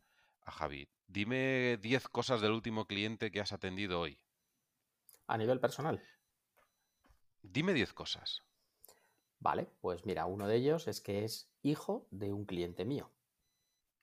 a 0.45 0.51
Javi. 0.51 0.87
Dime 1.07 1.77
10 1.81 2.07
cosas 2.09 2.41
del 2.41 2.51
último 2.51 2.85
cliente 2.85 3.31
que 3.31 3.39
has 3.39 3.53
atendido 3.53 3.99
hoy. 3.99 4.19
A 5.27 5.37
nivel 5.37 5.59
personal. 5.59 6.03
Dime 7.41 7.73
10 7.73 7.93
cosas. 7.93 8.43
Vale, 9.43 9.67
pues 9.81 10.05
mira, 10.05 10.25
uno 10.25 10.47
de 10.47 10.55
ellos 10.55 10.87
es 10.87 11.01
que 11.01 11.25
es 11.25 11.51
hijo 11.63 12.07
de 12.11 12.31
un 12.31 12.45
cliente 12.45 12.85
mío. 12.85 13.11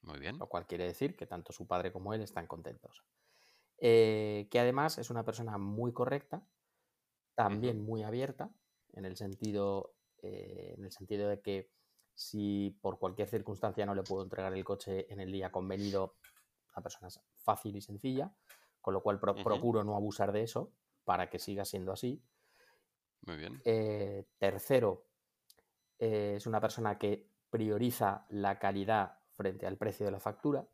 Muy 0.02 0.18
bien. 0.18 0.38
Lo 0.38 0.46
cual 0.50 0.66
quiere 0.66 0.84
decir 0.84 1.16
que 1.16 1.26
tanto 1.26 1.54
su 1.54 1.66
padre 1.66 1.92
como 1.92 2.12
él 2.12 2.20
están 2.20 2.46
contentos. 2.46 3.02
Eh, 3.78 4.48
que 4.50 4.60
además 4.60 4.98
es 4.98 5.08
una 5.08 5.24
persona 5.24 5.56
muy 5.56 5.94
correcta, 5.94 6.46
también 7.34 7.82
muy 7.82 8.02
abierta, 8.02 8.50
en 8.92 9.06
el 9.06 9.16
sentido, 9.16 9.94
eh, 10.18 10.74
en 10.76 10.84
el 10.84 10.92
sentido 10.92 11.30
de 11.30 11.40
que 11.40 11.70
si 12.14 12.78
por 12.82 12.98
cualquier 12.98 13.26
circunstancia 13.26 13.86
no 13.86 13.94
le 13.94 14.02
puedo 14.02 14.22
entregar 14.22 14.52
el 14.52 14.62
coche 14.62 15.10
en 15.10 15.20
el 15.20 15.32
día 15.32 15.50
convenido, 15.50 16.16
la 16.76 16.82
persona 16.82 17.08
es 17.08 17.18
fácil 17.32 17.74
y 17.76 17.80
sencilla, 17.80 18.30
con 18.82 18.92
lo 18.92 19.02
cual 19.02 19.18
procuro 19.18 19.84
no 19.84 19.96
abusar 19.96 20.32
de 20.32 20.42
eso 20.42 20.74
para 21.04 21.30
que 21.30 21.38
siga 21.38 21.64
siendo 21.64 21.92
así. 21.92 22.22
Muy 23.22 23.38
bien. 23.38 23.62
Eh, 23.64 24.26
tercero, 24.38 25.09
es 26.00 26.46
una 26.46 26.60
persona 26.60 26.98
que 26.98 27.30
prioriza 27.50 28.24
la 28.30 28.58
calidad 28.58 29.18
frente 29.32 29.66
al 29.66 29.76
precio 29.76 30.06
de 30.06 30.12
la 30.12 30.20
factura. 30.20 30.66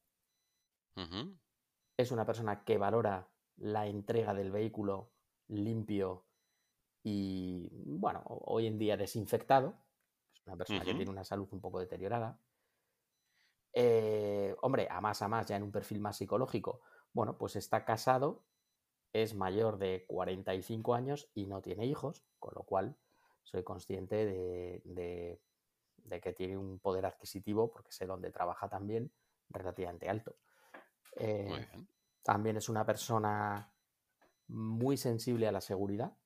Es 1.97 2.13
una 2.13 2.25
persona 2.25 2.65
que 2.65 2.79
valora 2.79 3.29
la 3.57 3.87
entrega 3.87 4.35
del 4.35 4.53
vehículo 4.53 5.11
limpio 5.49 6.27
y, 7.03 7.69
bueno, 7.99 8.23
hoy 8.27 8.67
en 8.67 8.79
día 8.79 8.97
desinfectado. 8.97 9.75
Es 10.33 10.47
una 10.47 10.57
persona 10.57 10.85
que 10.85 10.95
tiene 10.95 11.11
una 11.11 11.25
salud 11.25 11.49
un 11.51 11.61
poco 11.61 11.81
deteriorada. 11.81 12.41
Eh, 13.73 14.55
hombre, 14.63 14.87
a 14.91 15.01
más 15.01 15.23
a 15.23 15.29
más, 15.29 15.47
ya 15.47 15.57
en 15.57 15.65
un 15.65 15.73
perfil 15.73 16.01
más 16.01 16.17
psicológico, 16.17 16.81
bueno, 17.13 17.37
pues 17.37 17.57
está 17.57 17.85
casado, 17.85 18.45
es 19.13 19.35
mayor 19.35 19.79
de 19.79 20.05
45 20.07 20.95
años 20.95 21.31
y 21.35 21.47
no 21.47 21.61
tiene 21.63 21.85
hijos, 21.85 22.25
con 22.39 22.55
lo 22.55 22.63
cual 22.63 22.97
soy 23.47 23.63
consciente 23.63 24.27
de, 24.85 25.41
que 26.21 26.33
tiene 26.33 26.59
un 26.59 26.81
poder 26.81 27.07
adquisitivo, 27.07 27.71
porque 27.71 27.93
sé 27.93 28.07
dónde 28.07 28.31
trabaja 28.33 28.69
también, 28.69 29.13
relativamente 29.49 30.09
alto. 30.09 30.37
Eh, 31.17 31.67
también 32.23 32.57
es 32.57 32.69
una 32.69 32.85
persona 32.85 33.73
muy 34.49 34.97
sensible 34.97 35.47
a 35.47 35.53
la 35.53 35.61
seguridad. 35.61 36.17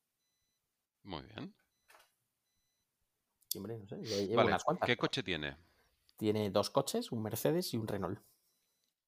Muy 1.02 1.22
bien. 1.22 1.54
hombre, 3.54 3.78
no 3.78 3.86
sé, 3.86 3.96
unas 4.34 4.64
cuantas, 4.64 4.86
¿Qué 4.86 4.96
coche 4.96 5.22
tiene? 5.22 5.56
Tiene 6.16 6.50
dos 6.50 6.70
coches, 6.70 7.12
un 7.12 7.22
Mercedes 7.22 7.74
y 7.74 7.76
un 7.76 7.86
Renault. 7.86 8.20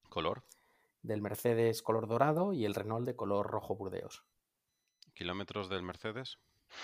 ¿Color? 0.09 0.43
Del 1.01 1.21
Mercedes 1.21 1.81
color 1.81 2.07
dorado 2.07 2.53
y 2.53 2.65
el 2.65 2.75
Renault 2.75 3.07
de 3.07 3.15
color 3.15 3.47
rojo 3.47 3.75
burdeos. 3.75 4.23
¿Kilómetros 5.13 5.69
del 5.69 5.83
Mercedes? 5.83 6.39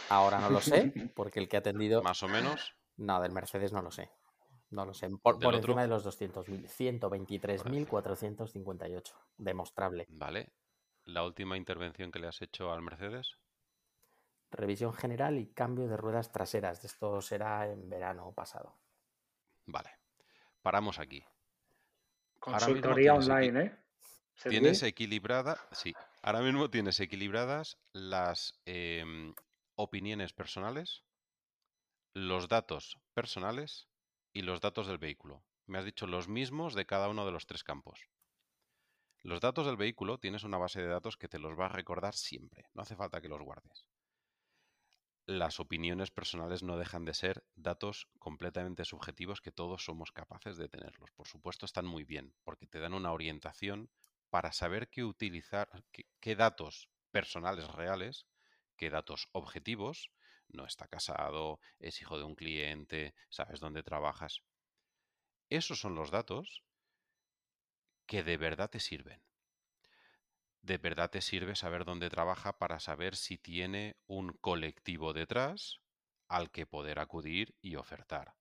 Ahora 0.10 0.40
no 0.40 0.50
lo 0.50 0.62
sé, 0.62 0.92
porque 1.16 1.40
el 1.40 1.48
que 1.48 1.58
ha 1.58 1.60
atendido... 1.60 2.02
¿Más 2.02 2.24
o 2.24 2.28
menos? 2.28 2.74
No, 2.98 3.22
del 3.22 3.32
Mercedes 3.32 3.72
no 3.74 3.82
lo 3.82 3.92
sé. 3.92 4.10
No 4.72 4.86
lo 4.86 4.94
sé. 4.94 5.10
Por, 5.22 5.44
encima 5.56 5.82
de 5.82 5.88
los 5.88 6.06
200.000. 6.06 7.00
123.458. 7.00 9.14
Demostrable. 9.38 10.06
Vale. 10.10 10.52
¿La 11.06 11.24
última 11.24 11.58
intervención 11.58 12.12
que 12.12 12.20
le 12.20 12.28
has 12.28 12.40
hecho 12.42 12.72
al 12.72 12.84
Mercedes? 12.84 13.40
Revisión 14.52 14.94
general 14.94 15.40
y 15.40 15.48
cambio 15.48 15.88
de 15.88 15.98
ruedas 15.98 16.32
traseras. 16.32 16.86
Esto 16.86 17.20
será 17.22 17.68
en 17.68 17.90
verano 17.90 18.32
pasado. 18.34 18.78
Vale. 19.66 19.90
Paramos 20.62 21.00
aquí. 21.00 21.26
Consultoría 22.40 23.16
online, 23.16 23.64
¿eh? 23.64 23.76
Tienes 24.48 24.84
equilibrada, 24.84 25.60
sí. 25.72 25.96
Ahora 26.22 26.42
mismo 26.42 26.70
tienes 26.70 27.00
equilibradas 27.00 27.80
las 27.92 28.62
em, 28.66 29.34
opiniones 29.82 30.34
personales, 30.34 31.06
los 32.14 32.50
datos 32.50 32.98
personales 33.14 33.88
y 34.34 34.42
los 34.42 34.60
datos 34.60 34.88
del 34.88 34.98
vehículo. 34.98 35.44
Me 35.68 35.78
has 35.78 35.86
dicho 35.86 36.06
los 36.08 36.28
mismos 36.28 36.74
de 36.74 36.86
cada 36.86 37.08
uno 37.08 37.26
de 37.26 37.32
los 37.32 37.46
tres 37.46 37.64
campos. 37.64 38.10
Los 39.22 39.40
datos 39.40 39.66
del 39.66 39.78
vehículo 39.78 40.18
tienes 40.18 40.44
una 40.44 40.58
base 40.58 40.82
de 40.82 40.88
datos 40.88 41.16
que 41.16 41.30
te 41.30 41.40
los 41.40 41.58
va 41.58 41.68
a 41.68 41.70
recordar 41.70 42.14
siempre. 42.14 42.66
No 42.74 42.82
hace 42.82 42.96
falta 42.96 43.22
que 43.22 43.30
los 43.30 43.42
guardes 43.42 43.86
las 45.30 45.60
opiniones 45.60 46.10
personales 46.10 46.64
no 46.64 46.78
dejan 46.78 47.06
de 47.06 47.14
ser 47.14 47.46
datos 47.56 48.08
completamente 48.18 48.84
subjetivos 48.84 49.42
que 49.42 49.52
todos 49.52 49.86
somos 49.86 50.12
capaces 50.12 50.58
de 50.58 50.68
tenerlos. 50.68 51.12
Por 51.12 51.28
supuesto, 51.28 51.68
están 51.68 51.86
muy 51.86 52.04
bien 52.04 52.34
porque 52.44 52.66
te 52.66 52.80
dan 52.80 52.96
una 52.96 53.12
orientación 53.12 53.92
para 54.32 54.52
saber 54.52 54.90
qué 54.90 55.04
utilizar, 55.04 55.70
qué, 56.20 56.36
datos 56.36 56.90
personales 57.12 57.68
reales, 57.72 58.26
qué 58.80 58.90
datos 58.90 59.28
objetivos, 59.34 60.10
no 60.48 60.66
está 60.66 60.88
casado, 60.88 61.60
es 61.80 62.02
hijo 62.02 62.18
de 62.18 62.24
un 62.24 62.36
cliente, 62.36 63.14
sabes 63.30 63.60
dónde 63.60 63.84
trabajas. 63.84 64.42
Esos 65.50 65.80
son 65.80 65.96
los 65.96 66.12
datos 66.12 66.64
que 68.08 68.24
de 68.24 68.38
verdad 68.38 68.70
te 68.70 68.80
sirven 68.80 69.22
de 70.62 70.78
verdad 70.78 71.10
te 71.10 71.22
sirve 71.22 71.56
saber 71.56 71.86
dónde 71.86 72.10
trabaja 72.10 72.58
para 72.58 72.80
saber 72.80 73.16
si 73.16 73.38
tiene 73.38 73.98
un 74.08 74.34
colectivo 74.34 75.14
detrás 75.14 75.80
al 76.28 76.52
que 76.52 76.66
poder 76.66 77.00
acudir 77.00 77.56
y 77.62 77.76
ofertar. 77.76 78.39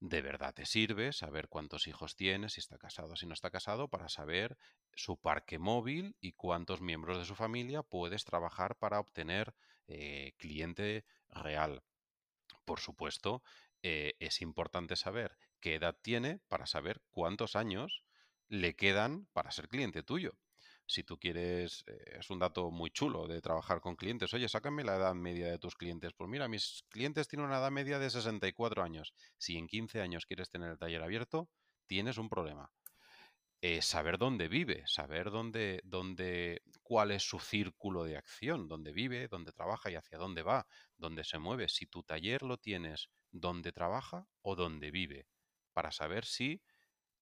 De 0.00 0.22
verdad 0.22 0.54
te 0.54 0.64
sirve 0.64 1.12
saber 1.12 1.48
cuántos 1.48 1.86
hijos 1.86 2.16
tiene, 2.16 2.48
si 2.48 2.60
está 2.60 2.78
casado, 2.78 3.16
si 3.16 3.26
no 3.26 3.34
está 3.34 3.50
casado, 3.50 3.88
para 3.88 4.08
saber 4.08 4.56
su 4.94 5.18
parque 5.18 5.58
móvil 5.58 6.16
y 6.20 6.32
cuántos 6.32 6.80
miembros 6.80 7.18
de 7.18 7.26
su 7.26 7.34
familia 7.34 7.82
puedes 7.82 8.24
trabajar 8.24 8.76
para 8.76 8.98
obtener 8.98 9.54
eh, 9.88 10.32
cliente 10.38 11.04
real. 11.28 11.82
Por 12.64 12.80
supuesto, 12.80 13.42
eh, 13.82 14.14
es 14.20 14.40
importante 14.40 14.96
saber 14.96 15.36
qué 15.60 15.74
edad 15.74 15.96
tiene 16.00 16.38
para 16.48 16.66
saber 16.66 17.02
cuántos 17.10 17.54
años 17.54 18.02
le 18.48 18.74
quedan 18.74 19.26
para 19.34 19.50
ser 19.50 19.68
cliente 19.68 20.02
tuyo 20.02 20.32
si 20.90 21.04
tú 21.04 21.18
quieres, 21.18 21.84
eh, 21.86 22.18
es 22.18 22.30
un 22.30 22.38
dato 22.40 22.70
muy 22.70 22.90
chulo 22.90 23.26
de 23.28 23.40
trabajar 23.40 23.80
con 23.80 23.96
clientes. 23.96 24.34
Oye, 24.34 24.48
sácame 24.48 24.84
la 24.84 24.96
edad 24.96 25.14
media 25.14 25.46
de 25.50 25.58
tus 25.58 25.76
clientes. 25.76 26.12
Pues 26.16 26.28
mira, 26.28 26.48
mis 26.48 26.84
clientes 26.90 27.28
tienen 27.28 27.46
una 27.46 27.58
edad 27.58 27.70
media 27.70 27.98
de 27.98 28.10
64 28.10 28.82
años. 28.82 29.14
Si 29.38 29.56
en 29.56 29.68
15 29.68 30.00
años 30.00 30.26
quieres 30.26 30.50
tener 30.50 30.70
el 30.70 30.78
taller 30.78 31.02
abierto, 31.02 31.48
tienes 31.86 32.18
un 32.18 32.28
problema. 32.28 32.70
eh, 33.62 33.82
saber 33.82 34.18
dónde 34.18 34.48
vive, 34.48 34.84
saber 34.86 35.30
dónde, 35.30 35.80
dónde, 35.84 36.62
cuál 36.82 37.10
es 37.10 37.22
su 37.24 37.38
círculo 37.40 38.04
de 38.04 38.16
acción, 38.16 38.68
dónde 38.68 38.92
vive, 38.92 39.28
dónde 39.28 39.52
trabaja 39.52 39.90
y 39.90 39.96
hacia 39.96 40.18
dónde 40.18 40.42
va, 40.42 40.66
dónde 40.96 41.24
se 41.24 41.38
mueve. 41.38 41.68
Si 41.68 41.86
tu 41.86 42.02
taller 42.02 42.42
lo 42.42 42.56
tienes 42.58 43.10
dónde 43.30 43.72
trabaja 43.72 44.26
o 44.42 44.56
dónde 44.56 44.90
vive, 44.90 45.26
para 45.72 45.92
saber 45.92 46.24
si 46.24 46.62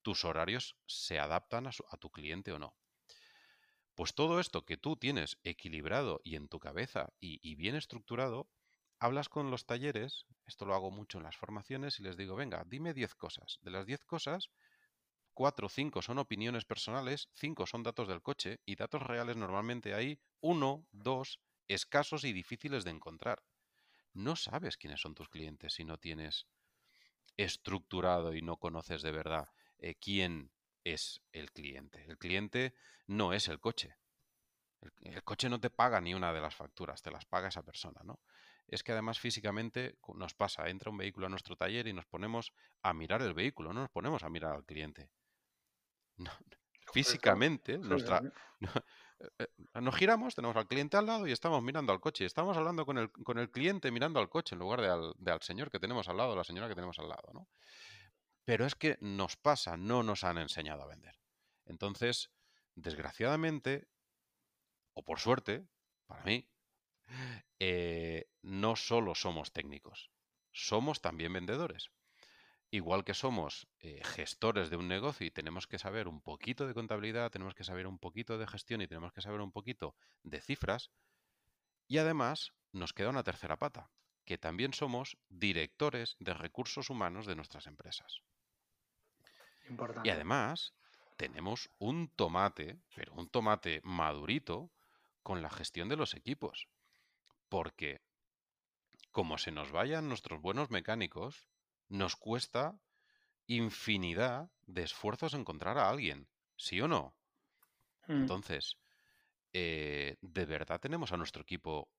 tus 0.03 0.25
horarios 0.25 0.77
se 0.87 1.19
adaptan 1.19 1.67
a, 1.67 1.73
tu 1.99 2.11
cliente 2.11 2.53
o 2.53 2.59
no. 2.59 2.75
Pues 3.99 4.15
todo 4.15 4.39
esto 4.39 4.65
que 4.65 4.77
tú 4.77 4.95
tienes 4.95 5.41
equilibrado 5.43 6.21
y 6.23 6.37
en 6.37 6.47
tu 6.47 6.61
cabeza 6.61 7.09
y, 7.19 7.57
bien 7.57 7.75
estructurado, 7.75 8.49
hablas 9.01 9.29
con 9.29 9.51
los 9.51 9.67
talleres, 9.67 10.25
esto 10.47 10.67
lo 10.67 10.77
hago 10.77 10.93
mucho 10.93 11.19
en 11.19 11.25
las 11.25 11.37
formaciones 11.37 11.99
y 11.99 12.05
les 12.05 12.17
digo, 12.17 12.37
venga, 12.37 12.63
dime 12.65 12.95
10 12.95 13.17
cosas. 13.17 13.59
De 13.61 13.73
las 13.73 13.87
10 13.87 14.05
cosas, 14.05 14.51
cuatro 15.35 15.67
o 15.67 15.69
cinco 15.69 16.01
son 16.01 16.19
opiniones 16.19 16.65
personales, 16.65 17.29
cinco 17.35 17.67
son 17.67 17.83
datos 17.83 18.07
del 18.07 18.23
coche 18.23 18.61
y 18.65 18.77
datos 18.77 19.03
reales 19.03 19.37
normalmente 19.37 19.95
hay 19.95 20.21
uno, 20.41 20.87
dos, 20.93 21.41
escasos 21.67 22.23
y 22.23 22.33
difíciles 22.33 22.85
de 22.85 22.93
encontrar. 22.93 23.43
No 24.13 24.37
sabes 24.37 24.77
quiénes 24.77 25.01
son 25.01 25.17
tus 25.17 25.29
clientes 25.29 25.73
si 25.73 25.85
no 25.85 25.99
tienes 25.99 26.47
estructurado 27.37 28.33
y 28.33 28.43
no 28.43 28.59
conoces 28.59 29.03
de 29.03 29.11
verdad 29.11 29.49
eh, 29.79 29.97
quién 29.97 30.53
es 30.85 31.23
el 31.33 31.53
cliente. 31.53 32.05
El 32.09 32.19
cliente 32.19 32.75
no 33.07 33.33
es 33.33 33.49
el 33.49 33.61
coche. 33.61 33.97
El, 34.81 34.93
el, 35.15 35.25
coche 35.25 35.49
no 35.49 35.61
te 35.61 35.71
paga 35.71 36.01
ni 36.01 36.15
una 36.15 36.33
de 36.33 36.41
las 36.41 36.55
facturas, 36.55 37.03
te 37.03 37.11
las 37.11 37.25
paga 37.25 37.49
esa 37.49 37.63
persona, 37.63 38.01
¿no? 38.05 38.21
Es 38.69 38.83
que 38.83 38.93
además 38.93 39.19
físicamente 39.19 39.97
nos 40.15 40.35
pasa, 40.35 40.69
entra 40.69 40.91
un 40.91 40.99
vehículo 40.99 41.27
a 41.27 41.31
nuestro 41.31 41.57
taller 41.57 41.87
y 41.87 41.93
nos 41.93 42.07
ponemos 42.07 42.53
a 42.83 42.93
mirar 42.93 43.23
el 43.23 43.35
vehículo, 43.35 43.73
no 43.73 43.81
nos 43.81 43.91
ponemos 43.91 44.23
a 44.23 44.29
mirar 44.29 44.55
al 44.55 44.65
cliente. 44.65 45.11
físicamente, 46.93 47.79
nuestra, 47.79 48.21
eh, 48.61 49.29
eh, 49.39 49.47
nos 49.81 49.95
giramos, 49.97 50.35
tenemos 50.35 50.57
al 50.57 50.67
cliente 50.67 50.97
al 50.97 51.07
lado 51.07 51.27
y 51.27 51.33
estamos 51.33 51.63
mirando 51.63 51.93
al 51.93 52.01
coche. 52.01 52.25
Estamos 52.25 52.57
hablando 52.57 52.85
con 52.87 52.99
el, 52.99 53.11
con 53.11 53.39
el 53.39 53.51
cliente 53.51 53.91
mirando 53.91 54.21
al 54.21 54.29
coche 54.29 54.55
en 54.55 54.61
lugar 54.61 54.81
de 54.81 55.33
al, 55.33 55.43
señor 55.43 55.71
que 55.71 55.79
tenemos 55.79 56.09
al 56.09 56.17
lado, 56.17 56.37
la 56.37 56.45
señora 56.45 56.69
que 56.69 56.75
tenemos 56.75 56.99
al 56.99 57.09
lado, 57.09 57.31
¿no? 57.33 57.49
Pero 58.49 58.65
es 58.65 58.75
que 58.75 58.97
nos 59.03 59.37
pasa, 59.37 59.77
no 59.77 60.03
nos 60.03 60.25
han 60.25 60.39
enseñado 60.39 60.83
a 60.83 60.87
vender. 60.87 61.21
Entonces, 61.67 62.31
desgraciadamente, 62.77 63.91
o 64.95 65.05
por 65.05 65.21
suerte, 65.21 65.69
para 66.07 66.25
mí, 66.25 66.49
eh, 67.59 68.31
no 68.41 68.75
solo 68.75 69.15
somos 69.15 69.53
técnicos, 69.53 70.11
somos 70.51 71.03
también 71.03 71.35
vendedores. 71.35 71.91
Igual 72.71 73.05
que 73.05 73.13
somos 73.13 73.69
eh, 73.81 74.01
gestores 74.03 74.71
de 74.71 74.77
un 74.77 74.89
negocio 74.89 75.27
y 75.27 75.31
tenemos 75.31 75.67
que 75.67 75.79
saber 75.79 76.09
un 76.09 76.23
poquito 76.23 76.67
de 76.67 76.73
contabilidad, 76.73 77.31
tenemos 77.31 77.55
que 77.55 77.65
saber 77.65 77.87
un 77.87 77.99
poquito 77.99 78.39
de 78.39 78.47
gestión 78.47 78.81
y 78.81 78.89
tenemos 78.89 79.13
que 79.13 79.21
saber 79.21 79.43
un 79.43 79.53
poquito 79.53 79.95
de 80.23 80.41
cifras. 80.41 80.91
Y 81.87 81.99
además 81.99 82.55
nos 82.73 82.95
queda 82.95 83.11
una 83.11 83.25
tercera 83.25 83.59
pata, 83.59 83.91
que 84.25 84.39
también 84.39 84.73
somos 84.73 85.19
directores 85.29 86.17
de 86.19 86.33
recursos 86.33 86.89
humanos 86.89 87.27
de 87.27 87.37
nuestras 87.37 87.67
empresas. 87.67 88.23
Y 90.05 90.11
además 90.11 90.75
tenemos 91.17 91.71
un 91.79 92.09
tomate, 92.09 92.79
pero 92.95 93.13
un 93.15 93.29
tomate 93.29 93.81
madurito, 93.85 94.71
con 95.23 95.43
la 95.43 95.51
gestión 95.51 95.89
de 95.89 95.97
los 95.97 96.15
equipos. 96.15 96.69
Porque 97.49 98.01
como 99.11 99.37
se 99.37 99.51
nos 99.51 99.73
vayan 99.73 100.09
nuestros 100.09 100.41
buenos 100.41 100.71
mecánicos, 100.71 101.49
nos 101.89 102.17
cuesta 102.17 102.79
infinidad 103.47 104.51
de 104.63 104.85
esfuerzos 104.85 105.35
encontrar 105.35 105.79
a 105.79 105.91
alguien, 105.91 106.29
¿sí 106.57 106.81
o 106.81 106.89
no? 106.89 107.17
Mm. 108.07 108.13
Entonces, 108.13 108.79
eh, 109.53 110.17
¿de 110.21 110.45
verdad 110.47 110.81
tenemos 110.81 111.13
a 111.13 111.17
nuestro 111.17 111.43
equipo 111.43 111.91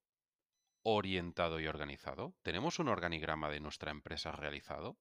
orientado 0.83 1.59
y 1.59 1.67
organizado? 1.67 2.35
¿Tenemos 2.41 2.79
un 2.79 2.87
organigrama 2.87 3.49
de 3.49 3.59
nuestra 3.59 3.91
empresa 3.91 4.31
realizado 4.31 4.97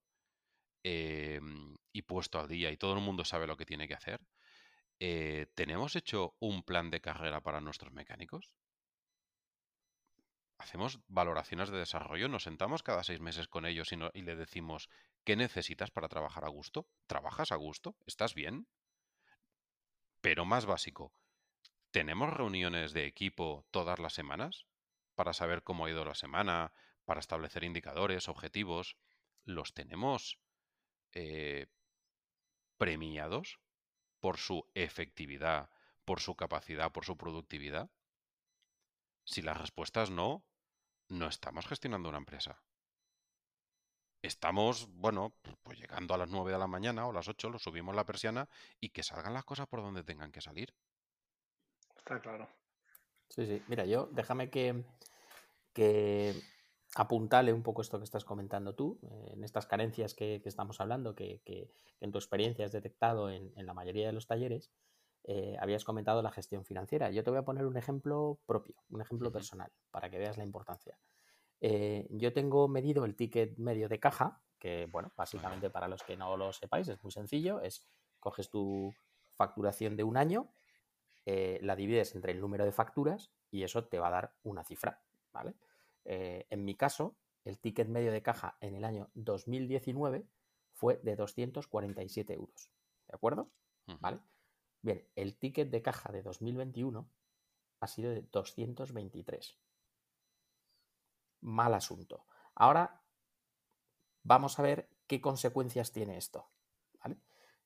em, 0.82 1.76
y 1.92 2.02
puesto 2.02 2.40
al 2.40 2.48
día 2.48 2.70
y 2.70 2.76
todo 2.76 2.94
el 2.94 3.00
mundo 3.00 3.24
sabe 3.24 3.46
lo 3.46 3.56
que 3.56 3.66
tiene 3.66 3.88
que 3.88 3.94
hacer? 3.94 4.20
Eh, 5.00 5.46
¿Tenemos 5.54 5.96
hecho 5.96 6.34
un 6.40 6.62
plan 6.62 6.90
de 6.90 7.00
carrera 7.00 7.40
para 7.40 7.60
nuestros 7.60 7.92
mecánicos? 7.92 8.54
hacemos 10.58 11.00
valoraciones 11.06 11.70
de 11.70 11.78
desarrollo, 11.78 12.28
nos 12.28 12.42
sentamos 12.42 12.82
cada 12.82 13.04
seis 13.04 13.20
meses 13.20 13.48
con 13.48 13.64
ellos 13.64 13.92
y, 13.92 13.96
y 14.12 14.22
le 14.22 14.36
decimos, 14.36 14.88
¿qué 15.24 15.36
necesitas 15.36 15.90
para 15.90 16.08
trabajar 16.08 16.44
a 16.44 16.48
gusto? 16.48 16.88
¿Trabajas 17.06 17.52
a 17.52 17.56
gusto? 17.56 17.96
¿Estás 18.06 18.34
bien? 18.34 18.66
Pero 20.20 20.44
más 20.44 20.66
básico, 20.66 21.12
¿tenemos 21.90 22.32
reuniones 22.32 22.92
de 22.92 23.06
equipo 23.06 23.64
todas 23.70 23.98
las 23.98 24.12
semanas 24.12 24.66
para 25.14 25.32
saber 25.32 25.62
cómo 25.62 25.86
ha 25.86 25.90
ido 25.90 26.04
la 26.04 26.14
semana, 26.14 26.72
para 27.04 27.20
establecer 27.20 27.64
indicadores, 27.64 28.28
objetivos? 28.28 28.96
¿Los 29.44 29.72
tenemos 29.72 30.38
eh, 31.20 31.66
premiados 32.76 33.58
por 34.20 34.38
su 34.38 34.64
efectividad, 34.74 35.68
por 36.04 36.20
su 36.20 36.36
capacidad, 36.36 36.92
por 36.92 37.04
su 37.04 37.16
productividad? 37.16 37.90
Si 39.24 39.42
la 39.42 39.52
respuesta 39.52 40.04
es 40.04 40.10
no, 40.10 40.44
no 41.08 41.26
estamos 41.26 41.66
gestionando 41.66 42.08
una 42.08 42.18
empresa. 42.18 42.62
Estamos, 44.22 44.86
bueno, 44.90 45.34
pues 45.64 45.80
llegando 45.80 46.14
a 46.14 46.18
las 46.18 46.30
9 46.30 46.52
de 46.52 46.58
la 46.58 46.68
mañana 46.68 47.06
o 47.06 47.12
las 47.12 47.26
8, 47.26 47.50
lo 47.50 47.58
subimos 47.58 47.96
la 47.96 48.06
persiana 48.06 48.48
y 48.78 48.90
que 48.90 49.02
salgan 49.02 49.34
las 49.34 49.44
cosas 49.44 49.66
por 49.66 49.80
donde 49.80 50.04
tengan 50.04 50.30
que 50.30 50.40
salir. 50.40 50.72
Está 51.96 52.20
claro. 52.20 52.48
Sí, 53.28 53.44
sí. 53.44 53.60
Mira, 53.66 53.84
yo 53.86 54.06
déjame 54.12 54.50
que, 54.50 54.84
que 55.72 56.40
apuntale 56.94 57.52
un 57.52 57.62
poco 57.62 57.82
esto 57.82 57.98
que 57.98 58.04
estás 58.04 58.24
comentando 58.24 58.74
tú, 58.74 58.98
eh, 59.02 59.32
en 59.34 59.44
estas 59.44 59.66
carencias 59.66 60.14
que, 60.14 60.40
estamos 60.44 60.80
hablando, 60.80 61.14
que, 61.14 61.42
en 62.00 62.12
tu 62.12 62.18
experiencia 62.18 62.64
has 62.64 62.72
detectado 62.72 63.30
en, 63.30 63.52
la 63.56 63.74
mayoría 63.74 64.06
de 64.06 64.12
los 64.12 64.26
talleres, 64.26 64.70
eh, 65.24 65.56
habías 65.60 65.84
comentado 65.84 66.22
la 66.22 66.30
gestión 66.30 66.64
financiera. 66.64 67.10
Yo 67.10 67.22
te 67.22 67.30
voy 67.30 67.38
a 67.38 67.44
poner 67.44 67.66
un 67.66 67.76
ejemplo 67.76 68.38
propio, 68.46 68.76
un 68.90 69.02
ejemplo 69.02 69.30
personal, 69.30 69.70
para 69.90 70.08
que 70.08 70.18
veas 70.18 70.38
la 70.38 70.44
importancia. 70.44 70.98
Eh, 71.60 72.06
yo 72.10 72.32
tengo 72.32 72.68
medido 72.68 73.04
el 73.04 73.16
ticket 73.16 73.58
medio 73.58 73.88
de 73.88 74.00
caja, 74.00 74.40
que, 74.58 74.86
bueno, 74.86 75.12
básicamente 75.16 75.70
para 75.70 75.88
los 75.88 76.02
que 76.02 76.16
no 76.16 76.36
lo 76.36 76.52
sepáis, 76.52 76.88
es 76.88 77.02
muy 77.02 77.12
sencillo, 77.12 77.60
es 77.60 77.86
coges 78.20 78.50
tu 78.50 78.94
facturación 79.36 79.96
de 79.96 80.04
un 80.04 80.16
año, 80.16 80.50
eh, 81.26 81.58
la 81.62 81.76
divides 81.76 82.14
entre 82.14 82.32
el 82.32 82.40
número 82.40 82.64
de 82.64 82.72
facturas 82.72 83.30
y 83.50 83.62
eso 83.62 83.84
te 83.84 83.98
va 83.98 84.08
a 84.08 84.12
dar 84.12 84.32
una 84.42 84.64
cifra, 84.64 85.00
¿vale? 85.32 85.54
En 86.08 86.64
mi 86.64 86.74
caso, 86.74 87.16
el 87.44 87.58
ticket 87.58 87.88
medio 87.88 88.10
de 88.10 88.22
caja 88.22 88.56
en 88.60 88.74
el 88.74 88.84
año 88.84 89.10
2019 89.14 90.26
fue 90.72 90.96
de 91.02 91.16
247 91.16 92.32
euros, 92.32 92.70
¿de 93.06 93.14
acuerdo? 93.14 93.50
¿Vale? 94.00 94.20
Bien, 94.80 95.06
el 95.16 95.36
ticket 95.36 95.70
de 95.70 95.82
caja 95.82 96.10
de 96.10 96.22
2021 96.22 97.10
ha 97.80 97.86
sido 97.86 98.10
de 98.10 98.22
223. 98.22 99.58
Mal 101.40 101.74
asunto. 101.74 102.26
Ahora 102.54 103.02
vamos 104.22 104.58
a 104.58 104.62
ver 104.62 104.88
qué 105.06 105.20
consecuencias 105.20 105.92
tiene 105.92 106.16
esto. 106.16 106.50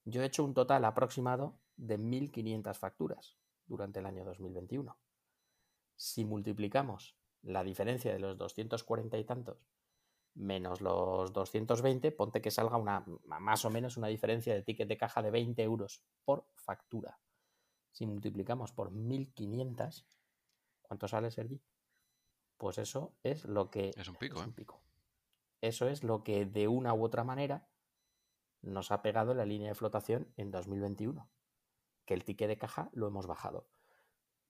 Yo 0.04 0.20
he 0.22 0.26
hecho 0.26 0.42
un 0.42 0.52
total 0.52 0.84
aproximado 0.84 1.60
de 1.76 1.96
1.500 1.96 2.74
facturas 2.76 3.38
durante 3.66 4.00
el 4.00 4.06
año 4.06 4.24
2021. 4.24 4.98
Si 5.96 6.24
multiplicamos 6.24 7.16
la 7.42 7.64
diferencia 7.64 8.12
de 8.12 8.18
los 8.18 8.38
240 8.38 9.18
y 9.18 9.24
tantos 9.24 9.58
menos 10.34 10.80
los 10.80 11.32
220, 11.32 12.12
ponte 12.12 12.40
que 12.40 12.50
salga 12.50 12.76
una, 12.76 13.04
más 13.24 13.64
o 13.64 13.70
menos 13.70 13.96
una 13.96 14.08
diferencia 14.08 14.54
de 14.54 14.62
ticket 14.62 14.88
de 14.88 14.96
caja 14.96 15.22
de 15.22 15.30
20 15.30 15.62
euros 15.62 16.02
por 16.24 16.46
factura. 16.54 17.20
Si 17.90 18.06
multiplicamos 18.06 18.72
por 18.72 18.90
1500, 18.90 20.06
¿cuánto 20.80 21.08
sale, 21.08 21.30
Sergi? 21.30 21.60
Pues 22.56 22.78
eso 22.78 23.14
es 23.22 23.44
lo 23.44 23.70
que... 23.70 23.90
Es 23.96 24.08
un 24.08 24.16
pico, 24.16 24.42
¿eh? 24.42 24.48
pico. 24.54 24.82
Eso 25.60 25.88
es 25.88 26.02
lo 26.02 26.24
que 26.24 26.46
de 26.46 26.68
una 26.68 26.94
u 26.94 27.04
otra 27.04 27.24
manera 27.24 27.68
nos 28.62 28.90
ha 28.90 29.02
pegado 29.02 29.34
la 29.34 29.44
línea 29.44 29.68
de 29.68 29.74
flotación 29.74 30.32
en 30.36 30.50
2021. 30.50 31.28
Que 32.06 32.14
el 32.14 32.24
ticket 32.24 32.48
de 32.48 32.56
caja 32.56 32.90
lo 32.92 33.06
hemos 33.06 33.26
bajado. 33.26 33.68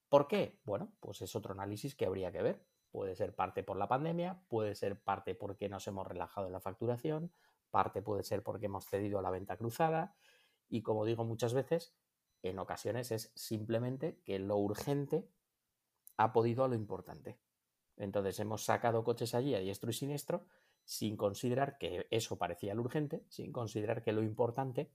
¿Por 0.09 0.29
qué? 0.29 0.61
Bueno, 0.65 0.93
pues 1.01 1.23
es 1.23 1.35
otro 1.35 1.53
análisis 1.53 1.95
que 1.95 2.07
habría 2.07 2.31
que 2.33 2.43
ver. 2.43 2.67
Puede 2.93 3.17
ser 3.17 3.35
parte 3.35 3.65
por 3.65 3.77
la 3.77 3.89
pandemia, 3.89 4.41
puede 4.49 4.75
ser 4.75 5.01
parte 5.01 5.35
porque 5.35 5.69
nos 5.69 5.89
hemos 5.89 6.07
relajado 6.07 6.47
en 6.47 6.53
la 6.53 6.61
facturación, 6.61 7.33
parte 7.71 8.03
puede 8.03 8.23
ser 8.23 8.43
porque 8.43 8.67
hemos 8.67 8.85
cedido 8.87 9.19
a 9.19 9.23
la 9.23 9.31
venta 9.31 9.57
cruzada 9.57 10.15
y 10.69 10.83
como 10.83 11.05
digo 11.05 11.25
muchas 11.25 11.55
veces, 11.55 11.95
en 12.43 12.59
ocasiones 12.59 13.11
es 13.11 13.33
simplemente 13.35 14.21
que 14.25 14.39
lo 14.39 14.59
urgente 14.59 15.27
ha 16.19 16.33
podido 16.33 16.65
a 16.65 16.69
lo 16.69 16.75
importante. 16.75 17.39
Entonces 17.97 18.39
hemos 18.41 18.65
sacado 18.65 19.05
coches 19.05 19.35
allí 19.35 19.55
a 19.55 19.61
diestro 19.61 19.91
y 19.91 19.95
siniestro 19.95 20.47
sin 20.85 21.17
considerar 21.17 21.79
que 21.79 22.07
eso 22.11 22.37
parecía 22.37 22.75
lo 22.75 22.83
urgente, 22.83 23.25
sin 23.29 23.53
considerar 23.53 24.03
que 24.03 24.13
lo 24.13 24.23
importante 24.23 24.91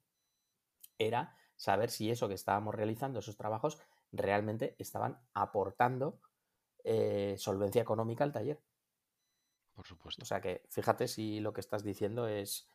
era 0.97 1.35
saber 1.55 1.89
si 1.89 2.11
eso 2.11 2.27
que 2.27 2.33
estábamos 2.35 2.75
realizando, 2.75 3.19
esos 3.19 3.37
trabajos, 3.37 3.79
realmente 4.11 4.75
estaban 4.77 5.19
aportando 5.33 6.19
eh, 6.89 7.35
solvencia 7.37 7.81
económica 7.81 8.23
al 8.23 8.31
taller. 8.31 8.63
Por 9.73 9.85
supuesto. 9.85 10.23
O 10.23 10.25
sea 10.25 10.39
que 10.39 10.63
fíjate 10.69 11.09
si 11.09 11.41
lo 11.41 11.51
que 11.51 11.59
estás 11.59 11.83
diciendo 11.83 12.29
es, 12.29 12.65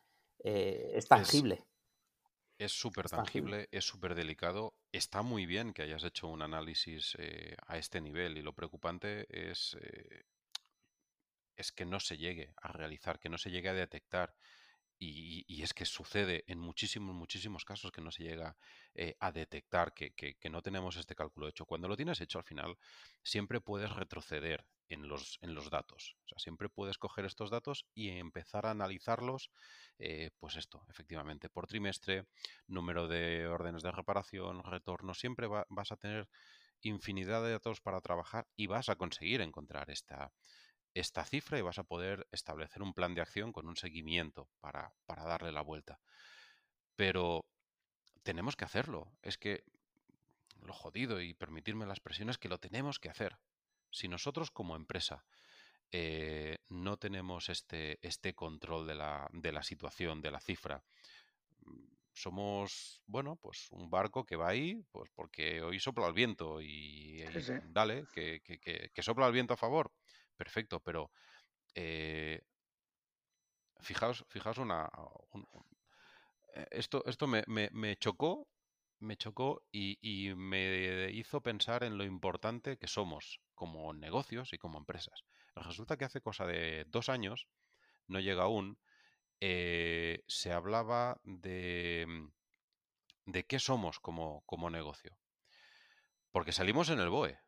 eh, 0.43 0.91
es 0.93 1.07
tangible. 1.07 1.65
Es 2.59 2.71
súper 2.71 3.09
tangible, 3.09 3.67
es 3.71 3.83
súper 3.83 4.13
delicado. 4.13 4.75
Está 4.91 5.23
muy 5.23 5.47
bien 5.47 5.73
que 5.73 5.81
hayas 5.81 6.03
hecho 6.03 6.27
un 6.27 6.43
análisis 6.43 7.15
eh, 7.17 7.57
a 7.65 7.79
este 7.79 7.99
nivel 7.99 8.37
y 8.37 8.43
lo 8.43 8.53
preocupante 8.53 9.25
es, 9.29 9.75
es 11.55 11.71
que 11.71 11.85
no 11.85 11.99
se 11.99 12.17
llegue 12.17 12.53
a 12.61 12.71
realizar, 12.71 13.19
que 13.19 13.29
no 13.29 13.39
se 13.39 13.49
llegue 13.49 13.69
a 13.69 13.73
detectar. 13.73 14.35
Y, 15.05 15.61
es 15.61 15.73
que 15.73 15.85
sucede 15.85 16.43
en 16.47 16.59
muchísimos, 16.59 17.13
muchísimos 17.13 17.65
casos 17.65 17.91
que 17.91 18.01
no 18.01 18.11
se 18.11 18.23
llega 18.23 18.55
eh, 18.93 19.15
a 19.19 19.31
detectar, 19.31 19.93
que, 19.93 20.13
no 20.49 20.61
tenemos 20.61 20.95
este 20.95 21.15
cálculo 21.15 21.47
hecho. 21.47 21.65
Cuando 21.65 21.87
lo 21.87 21.97
tienes 21.97 22.21
hecho 22.21 22.37
al 22.37 22.45
final, 22.45 22.77
siempre 23.21 23.59
puedes 23.59 23.91
retroceder 23.91 24.65
en 24.87 25.07
los, 25.07 25.39
en 25.41 25.55
los 25.55 25.69
datos. 25.69 26.15
O 26.23 26.27
sea, 26.29 26.39
siempre 26.39 26.69
puedes 26.69 26.97
coger 26.97 27.25
estos 27.25 27.49
datos 27.49 27.85
y 27.93 28.09
empezar 28.09 28.65
a 28.65 28.71
analizarlos, 28.71 29.51
eh, 29.99 30.31
pues 30.39 30.55
esto, 30.55 30.85
efectivamente, 30.89 31.49
por 31.49 31.67
trimestre, 31.67 32.25
número 32.67 33.07
de 33.07 33.47
órdenes 33.47 33.83
de 33.83 33.91
reparación, 33.91 34.63
retorno, 34.63 35.13
siempre 35.13 35.47
vas 35.47 35.91
a 35.91 35.97
tener 35.97 36.29
infinidad 36.81 37.43
de 37.43 37.51
datos 37.51 37.81
para 37.81 38.01
trabajar 38.01 38.47
y 38.55 38.67
vas 38.67 38.89
a 38.89 38.95
conseguir 38.95 39.41
encontrar 39.41 39.89
esta, 39.89 40.33
esta 40.93 41.25
cifra 41.25 41.57
y 41.57 41.61
vas 41.61 41.79
a 41.79 41.83
poder 41.83 42.27
establecer 42.31 42.81
un 42.81 42.93
plan 42.93 43.15
de 43.15 43.21
acción 43.21 43.51
con 43.51 43.67
un 43.67 43.75
seguimiento 43.75 44.49
para, 44.59 44.93
darle 45.07 45.51
la 45.51 45.61
vuelta. 45.61 45.99
Pero 46.95 47.45
tenemos 48.23 48.55
que 48.55 48.65
hacerlo. 48.65 49.11
Es 49.21 49.37
que 49.37 49.63
lo 50.61 50.73
jodido 50.73 51.19
y 51.21 51.33
permitirme 51.33 51.85
la 51.85 51.93
expresión 51.93 52.29
es 52.29 52.37
que 52.37 52.49
lo 52.49 52.59
tenemos 52.59 52.99
que 52.99 53.09
hacer. 53.09 53.37
Si 53.89 54.07
nosotros 54.07 54.51
como 54.51 54.75
empresa 54.75 55.25
eh, 55.91 56.59
no 56.69 56.97
tenemos 56.97 57.49
este, 57.49 57.99
este 58.05 58.33
control 58.33 58.87
de 58.87 58.95
la, 58.95 59.29
de 59.33 59.51
la, 59.51 59.63
situación, 59.63 60.21
de 60.21 60.31
la 60.31 60.39
cifra, 60.39 60.83
mm, 61.65 61.85
somos, 62.13 63.01
bueno, 63.07 63.35
pues 63.35 63.67
un 63.71 63.89
barco 63.89 64.25
que 64.25 64.35
va 64.35 64.49
ahí, 64.49 64.83
pues 64.91 65.09
porque 65.15 65.61
hoy 65.63 65.79
sopla 65.79 66.07
el 66.07 66.13
viento 66.13 66.61
y, 66.61 67.23
dale, 67.65 68.05
que, 68.13 68.41
que, 68.43 69.03
sopla 69.03 69.27
el 69.27 69.33
viento 69.33 69.55
a 69.55 69.57
favor 69.57 69.91
perfecto, 70.43 70.81
pero 70.81 71.09
eh, 71.73 72.41
fijaos, 73.79 74.25
fijaos 74.27 74.57
una... 74.57 74.89
Eh, 76.55 76.67
esto 76.71 77.03
esto 77.05 77.27
me, 77.27 77.95
chocó, 77.97 78.47
me 78.99 79.15
chocó 79.15 79.63
y, 79.71 80.33
me 80.35 81.09
hizo 81.11 81.41
pensar 81.41 81.83
en 81.83 81.97
lo 81.97 82.03
importante 82.03 82.77
que 82.77 82.87
somos 82.87 83.39
como 83.55 83.93
negocios 83.93 84.51
y 84.53 84.57
como 84.57 84.77
empresas. 84.77 85.23
Resulta 85.55 85.97
que 85.97 86.05
hace 86.05 86.21
cosa 86.21 86.45
de 86.45 86.85
dos 86.87 87.07
años, 87.07 87.47
no 88.07 88.19
llega 88.19 88.43
aún, 88.43 88.77
eh, 89.39 90.23
se 90.27 90.51
hablaba 90.51 91.21
de, 91.23 92.05
de 93.25 93.45
qué 93.45 93.59
somos 93.59 93.99
como, 93.99 94.43
como 94.45 94.69
negocio. 94.69 95.17
Porque 96.31 96.51
salimos 96.51 96.89
en 96.89 96.99
el 96.99 97.09
BOE. 97.09 97.39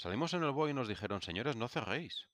Salimos 0.00 0.32
en 0.32 0.42
el 0.42 0.52
BOE 0.52 0.70
y 0.70 0.72
nos 0.72 0.88
dijeron, 0.88 1.20
señores, 1.20 1.56
no 1.56 1.68
cerréis. 1.68 2.26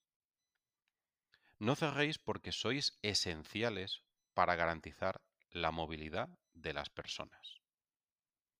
No 1.59 1.75
cerréis 1.75 2.17
porque 2.17 2.53
sois 2.53 2.97
esenciales 3.03 4.05
para 4.35 4.55
garantizar 4.55 5.21
la 5.51 5.73
movilidad 5.73 6.29
de 6.55 6.73
las 6.73 6.91
personas. 6.91 7.57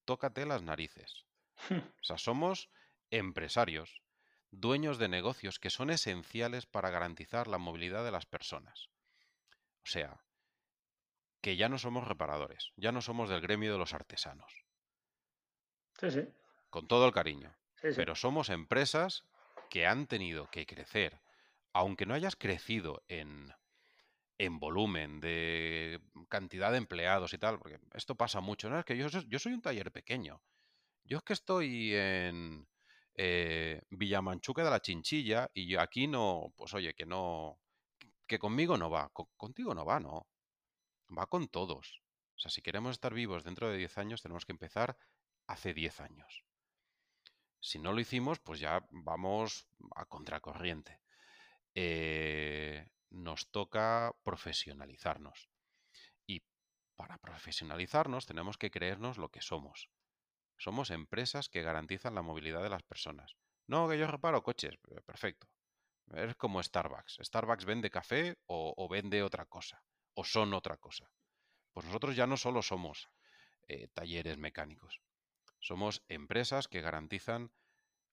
Tócate 0.07 0.45
las 0.45 0.63
narices. 0.63 1.25
O 1.71 2.03
sea, 2.03 2.19
somos 2.19 2.69
empresarios, 3.11 4.03
dueños 4.51 4.99
de 4.99 5.07
negocios 5.07 5.61
que 5.61 5.71
son 5.71 5.91
esenciales 5.91 6.67
para 6.67 6.91
garantizar 6.91 7.47
la 7.47 7.59
movilidad 7.59 8.05
de 8.05 8.11
las 8.11 8.27
personas. 8.27 8.89
O 9.85 9.87
sea, 9.87 10.21
que 11.41 11.55
ya 11.55 11.69
no 11.69 11.79
somos 11.79 12.09
reparadores, 12.09 12.73
ya 12.75 12.91
no 12.91 13.01
somos 13.01 13.29
del 13.29 13.41
gremio 13.41 13.71
de 13.71 13.79
los 13.79 13.95
artesanos. 13.95 14.65
Sí, 16.01 16.11
sí. 16.11 16.29
Con 16.71 16.89
todo 16.89 17.07
el 17.07 17.13
cariño. 17.13 17.57
Pero 17.95 18.15
somos 18.15 18.49
empresas 18.49 19.25
que 19.71 19.87
han 19.87 20.07
tenido 20.07 20.51
que 20.51 20.67
crecer, 20.67 21.21
aunque 21.73 22.07
no 22.07 22.15
hayas 22.15 22.37
crecido 22.37 23.03
en, 23.09 23.53
en 24.39 24.59
volumen, 24.59 25.21
de 25.21 26.01
cantidad 26.29 26.73
de 26.73 26.79
empleados 26.79 27.33
y 27.33 27.39
tal, 27.39 27.59
porque 27.59 27.79
esto 27.95 28.15
pasa 28.15 28.41
mucho, 28.41 28.69
¿no? 28.71 28.79
Es 28.79 28.85
que 28.85 28.97
yo, 28.97 29.09
yo 29.09 29.39
soy 29.39 29.53
un 29.53 29.63
taller 29.63 29.93
pequeño. 29.93 30.43
Yo 31.05 31.19
es 31.19 31.25
que 31.25 31.33
estoy 31.33 31.95
en 31.95 32.67
eh, 33.15 33.83
Villamanchuque 33.91 34.63
de 34.63 34.71
la 34.71 34.81
Chinchilla 34.81 35.51
y 35.55 35.69
yo 35.69 35.81
aquí 35.81 36.07
no, 36.07 36.53
pues 36.57 36.75
oye, 36.75 36.95
que 36.95 37.07
no, 37.07 37.61
que 38.27 38.39
conmigo 38.39 38.77
no 38.77 38.91
va, 38.91 39.11
contigo 39.37 39.75
no 39.75 39.85
va, 39.85 40.01
no. 40.01 40.27
Va 41.17 41.27
con 41.27 41.49
todos. 41.49 42.03
O 42.35 42.39
sea, 42.39 42.51
si 42.51 42.61
queremos 42.61 42.93
estar 42.93 43.15
vivos 43.15 43.45
dentro 43.45 43.71
de 43.71 43.79
10 43.79 43.97
años, 43.99 44.23
tenemos 44.23 44.45
que 44.45 44.53
empezar 44.53 44.99
hace 45.47 45.73
10 45.73 46.01
años. 46.01 46.45
Si 47.61 47.79
no 47.79 47.93
lo 47.93 48.01
hicimos, 48.01 48.39
pues 48.39 48.61
ya 48.61 48.87
vamos 48.91 49.67
a 49.95 50.05
contracorriente. 50.07 51.01
Eh, 51.75 52.89
nos 53.11 53.51
toca 53.51 54.15
profesionalizarnos. 54.23 55.49
Y 56.27 56.43
para 56.95 57.19
profesionalizarnos 57.19 58.27
tenemos 58.27 58.59
que 58.59 58.71
creernos 58.71 59.19
lo 59.19 59.31
que 59.31 59.43
somos. 59.43 59.91
Somos 60.59 60.91
empresas 60.91 61.49
que 61.49 61.63
garantizan 61.63 62.15
la 62.15 62.23
movilidad 62.23 62.63
de 62.63 62.71
las 62.71 62.83
personas. 62.83 63.37
No, 63.67 63.89
que 63.89 63.99
yo 63.99 64.07
reparo 64.07 64.43
coches. 64.43 64.79
Eh, 64.91 65.01
perfecto. 65.03 65.49
Es 66.15 66.37
como 66.37 66.63
Starbucks. 66.63 67.19
Starbucks 67.23 67.65
vende 67.65 67.91
café 67.91 68.39
o, 68.47 68.89
vende 68.89 69.23
otra 69.23 69.47
cosa. 69.47 69.83
O 70.15 70.25
son 70.25 70.55
otra 70.55 70.77
cosa. 70.77 71.11
Pues 71.73 71.85
nosotros 71.87 72.17
ya 72.17 72.27
no 72.27 72.37
solo 72.37 72.63
somos 72.63 73.09
eh, 73.69 73.89
talleres 73.89 74.39
mecánicos. 74.39 75.03
Somos 75.61 76.05
empresas 76.09 76.69
que 76.69 76.81
garantizan 76.81 77.53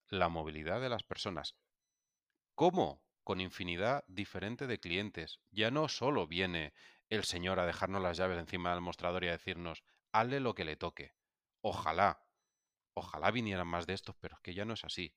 la 0.07 0.29
movilidad 0.29 0.81
de 0.81 0.89
las 0.89 1.03
personas. 1.03 1.55
¿Cómo? 2.55 3.03
Con 3.23 3.41
infinidad 3.41 4.03
diferente 4.07 4.67
de 4.67 4.79
clientes. 4.79 5.39
Ya 5.51 5.71
no 5.71 5.87
solo 5.87 6.27
viene 6.27 6.73
el 7.09 7.23
señor 7.23 7.59
a 7.59 7.65
dejarnos 7.65 8.01
las 8.01 8.17
llaves 8.17 8.39
encima 8.39 8.71
del 8.71 8.81
mostrador 8.81 9.23
y 9.23 9.27
a 9.27 9.31
decirnos, 9.31 9.83
hazle 10.11 10.39
lo 10.39 10.55
que 10.55 10.65
le 10.65 10.75
toque. 10.75 11.13
Ojalá, 11.61 12.25
ojalá 12.93 13.31
vinieran 13.31 13.67
más 13.67 13.87
de 13.87 13.93
estos, 13.93 14.15
pero 14.19 14.35
es 14.35 14.41
que 14.41 14.53
ya 14.53 14.65
no 14.65 14.73
es 14.73 14.83
así. 14.83 15.15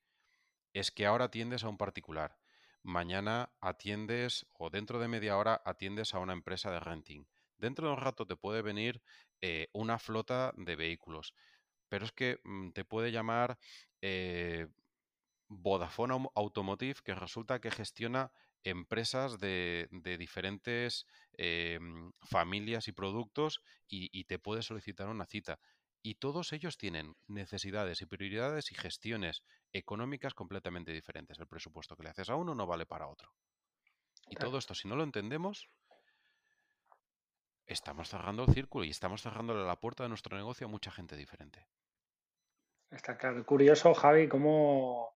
Es 0.72 0.90
que 0.90 1.06
ahora 1.06 1.26
atiendes 1.26 1.64
a 1.64 1.68
un 1.68 1.78
particular. 1.78 2.38
Mañana 2.82 3.52
atiendes 3.60 4.46
o 4.52 4.70
dentro 4.70 4.98
de 5.00 5.08
media 5.08 5.36
hora 5.36 5.60
atiendes 5.64 6.14
a 6.14 6.18
una 6.18 6.32
empresa 6.32 6.70
de 6.70 6.80
renting. 6.80 7.26
Dentro 7.58 7.88
de 7.88 7.94
un 7.94 8.00
rato 8.00 8.26
te 8.26 8.36
puede 8.36 8.62
venir 8.62 9.02
eh, 9.40 9.68
una 9.72 9.98
flota 9.98 10.52
de 10.56 10.76
vehículos 10.76 11.34
pero 11.88 12.04
es 12.04 12.12
que 12.12 12.40
mm, 12.44 12.70
te 12.70 12.84
puede 12.84 13.12
llamar 13.12 13.58
eh, 14.02 14.68
Vodafone 15.48 16.28
Automotive, 16.34 17.00
que 17.04 17.14
resulta 17.14 17.60
que 17.60 17.70
gestiona 17.70 18.32
empresas 18.64 19.38
de, 19.38 19.88
diferentes 20.18 21.06
eh, 21.38 21.78
mm, 21.80 22.10
familias 22.22 22.88
y 22.88 22.92
productos 22.92 23.62
y, 23.88 24.24
te 24.24 24.38
puede 24.38 24.62
solicitar 24.62 25.08
una 25.08 25.26
cita. 25.26 25.58
Y 26.02 26.16
todos 26.16 26.52
ellos 26.52 26.76
tienen 26.76 27.16
necesidades 27.26 28.00
y 28.00 28.06
prioridades 28.06 28.70
y 28.70 28.74
gestiones 28.74 29.42
económicas 29.72 30.34
completamente 30.34 30.92
diferentes. 30.92 31.38
El 31.38 31.48
presupuesto 31.48 31.96
que 31.96 32.04
le 32.04 32.10
haces 32.10 32.30
a 32.30 32.36
uno 32.36 32.54
no 32.54 32.66
vale 32.66 32.86
para 32.86 33.08
otro. 33.08 33.32
Y 34.28 34.36
todo 34.36 34.58
esto, 34.58 34.74
si 34.74 34.88
no 34.88 34.96
lo 34.96 35.04
entendemos, 35.04 35.68
estamos 37.66 38.08
cerrando 38.08 38.44
el 38.44 38.54
círculo 38.54 38.84
y 38.84 38.90
estamos 38.90 39.22
cerrándole 39.22 39.64
la 39.64 39.80
puerta 39.80 40.02
de 40.04 40.08
nuestro 40.08 40.36
negocio 40.36 40.66
a 40.66 40.70
mucha 40.70 40.90
gente 40.90 41.16
diferente. 41.16 41.66
Está 42.90 43.16
claro. 43.16 43.44
Curioso, 43.44 43.94
Javi, 43.94 44.28
cómo... 44.28 45.16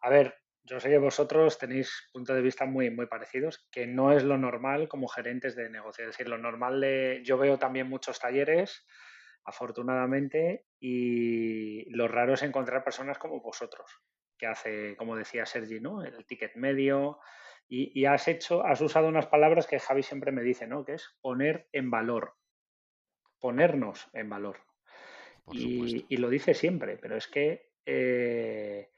A 0.00 0.10
ver, 0.10 0.34
yo 0.64 0.80
sé 0.80 0.88
que 0.88 0.98
vosotros 0.98 1.58
tenéis 1.58 2.08
puntos 2.12 2.34
de 2.34 2.42
vista 2.42 2.64
muy, 2.64 2.90
muy 2.90 3.06
parecidos, 3.06 3.66
que 3.70 3.86
no 3.86 4.12
es 4.12 4.22
lo 4.22 4.38
normal 4.38 4.88
como 4.88 5.08
gerentes 5.08 5.54
de 5.54 5.68
negocio. 5.68 6.04
Es 6.04 6.12
decir, 6.12 6.28
lo 6.28 6.38
normal 6.38 6.80
de... 6.80 7.20
Yo 7.24 7.36
veo 7.36 7.58
también 7.58 7.88
muchos 7.88 8.18
talleres, 8.18 8.86
afortunadamente, 9.44 10.64
y 10.80 11.90
lo 11.90 12.08
raro 12.08 12.34
es 12.34 12.42
encontrar 12.42 12.82
personas 12.82 13.18
como 13.18 13.40
vosotros, 13.40 13.90
que 14.38 14.46
hace, 14.46 14.96
como 14.96 15.16
decía 15.16 15.44
Sergi, 15.44 15.80
¿no? 15.80 16.02
El 16.02 16.24
ticket 16.24 16.56
medio. 16.56 17.18
Y, 17.68 17.98
y 17.98 18.04
has 18.06 18.28
hecho, 18.28 18.64
has 18.64 18.80
usado 18.80 19.08
unas 19.08 19.26
palabras 19.26 19.66
que 19.66 19.80
Javi 19.80 20.02
siempre 20.02 20.32
me 20.32 20.42
dice, 20.42 20.66
¿no? 20.66 20.84
Que 20.84 20.94
es 20.94 21.16
poner 21.20 21.68
en 21.72 21.90
valor. 21.90 22.34
Ponernos 23.40 24.08
en 24.12 24.28
valor. 24.28 24.58
Y, 25.52 26.16
lo 26.16 26.30
dice 26.30 26.54
siempre, 26.54 26.96
pero 26.96 27.16
es 27.16 27.26
que 27.28 27.70
eh, 27.84 28.88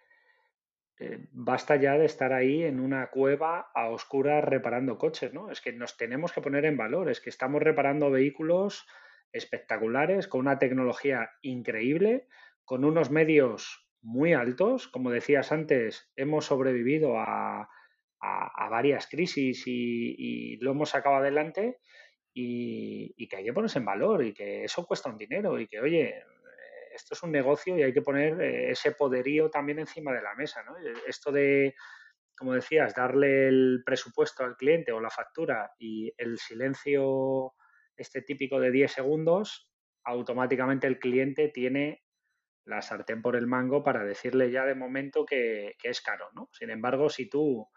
eh, 0.99 1.19
basta 1.33 1.77
ya 1.77 1.99
de 1.99 2.07
estar 2.07 2.33
ahí 2.33 2.63
en 2.63 2.79
una 2.79 3.09
cueva 3.11 3.71
a 3.75 3.89
oscuras 3.89 4.45
reparando 4.45 4.99
coches, 4.99 5.35
¿no? 5.35 5.51
Es 5.51 5.61
que 5.61 5.73
nos 5.73 5.97
tenemos 5.97 6.33
que 6.33 6.41
poner 6.41 6.65
en 6.65 6.77
valor, 6.77 7.11
es 7.11 7.21
que 7.21 7.31
estamos 7.31 7.63
reparando 7.63 8.11
vehículos 8.11 8.87
espectaculares, 9.33 10.29
con 10.29 10.43
una 10.43 10.59
tecnología 10.59 11.31
increíble, 11.43 12.29
con 12.65 12.85
unos 12.85 13.11
medios 13.11 13.89
muy 14.01 14.33
altos. 14.33 14.87
Como 14.87 15.11
decías 15.11 15.51
antes, 15.51 16.13
hemos 16.15 16.47
sobrevivido 16.47 17.19
a, 17.19 17.69
varias 18.21 19.07
crisis 19.07 19.63
y, 19.67 20.57
lo 20.59 20.73
hemos 20.73 20.91
sacado 20.91 21.17
adelante 21.17 21.79
y, 22.33 23.15
y, 23.17 23.29
que 23.29 23.37
hay 23.37 23.45
que 23.45 23.53
ponerse 23.53 23.79
en 23.79 23.85
valor 23.85 24.25
y 24.25 24.33
que 24.33 24.65
eso 24.65 24.85
cuesta 24.85 25.11
un 25.11 25.17
dinero 25.17 25.59
y 25.59 25.67
que, 25.67 25.81
oye, 25.81 26.23
esto 26.97 27.15
es 27.15 27.23
un 27.23 27.31
negocio 27.31 27.79
y 27.79 27.83
hay 27.83 27.93
que 27.93 28.03
poner 28.03 28.41
eh, 28.41 28.71
ese 28.71 28.93
poderío 28.93 29.51
también 29.51 29.79
encima 29.79 30.13
de 30.13 30.23
la 30.23 30.35
mesa. 30.35 30.63
¿no? 30.65 30.75
Esto 31.07 31.31
de, 31.31 31.75
como 32.37 32.55
decías, 32.55 32.95
darle 32.95 33.49
el 33.49 33.83
presupuesto 33.85 34.45
al 34.45 34.57
cliente 34.57 34.93
o 34.93 35.01
la 35.01 35.11
factura 35.11 35.73
y 35.79 36.13
el 36.17 36.39
silencio 36.39 37.55
este 37.97 38.23
típico 38.23 38.61
de 38.61 38.71
10 38.71 38.93
segundos, 38.93 39.71
automáticamente 40.05 40.87
el 40.87 40.99
cliente 40.99 41.49
tiene 41.49 42.03
la 42.65 42.83
sartén 42.83 43.23
por 43.23 43.37
el 43.37 43.47
mango 43.47 43.83
para 43.85 44.05
decirle 44.05 44.51
ya 44.51 44.65
de 44.65 44.75
momento 44.75 45.25
que, 45.25 45.77
es 45.83 46.01
caro, 46.01 46.29
¿no? 46.35 46.51
Sin 46.53 46.71
embargo, 46.71 47.09
si 47.09 47.29
tú, 47.29 47.69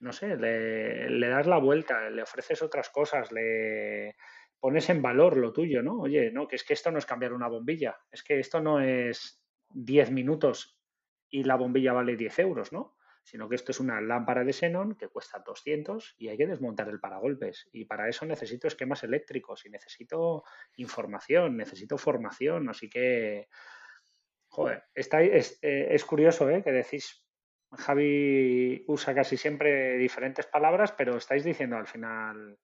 no 0.00 0.12
sé, 0.12 0.36
le, 0.36 1.28
das 1.28 1.46
la 1.46 1.58
vuelta, 1.58 2.08
le 2.10 2.22
ofreces 2.22 2.62
otras 2.62 2.88
cosas, 2.88 3.30
le 3.32 4.16
pones 4.58 4.88
en 4.90 5.02
valor 5.02 5.36
lo 5.36 5.52
tuyo, 5.52 5.82
¿no? 5.82 6.00
Oye, 6.00 6.30
no, 6.30 6.48
que 6.48 6.56
es 6.56 6.64
que 6.64 6.72
esto 6.72 6.90
no 6.90 6.98
es 6.98 7.06
cambiar 7.06 7.32
una 7.32 7.48
bombilla, 7.48 7.98
es 8.10 8.22
que 8.22 8.38
esto 8.38 8.60
no 8.60 8.80
es 8.80 9.42
10 9.70 10.10
minutos 10.10 10.80
y 11.28 11.44
la 11.44 11.56
bombilla 11.56 11.92
vale 11.92 12.16
10 12.16 12.38
euros, 12.40 12.72
¿no? 12.72 12.96
Sino 13.22 13.48
que 13.48 13.54
esto 13.54 13.72
es 13.72 13.80
una 13.80 14.00
lámpara 14.00 14.42
de 14.42 14.54
xenón 14.54 14.96
que 14.96 15.08
cuesta 15.08 15.42
200 15.44 16.14
y 16.18 16.28
hay 16.28 16.38
que 16.38 16.46
desmontar 16.46 16.88
el 16.88 16.98
paragolpes. 16.98 17.68
Y 17.70 17.84
para 17.84 18.08
eso 18.08 18.24
necesito 18.24 18.66
esquemas 18.66 19.04
eléctricos 19.04 19.66
y 19.66 19.70
necesito 19.70 20.42
información, 20.76 21.56
necesito 21.56 21.98
formación. 21.98 22.70
Así 22.70 22.88
que, 22.88 23.48
joder, 24.48 24.84
está, 24.94 25.22
es, 25.22 25.58
eh, 25.62 25.88
es 25.90 26.04
curioso 26.06 26.48
¿eh? 26.48 26.62
que 26.64 26.72
decís, 26.72 27.22
Javi 27.72 28.84
usa 28.88 29.14
casi 29.14 29.36
siempre 29.36 29.96
diferentes 29.96 30.46
palabras, 30.46 30.92
pero 30.92 31.16
estáis 31.16 31.44
diciendo 31.44 31.76
al 31.76 31.86
final 31.86 32.58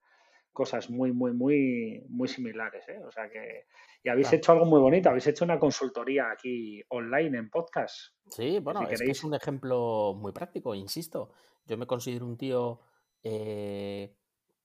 cosas 0.53 0.91
muy, 0.91 1.13
muy, 1.13 1.33
muy, 1.33 2.05
muy 2.09 2.27
similares. 2.29 2.89
¿eh? 2.89 2.99
O 3.07 3.11
sea 3.11 3.29
que. 3.29 3.67
Y 4.03 4.09
habéis 4.09 4.33
hecho 4.33 4.53
algo 4.53 4.65
muy 4.65 4.81
bonito, 4.81 5.09
habéis 5.09 5.27
hecho 5.27 5.45
una 5.45 5.59
consultoría 5.59 6.31
aquí 6.31 6.81
online 6.91 7.39
en 7.39 7.51
podcast. 7.51 8.15
Sí, 8.31 8.61
bueno, 8.61 8.89
es, 8.89 9.01
que 9.01 9.11
es 9.11 9.25
un 9.25 9.35
ejemplo 9.35 10.15
muy 10.17 10.33
práctico, 10.33 10.75
insisto. 10.77 11.33
Yo 11.67 11.77
me 11.77 11.87
considero 11.87 12.25
un 12.25 12.37
tío 12.37 12.81
eh, 13.25 14.15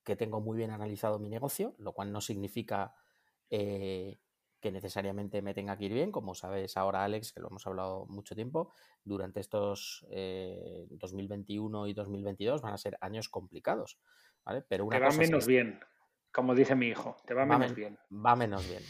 que 0.04 0.14
tengo 0.14 0.40
muy 0.40 0.56
bien 0.56 0.70
analizado 0.70 1.18
mi 1.18 1.28
negocio, 1.28 1.74
lo 1.78 1.92
cual 1.92 2.12
no 2.12 2.20
significa 2.20 2.94
eh, 3.50 4.18
que 4.62 4.72
necesariamente 4.72 5.42
me 5.42 5.52
tenga 5.52 5.76
que 5.76 5.84
ir 5.84 5.92
bien, 5.92 6.10
como 6.10 6.34
sabes 6.34 6.78
ahora, 6.78 7.04
Alex, 7.04 7.32
que 7.32 7.40
lo 7.40 7.48
hemos 7.48 7.66
hablado 7.66 8.06
mucho 8.06 8.34
tiempo, 8.34 8.72
durante 9.04 9.40
estos 9.40 10.06
2021 10.08 11.88
y 11.88 11.92
2022 11.92 12.62
van 12.62 12.72
a 12.72 12.78
ser 12.78 12.96
años 13.02 13.28
complicados. 13.28 13.98
Pero 14.68 14.88
te 14.88 14.98
va 14.98 15.10
menos 15.10 15.46
bien, 15.46 15.80
como 16.32 16.54
dice 16.54 16.74
mi 16.74 16.86
hijo, 16.86 17.16
te 17.26 17.34
va, 17.34 17.44
menos 17.44 17.74
bien. 17.74 17.98
Va 18.10 18.34
menos 18.34 18.66
bien. 18.66 18.82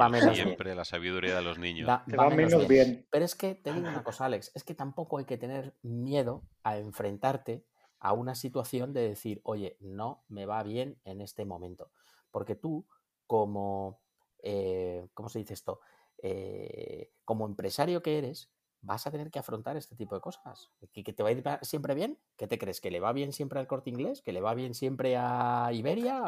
Va, 0.00 0.08
menos 0.08 0.34
Siempre 0.34 0.74
la 0.74 0.84
sabiduría 0.84 1.36
de 1.36 1.42
los 1.42 1.58
niños. 1.58 1.86
te 2.06 2.16
va, 2.16 2.30
menos 2.30 2.66
bien. 2.66 3.06
Pero 3.10 3.24
es 3.24 3.34
que 3.34 3.54
te 3.54 3.72
digo 3.72 3.86
una 3.86 4.02
cosa, 4.02 4.24
Alex, 4.24 4.50
es 4.54 4.64
que 4.64 4.74
tampoco 4.74 5.18
hay 5.18 5.26
que 5.26 5.36
tener 5.36 5.76
miedo 5.82 6.44
a 6.62 6.78
enfrentarte 6.78 7.66
a 8.00 8.12
una 8.12 8.34
situación 8.34 8.92
de 8.92 9.08
decir, 9.08 9.40
oye, 9.42 9.76
no 9.80 10.24
me 10.28 10.46
va 10.46 10.62
bien 10.62 11.00
en 11.04 11.20
este 11.20 11.44
momento. 11.44 11.90
Porque 12.30 12.54
tú, 12.54 12.86
como, 13.28 14.00
eh, 14.42 15.06
¿cómo 15.14 15.28
se 15.28 15.38
dice 15.38 15.54
esto? 15.54 15.80
Eh, 16.20 17.12
como 17.24 17.46
empresario 17.46 18.02
que 18.02 18.18
eres, 18.18 18.50
vas 18.80 19.06
a 19.06 19.10
tener 19.10 19.30
que 19.30 19.38
afrontar 19.38 19.76
este 19.76 19.94
tipo 19.94 20.16
de 20.16 20.20
cosas. 20.20 20.72
¿Que, 20.92 21.04
te 21.04 21.22
va 21.22 21.28
a 21.28 21.32
ir 21.32 21.44
siempre 21.62 21.94
bien? 21.94 22.18
¿Qué 22.36 22.48
te 22.48 22.58
crees? 22.58 22.80
¿Que 22.80 22.90
le 22.90 22.98
va 22.98 23.12
bien 23.12 23.32
siempre 23.32 23.60
al 23.60 23.68
corte 23.68 23.90
inglés? 23.90 24.22
¿Que 24.22 24.32
le 24.32 24.40
va 24.40 24.54
bien 24.54 24.74
siempre 24.74 25.16
a 25.16 25.70
Iberia? 25.72 26.24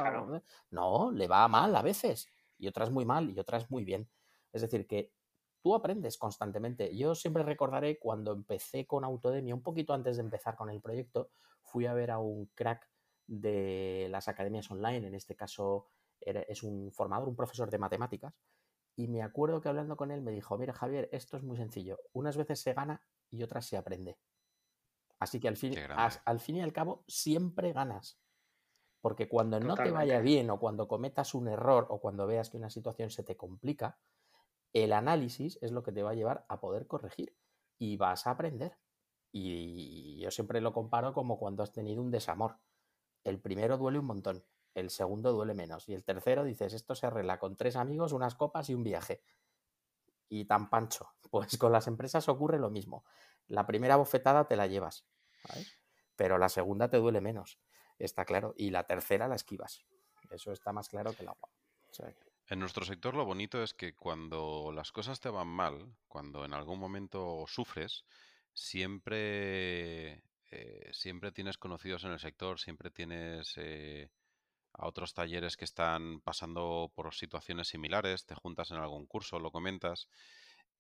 No, 0.70 1.10
le 1.10 1.26
va 1.26 1.48
mal 1.48 1.74
a 1.74 1.82
veces. 1.82 2.28
Y 2.58 2.68
otras 2.68 2.90
muy 2.90 3.04
mal 3.04 3.30
y 3.30 3.38
otras 3.38 3.70
muy 3.70 3.84
bien. 3.84 4.08
Es 4.52 4.62
decir, 4.62 4.86
que 4.86 5.12
tú 5.62 5.74
aprendes 5.74 6.18
constantemente. 6.18 6.94
Yo 6.96 7.14
siempre 7.14 7.42
recordaré 7.42 7.98
cuando 7.98 8.32
empecé 8.32 8.86
con 8.86 9.04
Autodemia, 9.04 9.54
un 9.54 9.62
poquito 9.62 9.94
antes 9.94 10.16
de 10.16 10.22
empezar 10.22 10.56
con 10.56 10.70
el 10.70 10.80
proyecto, 10.80 11.30
fui 11.62 11.86
a 11.86 11.94
ver 11.94 12.10
a 12.10 12.18
un 12.18 12.46
crack 12.54 12.88
de 13.26 14.08
las 14.10 14.28
academias 14.28 14.70
online, 14.70 15.06
en 15.06 15.14
este 15.14 15.36
caso 15.36 15.86
es 16.20 16.62
un 16.62 16.92
formador, 16.92 17.28
un 17.28 17.36
profesor 17.36 17.70
de 17.70 17.78
matemáticas, 17.78 18.34
y 18.96 19.08
me 19.08 19.22
acuerdo 19.22 19.60
que 19.60 19.68
hablando 19.68 19.96
con 19.96 20.10
él 20.10 20.20
me 20.20 20.30
dijo, 20.32 20.58
mira 20.58 20.74
Javier, 20.74 21.08
esto 21.12 21.36
es 21.36 21.42
muy 21.42 21.56
sencillo. 21.56 21.98
Unas 22.12 22.36
veces 22.36 22.60
se 22.60 22.74
gana 22.74 23.02
y 23.30 23.42
otras 23.42 23.64
se 23.64 23.76
aprende. 23.76 24.18
Así 25.18 25.40
que 25.40 25.48
al 25.48 25.56
fin, 25.56 25.74
al 26.24 26.40
fin 26.40 26.56
y 26.56 26.60
al 26.60 26.72
cabo 26.72 27.04
siempre 27.06 27.72
ganas. 27.72 28.20
Porque 29.00 29.28
cuando 29.28 29.58
no 29.58 29.74
te 29.74 29.90
vaya 29.90 30.20
bien 30.20 30.50
o 30.50 30.58
cuando 30.58 30.86
cometas 30.86 31.34
un 31.34 31.48
error 31.48 31.86
o 31.88 32.00
cuando 32.00 32.26
veas 32.26 32.50
que 32.50 32.58
una 32.58 32.68
situación 32.68 33.10
se 33.10 33.22
te 33.22 33.36
complica, 33.36 33.98
el 34.72 34.92
análisis 34.92 35.58
es 35.62 35.72
lo 35.72 35.82
que 35.82 35.92
te 35.92 36.02
va 36.02 36.10
a 36.10 36.14
llevar 36.14 36.44
a 36.48 36.60
poder 36.60 36.86
corregir 36.86 37.34
y 37.78 37.96
vas 37.96 38.26
a 38.26 38.32
aprender. 38.32 38.76
Y 39.32 40.18
yo 40.20 40.30
siempre 40.30 40.60
lo 40.60 40.72
comparo 40.72 41.14
como 41.14 41.38
cuando 41.38 41.62
has 41.62 41.72
tenido 41.72 42.02
un 42.02 42.10
desamor. 42.10 42.58
El 43.24 43.40
primero 43.40 43.78
duele 43.78 43.98
un 43.98 44.06
montón, 44.06 44.44
el 44.74 44.90
segundo 44.90 45.32
duele 45.32 45.54
menos. 45.54 45.88
Y 45.88 45.94
el 45.94 46.04
tercero 46.04 46.44
dices, 46.44 46.72
esto 46.72 46.94
se 46.94 47.06
arregla 47.06 47.38
con 47.38 47.56
tres 47.56 47.76
amigos, 47.76 48.12
unas 48.12 48.34
copas 48.34 48.68
y 48.70 48.74
un 48.74 48.84
viaje. 48.84 49.22
Y 50.28 50.44
tan 50.44 50.70
pancho. 50.70 51.08
Pues 51.30 51.56
con 51.58 51.70
las 51.70 51.86
empresas 51.86 52.28
ocurre 52.28 52.58
lo 52.58 52.70
mismo. 52.70 53.04
La 53.46 53.64
primera 53.64 53.94
bofetada 53.94 54.48
te 54.48 54.56
la 54.56 54.66
llevas, 54.66 55.06
pero 56.16 56.38
la 56.38 56.48
segunda 56.48 56.90
te 56.90 56.96
duele 56.96 57.20
menos, 57.20 57.60
está 58.00 58.24
claro. 58.24 58.52
Y 58.56 58.70
la 58.70 58.82
tercera 58.82 59.28
la 59.28 59.36
esquivas. 59.36 59.86
Eso 60.28 60.50
está 60.50 60.72
más 60.72 60.88
claro 60.88 61.12
que 61.12 61.22
el 61.22 61.28
agua. 61.28 61.48
En 62.48 62.58
nuestro 62.58 62.84
sector 62.84 63.14
lo 63.14 63.24
bonito 63.24 63.62
es 63.62 63.74
que 63.74 63.94
cuando 63.94 64.72
las 64.74 64.90
cosas 64.90 65.20
te 65.20 65.28
van 65.28 65.46
mal, 65.46 65.94
cuando 66.08 66.44
en 66.44 66.52
algún 66.52 66.80
momento 66.80 67.44
sufres, 67.46 68.04
siempre, 68.52 70.24
eh, 70.50 70.90
siempre 70.92 71.30
tienes 71.30 71.58
conocidos 71.58 72.02
en 72.02 72.10
el 72.10 72.18
sector, 72.18 72.58
siempre 72.58 72.90
tienes 72.90 73.54
eh, 73.56 74.10
a 74.80 74.86
otros 74.86 75.12
talleres 75.12 75.56
que 75.56 75.66
están 75.66 76.20
pasando 76.22 76.90
por 76.94 77.14
situaciones 77.14 77.68
similares, 77.68 78.24
te 78.24 78.34
juntas 78.34 78.70
en 78.70 78.78
algún 78.78 79.06
curso, 79.06 79.38
lo 79.38 79.52
comentas 79.52 80.08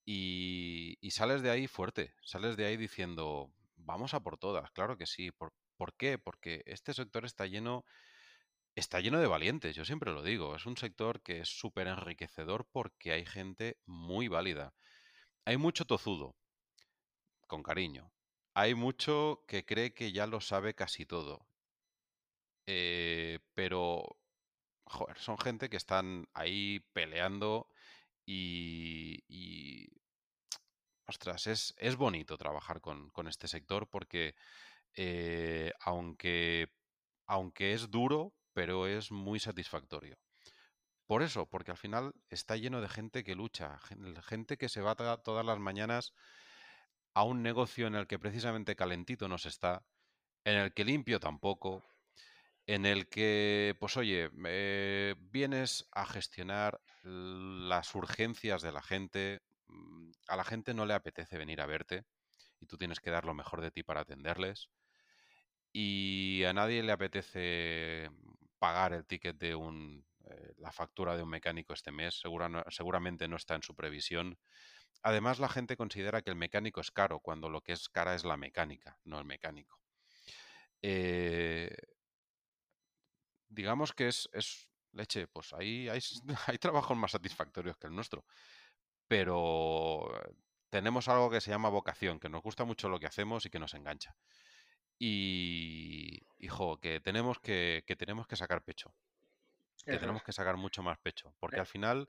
y, 0.06 0.98
sales 1.10 1.42
de 1.42 1.50
ahí 1.50 1.66
fuerte, 1.66 2.14
sales 2.22 2.56
de 2.56 2.64
ahí 2.64 2.76
diciendo, 2.78 3.52
vamos 3.76 4.14
a 4.14 4.20
por 4.20 4.38
todas, 4.38 4.70
claro 4.70 4.96
que 4.96 5.06
sí. 5.06 5.30
¿Por, 5.32 5.52
¿por 5.76 5.94
qué? 5.94 6.18
Porque 6.18 6.62
este 6.66 6.94
sector 6.94 7.26
está 7.26 7.46
lleno, 7.46 7.84
está 8.74 9.00
lleno 9.00 9.20
de 9.20 9.26
valientes, 9.26 9.76
yo 9.76 9.84
siempre 9.84 10.12
lo 10.12 10.22
digo, 10.22 10.56
es 10.56 10.64
un 10.64 10.78
sector 10.78 11.22
que 11.22 11.40
es 11.40 11.48
súper 11.48 11.86
enriquecedor 11.86 12.66
porque 12.72 13.12
hay 13.12 13.26
gente 13.26 13.78
muy 13.84 14.28
válida. 14.28 14.72
Hay 15.44 15.58
mucho 15.58 15.84
tozudo, 15.84 16.36
con 17.46 17.62
cariño. 17.62 18.12
Hay 18.54 18.74
mucho 18.74 19.44
que 19.46 19.64
cree 19.66 19.92
que 19.92 20.12
ya 20.12 20.26
lo 20.26 20.40
sabe 20.40 20.74
casi 20.74 21.04
todo 21.04 21.49
eh, 22.72 23.40
pero, 23.54 24.16
joder, 24.84 25.18
son 25.18 25.36
gente 25.38 25.68
que 25.68 25.76
están 25.76 26.28
ahí 26.34 26.78
peleando 26.92 27.68
y, 28.24 29.88
ostras, 31.04 31.48
es, 31.48 31.74
es, 31.78 31.96
bonito 31.96 32.38
trabajar 32.38 32.80
con, 32.80 33.10
este 33.26 33.48
sector 33.48 33.88
porque 33.88 34.36
eh, 34.94 35.72
aunque, 35.80 36.68
aunque 37.26 37.72
es 37.72 37.90
duro, 37.90 38.34
pero 38.52 38.86
es 38.86 39.10
muy 39.10 39.40
satisfactorio. 39.40 40.16
Por 41.06 41.22
eso, 41.22 41.46
porque 41.46 41.72
al 41.72 41.76
final 41.76 42.14
está 42.28 42.56
lleno 42.56 42.80
de 42.80 42.88
gente 42.88 43.24
que 43.24 43.34
lucha, 43.34 43.80
gente 44.22 44.56
que 44.56 44.68
se 44.68 44.80
va 44.80 44.94
todas 44.94 45.44
las 45.44 45.58
mañanas 45.58 46.14
a 47.14 47.24
un 47.24 47.42
negocio 47.42 47.88
en 47.88 47.96
el 47.96 48.06
que 48.06 48.20
precisamente 48.20 48.76
calentito 48.76 49.26
no 49.26 49.38
se 49.38 49.48
está, 49.48 49.82
en 50.44 50.56
el 50.56 50.72
que 50.72 50.84
limpio 50.84 51.18
tampoco, 51.18 51.84
en 52.70 52.86
el 52.86 53.08
que, 53.08 53.74
pues 53.80 53.96
oye, 53.96 54.30
eh, 54.46 55.16
vienes 55.18 55.88
a 55.90 56.06
gestionar 56.06 56.80
las 57.02 57.92
urgencias 57.96 58.62
de 58.62 58.70
la 58.70 58.80
gente, 58.80 59.42
mm, 59.66 60.12
a 60.28 60.36
la 60.36 60.44
gente 60.44 60.72
no 60.72 60.86
le 60.86 60.94
apetece 60.94 61.36
venir 61.36 61.60
a 61.60 61.66
verte 61.66 62.04
y 62.60 62.66
tú 62.66 62.78
tienes 62.78 63.00
que 63.00 63.10
dar 63.10 63.24
lo 63.24 63.34
mejor 63.34 63.60
de 63.60 63.72
ti 63.72 63.82
para 63.82 64.02
atenderles 64.02 64.70
y 65.72 66.44
a 66.44 66.52
nadie 66.52 66.84
le 66.84 66.92
apetece 66.92 68.08
pagar 68.60 68.92
el 68.92 69.04
ticket 69.04 69.36
de 69.36 69.56
un, 69.56 70.06
eh, 70.30 70.52
la 70.58 70.70
factura 70.70 71.16
de 71.16 71.24
un 71.24 71.30
mecánico 71.30 71.72
este 71.72 71.90
mes, 71.90 72.22
seguramente 72.68 73.26
no 73.26 73.34
está 73.34 73.56
en 73.56 73.64
su 73.64 73.74
previsión. 73.74 74.38
Además, 75.02 75.40
la 75.40 75.48
gente 75.48 75.76
considera 75.76 76.22
que 76.22 76.30
el 76.30 76.36
mecánico 76.36 76.80
es 76.80 76.92
caro, 76.92 77.18
cuando 77.18 77.48
lo 77.48 77.62
que 77.62 77.72
es 77.72 77.88
cara 77.88 78.14
es 78.14 78.24
la 78.24 78.36
mecánica, 78.36 79.00
no 79.02 79.18
el 79.18 79.24
mecánico. 79.24 79.80
Eh, 80.82 81.74
digamos 83.50 83.92
que 83.92 84.08
es, 84.08 84.28
leche, 84.92 85.28
pues 85.28 85.52
ahí 85.52 85.88
hay, 85.88 86.00
hay 86.46 86.58
trabajos 86.58 86.96
más 86.96 87.12
satisfactorios 87.12 87.76
que 87.78 87.88
el 87.88 87.94
nuestro. 87.94 88.24
Pero 89.08 90.08
tenemos 90.70 91.08
algo 91.08 91.30
que 91.30 91.40
se 91.40 91.50
llama 91.50 91.68
vocación, 91.68 92.20
que 92.20 92.28
nos 92.28 92.42
gusta 92.42 92.64
mucho 92.64 92.88
lo 92.88 93.00
que 93.00 93.06
hacemos 93.06 93.46
y 93.46 93.50
que 93.50 93.58
nos 93.58 93.74
engancha. 93.74 94.16
Y, 94.98 96.20
hijo, 96.38 96.78
que 96.80 97.00
tenemos 97.00 97.40
que, 97.40 97.84
que 97.86 97.96
tenemos 97.96 98.26
que 98.26 98.36
sacar 98.36 98.62
pecho. 98.64 98.94
Que 99.86 99.98
tenemos 99.98 100.22
que 100.22 100.32
sacar 100.32 100.56
mucho 100.56 100.82
más 100.82 100.98
pecho. 100.98 101.34
Porque 101.40 101.56
Eh. 101.56 101.60
al 101.60 101.66
final 101.66 102.08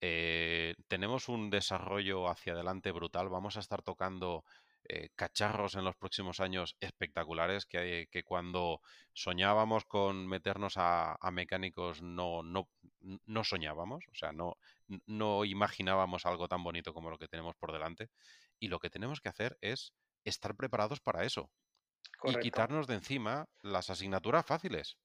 eh, 0.00 0.74
tenemos 0.88 1.28
un 1.28 1.50
desarrollo 1.50 2.28
hacia 2.28 2.54
adelante 2.54 2.90
brutal. 2.92 3.28
Vamos 3.28 3.56
a 3.56 3.60
estar 3.60 3.82
tocando 3.82 4.44
eh, 4.88 5.10
cacharros 5.14 5.74
en 5.76 5.84
los 5.84 5.96
próximos 5.96 6.40
años 6.40 6.76
espectaculares 6.80 7.66
que, 7.66 8.08
que 8.10 8.24
cuando 8.24 8.80
soñábamos 9.12 9.84
con 9.84 10.26
meternos 10.26 10.76
a, 10.76 11.16
a 11.20 11.30
mecánicos 11.30 12.02
no, 12.02 12.42
no, 12.42 12.68
no, 13.26 13.44
soñábamos, 13.44 14.04
o 14.10 14.14
sea, 14.14 14.32
no, 14.32 14.56
no 15.06 15.44
imaginábamos 15.44 16.26
algo 16.26 16.48
tan 16.48 16.64
bonito 16.64 16.92
como 16.92 17.10
lo 17.10 17.18
que 17.18 17.28
tenemos 17.28 17.54
por 17.54 17.72
delante. 17.72 18.10
Y 18.58 18.68
lo 18.68 18.78
que 18.78 18.90
tenemos 18.90 19.20
que 19.20 19.28
hacer 19.28 19.56
es 19.60 19.92
estar 20.24 20.54
preparados 20.56 21.00
para 21.00 21.24
eso 21.24 21.50
Correcto. 22.18 22.40
y 22.40 22.42
quitarnos 22.42 22.86
de 22.86 22.94
encima 22.94 23.48
las 23.62 23.90
asignaturas 23.90 24.44
fáciles. 24.44 24.98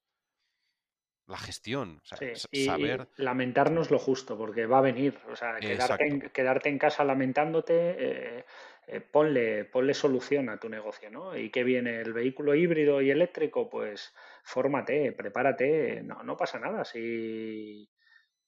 La 1.27 1.37
gestión, 1.37 1.99
o 2.01 2.05
sea, 2.05 2.17
Sí, 2.17 2.47
y, 2.51 2.65
saber... 2.65 3.09
y 3.17 3.21
lamentarnos 3.21 3.91
lo 3.91 3.99
justo, 3.99 4.37
porque 4.37 4.65
va 4.65 4.77
a 4.77 4.81
venir. 4.81 5.19
O 5.29 5.35
sea, 5.35 5.57
quedarte, 5.57 6.07
en, 6.07 6.21
quedarte 6.29 6.69
en, 6.69 6.79
casa 6.79 7.03
lamentándote, 7.03 7.95
eh, 7.99 8.45
eh, 8.89 9.01
ponle, 9.01 9.65
ponle 9.65 9.93
solución 9.93 10.49
a 10.49 10.59
tu 10.59 10.69
negocio, 10.69 11.11
¿no? 11.11 11.37
Y 11.37 11.49
que 11.51 11.65
viene 11.65 11.99
el 11.99 12.13
vehículo 12.13 12.55
híbrido 12.55 13.01
y 13.01 13.11
eléctrico, 13.11 13.69
pues 13.69 14.13
fórmate, 14.43 15.11
prepárate, 15.11 16.01
no, 16.03 16.23
no 16.23 16.37
pasa 16.37 16.57
nada. 16.57 16.85
Si, 16.85 17.89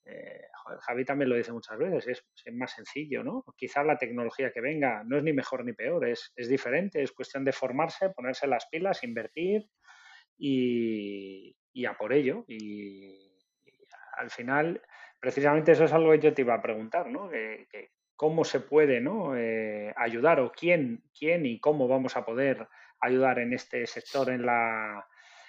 eh, 0.06 0.48
Javi 0.82 1.04
también 1.04 1.30
lo 1.30 1.36
dice 1.36 1.52
muchas 1.52 1.78
veces, 1.78 2.24
es, 2.46 2.54
más 2.54 2.72
sencillo, 2.72 3.22
¿no? 3.22 3.44
Quizás 3.58 3.86
la 3.86 3.98
tecnología 3.98 4.52
que 4.52 4.62
venga 4.62 5.04
no 5.04 5.18
es 5.18 5.24
ni 5.24 5.34
mejor 5.34 5.66
ni 5.66 5.74
peor, 5.74 6.08
es, 6.08 6.32
diferente, 6.38 7.04
es 7.04 7.12
cuestión 7.12 7.44
de 7.44 7.52
formarse, 7.52 8.10
ponerse 8.12 8.48
las 8.48 8.66
pilas, 8.68 9.04
invertir 9.04 9.68
y, 10.38 11.54
y 11.74 11.86
a 11.86 11.96
por 11.98 12.14
ello. 12.14 12.46
Y, 12.48 13.36
al 14.14 14.30
final, 14.30 14.82
precisamente 15.20 15.74
eso 15.74 15.84
es 15.84 15.92
algo 15.92 16.12
que 16.12 16.20
yo 16.20 16.34
te 16.34 16.44
iba 16.44 16.54
a 16.54 16.62
preguntar, 16.62 17.10
¿no? 17.10 17.30
Que 17.30 17.68
cómo 18.20 18.44
se 18.44 18.60
puede 18.60 19.02
eh, 19.38 19.94
ayudar 19.96 20.42
o 20.42 20.52
quién, 20.52 21.06
quién 21.18 21.46
y 21.46 21.58
cómo 21.58 21.88
vamos 21.88 22.18
a 22.18 22.26
poder 22.26 22.68
ayudar 23.00 23.40
en 23.40 23.54
este 23.54 23.88
sector, 23.88 24.30
en 24.30 24.46
la 24.46 25.08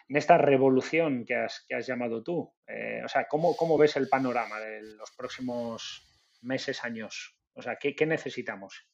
en 0.08 0.16
esta 0.16 0.38
revolución 0.38 1.24
que 1.24 1.34
has, 1.34 1.64
que 1.68 1.74
has 1.74 1.84
llamado 1.88 2.22
tú. 2.22 2.54
Eh, 2.68 3.02
o 3.04 3.08
sea, 3.08 3.26
¿cómo, 3.26 3.56
¿cómo, 3.56 3.76
ves 3.76 3.96
el 3.96 4.08
panorama 4.08 4.60
de 4.60 4.82
los 4.82 5.10
próximos 5.10 6.06
meses, 6.42 6.84
años? 6.84 7.36
O 7.54 7.62
sea, 7.62 7.74
¿qué, 7.74 7.96
qué 7.96 8.06
necesitamos? 8.06 8.86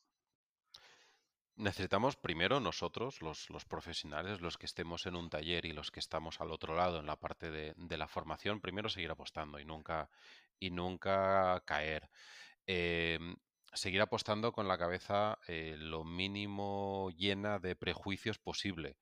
Necesitamos 1.56 2.16
primero 2.16 2.60
nosotros, 2.60 3.20
los, 3.20 3.50
los, 3.50 3.66
profesionales, 3.66 4.40
los 4.40 4.56
que 4.56 4.64
estemos 4.64 5.04
en 5.04 5.16
un 5.16 5.28
taller 5.28 5.66
y 5.66 5.72
los 5.72 5.90
que 5.90 6.00
estamos 6.00 6.40
al 6.40 6.50
otro 6.50 6.74
lado 6.74 7.00
en 7.00 7.06
la 7.06 7.16
parte 7.16 7.50
de, 7.50 7.74
de 7.76 7.96
la 7.98 8.08
formación, 8.08 8.62
primero 8.62 8.88
seguir 8.88 9.10
apostando 9.10 9.60
y 9.60 9.66
nunca, 9.66 10.08
y 10.58 10.70
nunca 10.70 11.62
caer. 11.66 12.08
Eh, 12.66 13.18
seguir 13.72 14.00
apostando 14.00 14.52
con 14.52 14.68
la 14.68 14.78
cabeza 14.78 15.38
eh, 15.48 15.76
lo 15.78 16.04
mínimo 16.04 17.10
llena 17.16 17.58
de 17.58 17.76
prejuicios 17.76 18.38
posible. 18.38 18.96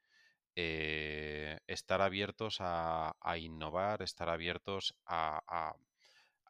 Eh, 0.57 1.59
estar 1.67 2.01
abiertos 2.01 2.59
a, 2.61 3.15
innovar, 3.39 4.03
estar 4.03 4.29
abiertos 4.29 4.95
a, 5.05 5.75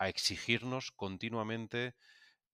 exigirnos 0.00 0.90
continuamente 0.90 1.94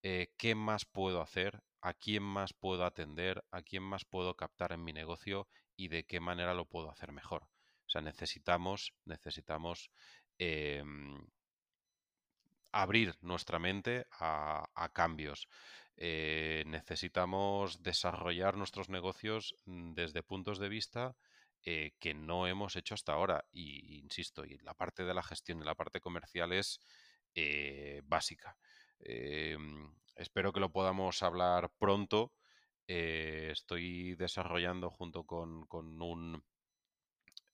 eh, 0.03 0.33
qué 0.37 0.55
más 0.55 0.85
puedo 0.85 1.21
hacer, 1.21 1.61
a 1.81 1.93
quién 1.93 2.23
más 2.23 2.53
puedo 2.53 2.85
atender, 2.85 3.43
a 3.51 3.61
quién 3.61 3.83
más 3.83 4.05
puedo 4.05 4.35
captar 4.35 4.71
en 4.71 4.83
mi 4.83 4.93
negocio 4.93 5.47
y 5.75 5.89
de 5.89 6.05
qué 6.05 6.21
manera 6.21 6.53
lo 6.53 6.65
puedo 6.65 6.89
hacer 6.89 7.11
mejor. 7.11 7.43
O 7.43 7.89
sea, 7.89 8.01
necesitamos, 8.01 8.93
necesitamos 9.03 9.91
eh, 10.39 10.83
abrir 12.71 13.15
nuestra 13.21 13.59
mente 13.59 14.05
a, 14.11 14.89
cambios. 14.93 15.47
Eh, 15.97 16.63
necesitamos 16.67 17.83
desarrollar 17.83 18.57
nuestros 18.57 18.89
negocios 18.89 19.55
mm, 19.65 19.93
desde 19.93 20.23
puntos 20.23 20.57
de 20.57 20.69
vista 20.69 21.15
eh, 21.63 21.91
que 21.99 22.13
no 22.13 22.47
hemos 22.47 22.75
hecho 22.75 22.95
hasta 22.95 23.13
ahora. 23.13 23.45
Y 23.51 23.99
insisto, 23.99 24.45
y 24.45 24.57
la 24.59 24.73
parte 24.73 25.03
de 25.03 25.13
la 25.13 25.23
gestión 25.23 25.61
y 25.61 25.65
la 25.65 25.75
parte 25.75 25.99
comercial 25.99 26.53
es 26.53 26.79
eh, 27.35 28.01
básica. 28.05 28.57
Espero 30.15 30.53
que 30.53 30.59
lo 30.59 30.71
podamos 30.71 31.23
hablar 31.23 31.71
pronto. 31.79 32.33
Estoy 32.87 34.15
desarrollando 34.15 34.89
junto 34.89 35.23
con, 35.23 35.65
con 35.65 36.01
un 36.01 36.43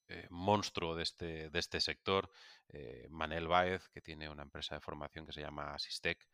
eh, 0.10 0.28
monstruo 0.30 0.96
de 0.96 1.04
este, 1.04 1.50
de 1.50 1.60
este 1.60 1.82
sector, 1.82 2.30
eh, 2.70 3.08
Manel 3.10 3.48
Baez, 3.48 3.90
que 3.90 4.02
tiene 4.02 4.30
una 4.30 4.44
empresa 4.44 4.76
de 4.76 4.82
formación 4.82 5.26
que 5.26 5.34
se 5.34 5.42
llama 5.42 5.74
Asistec. 5.74 6.28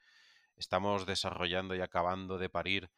Estamos 0.55 1.05
desarrollando 1.05 1.75
y 1.75 1.81
acabando 1.81 2.37
de 2.37 2.49
parir 2.49 2.91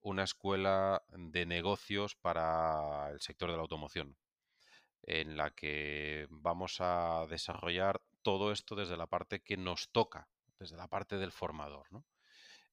una 0.00 0.24
escuela 0.24 1.02
de 1.08 1.46
negocios 1.46 2.16
para 2.16 3.10
el 3.10 3.20
sector 3.20 3.50
de 3.50 3.56
la 3.56 3.62
automoción, 3.62 4.16
en 5.02 5.36
la 5.36 5.50
que 5.50 6.26
vamos 6.30 6.76
a 6.80 7.26
desarrollar 7.28 8.00
todo 8.22 8.52
esto 8.52 8.74
desde 8.74 8.96
la 8.96 9.06
parte 9.06 9.40
que 9.42 9.56
nos 9.56 9.90
toca, 9.90 10.28
desde 10.58 10.76
la 10.76 10.88
parte 10.88 11.16
del 11.18 11.32
formador, 11.32 11.86
¿no? 11.92 12.04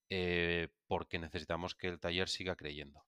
Eh, 0.10 0.70
porque 0.88 1.20
necesitamos 1.20 1.76
que 1.76 1.88
el 1.88 1.99
taller 1.99 2.30
siga 2.30 2.55
creyendo. 2.55 3.05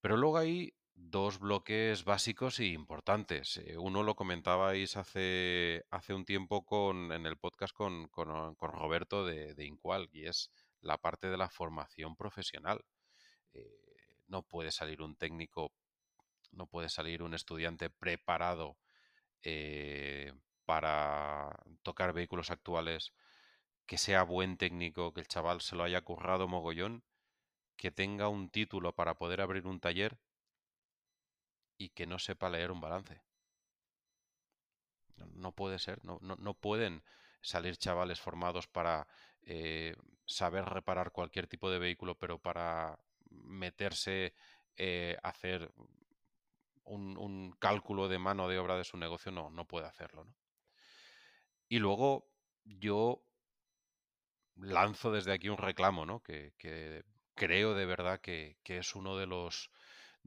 Pero 0.00 0.16
luego 0.16 0.38
hay 0.38 0.74
dos 0.98 1.38
bloques 1.38 2.04
básicos 2.04 2.60
y 2.60 2.72
importantes. 2.72 3.56
Eh, 3.58 3.78
uno 3.78 4.02
lo 4.02 4.16
comentabais 4.16 4.96
hace, 4.96 5.84
hace 5.90 6.12
un 6.12 6.24
tiempo 6.24 6.66
con, 6.66 7.12
en 7.12 7.24
el 7.26 7.36
podcast 7.36 7.74
con, 7.74 8.08
con, 8.08 8.54
con 8.56 8.72
Roberto 8.72 9.24
de, 9.24 9.54
de, 9.54 9.64
Incual, 9.64 10.08
y 10.12 10.26
es 10.26 10.50
la 10.80 10.98
parte 10.98 11.28
de 11.28 11.36
la 11.36 11.48
formación 11.48 12.16
profesional. 12.16 12.84
Eh, 13.54 14.16
no 14.26 14.42
puede 14.42 14.70
salir 14.70 15.00
un 15.00 15.16
técnico, 15.16 15.72
no 16.52 16.66
puede 16.66 16.88
salir 16.88 17.22
un 17.22 17.34
estudiante 17.34 17.90
preparado 17.90 18.76
eh, 19.42 20.32
para 20.64 21.58
tocar 21.82 22.12
vehículos 22.12 22.50
actuales, 22.50 23.12
que 23.86 23.98
sea 23.98 24.22
buen 24.24 24.58
técnico, 24.58 25.14
que 25.14 25.20
el 25.20 25.28
chaval 25.28 25.60
se 25.60 25.76
lo 25.76 25.84
haya 25.84 26.02
currado 26.02 26.48
mogollón, 26.48 27.04
que 27.76 27.90
tenga 27.90 28.28
un 28.28 28.50
título 28.50 28.94
para 28.94 29.14
poder 29.14 29.40
abrir 29.40 29.66
un 29.66 29.80
taller 29.80 30.18
y 31.78 31.90
que 31.90 32.06
no 32.06 32.18
sepa 32.18 32.50
leer 32.50 32.70
un 32.70 32.80
balance. 32.80 33.22
No, 35.34 35.52
puede 35.52 35.78
ser, 35.78 36.04
no, 36.04 36.18
no, 36.20 36.36
no, 36.36 36.54
pueden 36.54 37.02
salir 37.40 37.76
chavales 37.76 38.20
formados 38.20 38.66
para 38.66 39.06
eh, 39.42 39.96
saber 40.26 40.64
reparar 40.64 41.12
cualquier 41.12 41.46
tipo 41.46 41.70
de 41.70 41.78
vehículo, 41.78 42.16
pero 42.16 42.38
para 42.38 42.98
meterse 43.30 44.34
eh, 44.76 45.16
a 45.22 45.30
hacer 45.30 45.72
un, 46.84 47.16
un, 47.16 47.52
cálculo 47.58 48.08
de 48.08 48.18
mano 48.18 48.48
de 48.48 48.58
obra 48.58 48.76
de 48.76 48.84
su 48.84 48.96
negocio, 48.96 49.32
no, 49.32 49.50
no 49.50 49.64
puede 49.66 49.86
hacerlo. 49.86 50.24
¿no? 50.24 50.34
Y 51.68 51.78
luego 51.78 52.26
yo 52.64 53.22
lanzo 54.56 55.12
desde 55.12 55.32
aquí 55.32 55.48
un 55.48 55.58
reclamo, 55.58 56.06
¿no? 56.06 56.20
Que, 56.20 56.54
que 56.56 57.04
creo 57.34 57.74
de 57.74 57.86
verdad 57.86 58.20
que, 58.20 58.56
que, 58.62 58.78
es 58.78 58.94
uno 58.94 59.16
de 59.16 59.26
los 59.26 59.70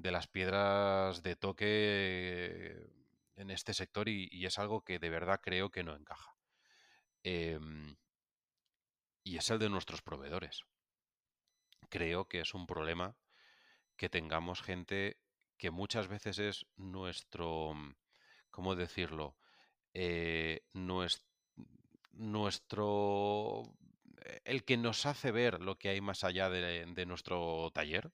de 0.02 0.12
las 0.12 0.28
piedras 0.28 1.22
de 1.24 1.36
toque 1.36 2.90
en 3.36 3.52
este 3.52 3.74
sector 3.74 4.10
y, 4.10 4.46
es 4.46 4.60
algo 4.60 4.84
que 4.84 5.00
de 5.00 5.10
verdad 5.10 5.40
creo 5.42 5.70
que 5.70 5.84
no 5.84 5.96
encaja. 5.96 6.36
Eh, 7.24 7.60
y 9.24 9.38
es 9.38 9.50
el 9.52 9.60
de 9.60 9.70
nuestros 9.70 10.02
proveedores. 10.02 10.64
Creo 11.90 12.28
que 12.28 12.40
es 12.42 12.54
un 12.54 12.66
problema 12.66 13.16
que 13.96 14.10
tengamos 14.10 14.62
gente 14.62 15.20
que 15.58 15.70
muchas 15.70 16.08
veces 16.08 16.40
es 16.40 16.66
nuestro, 16.76 17.74
¿cómo 18.50 18.76
decirlo? 18.76 19.38
Eh, 19.94 20.66
nuestro, 22.14 23.64
el 24.44 24.64
que 24.64 24.78
nos 24.78 25.06
hace 25.06 25.32
ver 25.32 25.62
lo 25.62 25.78
que 25.78 25.90
hay 25.90 26.02
más 26.02 26.24
allá 26.24 26.50
de 26.50 27.06
nuestro 27.06 27.70
taller, 27.74 28.12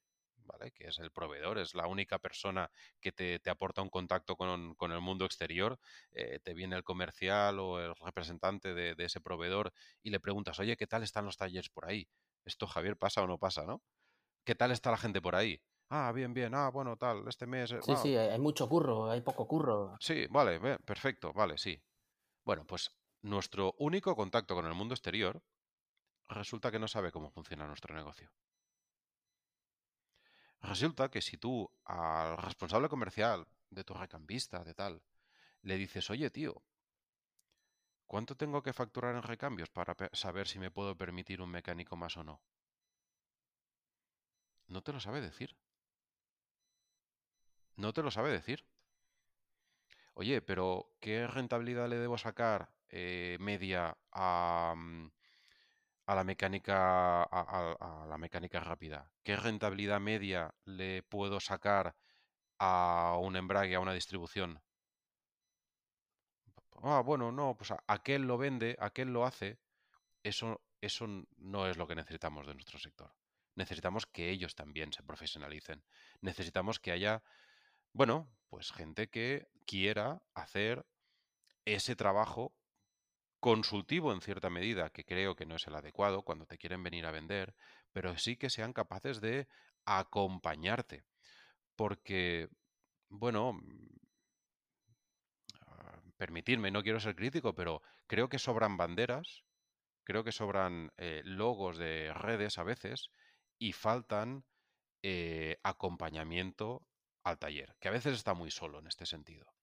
¿vale? 0.48 0.72
Que 0.72 0.88
es 0.88 1.00
el 1.00 1.12
proveedor, 1.12 1.60
es 1.60 1.76
la 1.76 1.88
única 1.88 2.18
persona 2.20 2.72
que 3.00 3.12
te, 3.12 3.40
te 3.40 3.50
aporta 3.50 3.82
un 3.82 3.90
contacto 3.90 4.36
con, 4.36 4.74
con 4.76 4.92
el 4.92 5.02
mundo 5.02 5.26
exterior. 5.26 5.80
Eh, 6.12 6.40
te 6.44 6.54
viene 6.54 6.76
el 6.76 6.84
comercial 6.84 7.60
o 7.60 7.80
el 7.80 7.94
representante 7.96 8.74
de, 8.74 8.96
de, 8.96 9.06
ese 9.06 9.22
proveedor 9.22 9.74
y 10.02 10.10
le 10.10 10.20
preguntas, 10.20 10.60
oye, 10.60 10.78
¿qué 10.78 10.88
tal 10.88 11.04
están 11.04 11.26
los 11.26 11.38
talleres 11.38 11.70
por 11.70 11.86
ahí? 11.86 12.08
Esto, 12.46 12.66
Javier, 12.68 12.98
pasa 12.98 13.22
o 13.22 13.28
no 13.28 13.38
pasa, 13.38 13.66
¿no? 13.66 13.82
¿Qué 14.46 14.56
tal 14.56 14.72
está 14.72 14.92
la 14.92 14.98
gente 14.98 15.22
por 15.22 15.36
ahí? 15.36 15.62
Ah, 15.90 16.12
bien, 16.14 16.34
bien. 16.34 16.54
Ah, 16.54 16.70
bueno, 16.70 16.98
tal, 16.98 17.28
este 17.28 17.48
mes. 17.48 17.74
Sí, 17.82 17.96
sí, 18.02 18.16
hay 18.16 18.40
mucho 18.40 18.68
curro, 18.68 19.10
hay 19.10 19.22
poco 19.22 19.48
curro. 19.48 19.96
Sí, 20.00 20.28
vale, 20.30 20.60
perfecto, 20.80 21.34
vale, 21.34 21.58
sí. 21.58 21.82
Bueno, 22.44 22.66
pues 22.66 22.92
nuestro 23.22 23.74
único 23.78 24.16
contacto 24.16 24.56
con 24.56 24.66
el 24.66 24.74
mundo 24.74 24.94
exterior, 24.94 25.42
resulta 26.30 26.72
que 26.72 26.80
no 26.80 26.88
sabe 26.88 27.12
cómo 27.12 27.30
funciona 27.30 27.68
nuestro 27.68 27.96
negocio. 27.96 28.32
Resulta 30.62 31.10
que 31.10 31.22
si 31.24 31.38
tú 31.38 31.68
al 31.86 32.38
responsable 32.38 32.90
comercial 32.90 33.48
de 33.72 33.84
tu 33.84 33.96
recambista, 33.96 34.64
de 34.64 34.76
tal, 34.76 35.02
le 35.64 35.78
dices, 35.78 36.10
oye 36.12 36.30
tío, 36.32 36.64
¿cuánto 38.06 38.36
tengo 38.36 38.62
que 38.64 38.74
facturar 38.74 39.16
en 39.16 39.24
recambios 39.24 39.70
para 39.70 39.96
saber 40.12 40.46
si 40.50 40.60
me 40.60 40.72
puedo 40.72 40.98
permitir 40.98 41.42
un 41.42 41.52
mecánico 41.52 41.96
más 41.96 42.18
o 42.18 42.24
no? 42.26 42.42
No 44.70 44.82
te 44.82 44.94
lo 44.94 45.02
sabe 45.02 45.20
decir. 45.20 45.58
No 47.78 47.94
te 47.94 48.04
lo 48.04 48.12
sabe 48.12 48.30
decir. 48.32 48.66
Oye, 50.16 50.42
pero 50.42 50.92
¿qué 51.00 51.28
rentabilidad 51.28 51.88
le 51.90 51.98
debo 51.98 52.18
sacar 52.18 52.70
eh, 52.90 53.38
media 53.40 53.98
a, 54.12 54.74
mm, 54.76 55.10
a 56.08 56.16
la 56.16 56.24
mecánica 56.24 57.24
a, 57.24 58.06
la 58.08 58.18
mecánica 58.18 58.60
rápida? 58.62 59.12
¿Qué 59.24 59.36
rentabilidad 59.36 60.00
media 60.00 60.54
le 60.66 61.04
puedo 61.04 61.40
sacar 61.40 61.96
a 62.60 63.18
un 63.22 63.36
embrague, 63.36 63.76
a 63.76 63.80
una 63.82 63.94
distribución? 63.94 64.62
Ah, 66.82 67.02
bueno, 67.02 67.32
no, 67.32 67.56
pues 67.58 67.74
aquel 67.88 68.24
lo 68.24 68.38
vende, 68.38 68.78
aquel 68.80 69.10
lo 69.10 69.26
hace. 69.26 69.60
Eso, 70.24 70.62
eso 70.82 71.08
no 71.38 71.68
es 71.68 71.78
lo 71.78 71.88
que 71.88 71.96
necesitamos 71.96 72.48
de 72.48 72.54
nuestro 72.54 72.80
sector. 72.80 73.14
Necesitamos 73.56 74.06
que 74.06 74.30
ellos 74.30 74.56
también 74.56 74.94
se 74.94 75.04
profesionalicen. 75.04 75.84
Necesitamos 76.22 76.80
que 76.80 76.92
haya, 76.92 77.22
bueno, 77.92 78.30
pues 78.50 78.72
gente 78.72 79.10
que 79.10 79.48
quiera 79.66 80.22
hacer 80.36 80.86
ese 81.66 81.96
trabajo 81.96 82.54
consultivo 83.40 84.14
en 84.14 84.22
cierta 84.22 84.50
medida, 84.50 84.90
que 84.90 85.06
creo 85.06 85.36
que 85.36 85.46
no 85.46 85.56
es 85.56 85.68
el 85.68 85.76
adecuado 85.76 86.24
cuando 86.24 86.46
te 86.46 86.58
quieren 86.58 86.84
venir 86.84 87.06
a 87.06 87.12
vender, 87.12 87.56
pero 87.92 88.18
sí 88.18 88.38
que 88.38 88.50
sean 88.50 88.74
capaces 88.74 89.22
de 89.22 89.48
acompañarte. 89.86 91.06
Porque, 91.76 92.50
bueno, 93.10 93.54
mm, 93.54 93.90
ah, 95.68 96.02
permitirme, 96.18 96.72
no 96.72 96.84
quiero 96.84 97.00
ser 97.00 97.16
crítico, 97.16 97.54
pero 97.56 97.82
creo 98.08 98.30
que 98.30 98.40
sobran 98.40 98.78
banderas, 98.78 99.44
creo 100.04 100.24
que 100.24 100.32
sobran 100.32 100.92
eh, 100.98 101.22
logos 101.26 101.78
de 101.78 102.14
redes 102.14 102.58
a 102.58 102.64
veces 102.64 103.12
y 103.60 103.74
faltan 103.74 104.46
eh, 105.04 105.60
acompañamiento 105.64 106.88
al 107.24 107.40
taller, 107.40 107.76
que 107.80 107.90
a 107.90 107.92
veces 107.92 108.16
está 108.16 108.34
muy 108.34 108.52
solo 108.52 108.80
en 108.80 108.88
este 108.88 109.06
sentido 109.06 109.57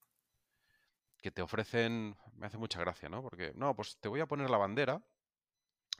que 1.24 1.30
te 1.30 1.40
ofrecen, 1.40 2.18
me 2.34 2.48
hace 2.48 2.58
mucha 2.58 2.78
gracia, 2.80 3.08
¿no? 3.08 3.22
Porque, 3.22 3.54
no, 3.54 3.74
pues 3.74 3.96
te 3.96 4.10
voy 4.10 4.20
a 4.20 4.26
poner 4.26 4.50
la 4.50 4.58
bandera, 4.58 5.02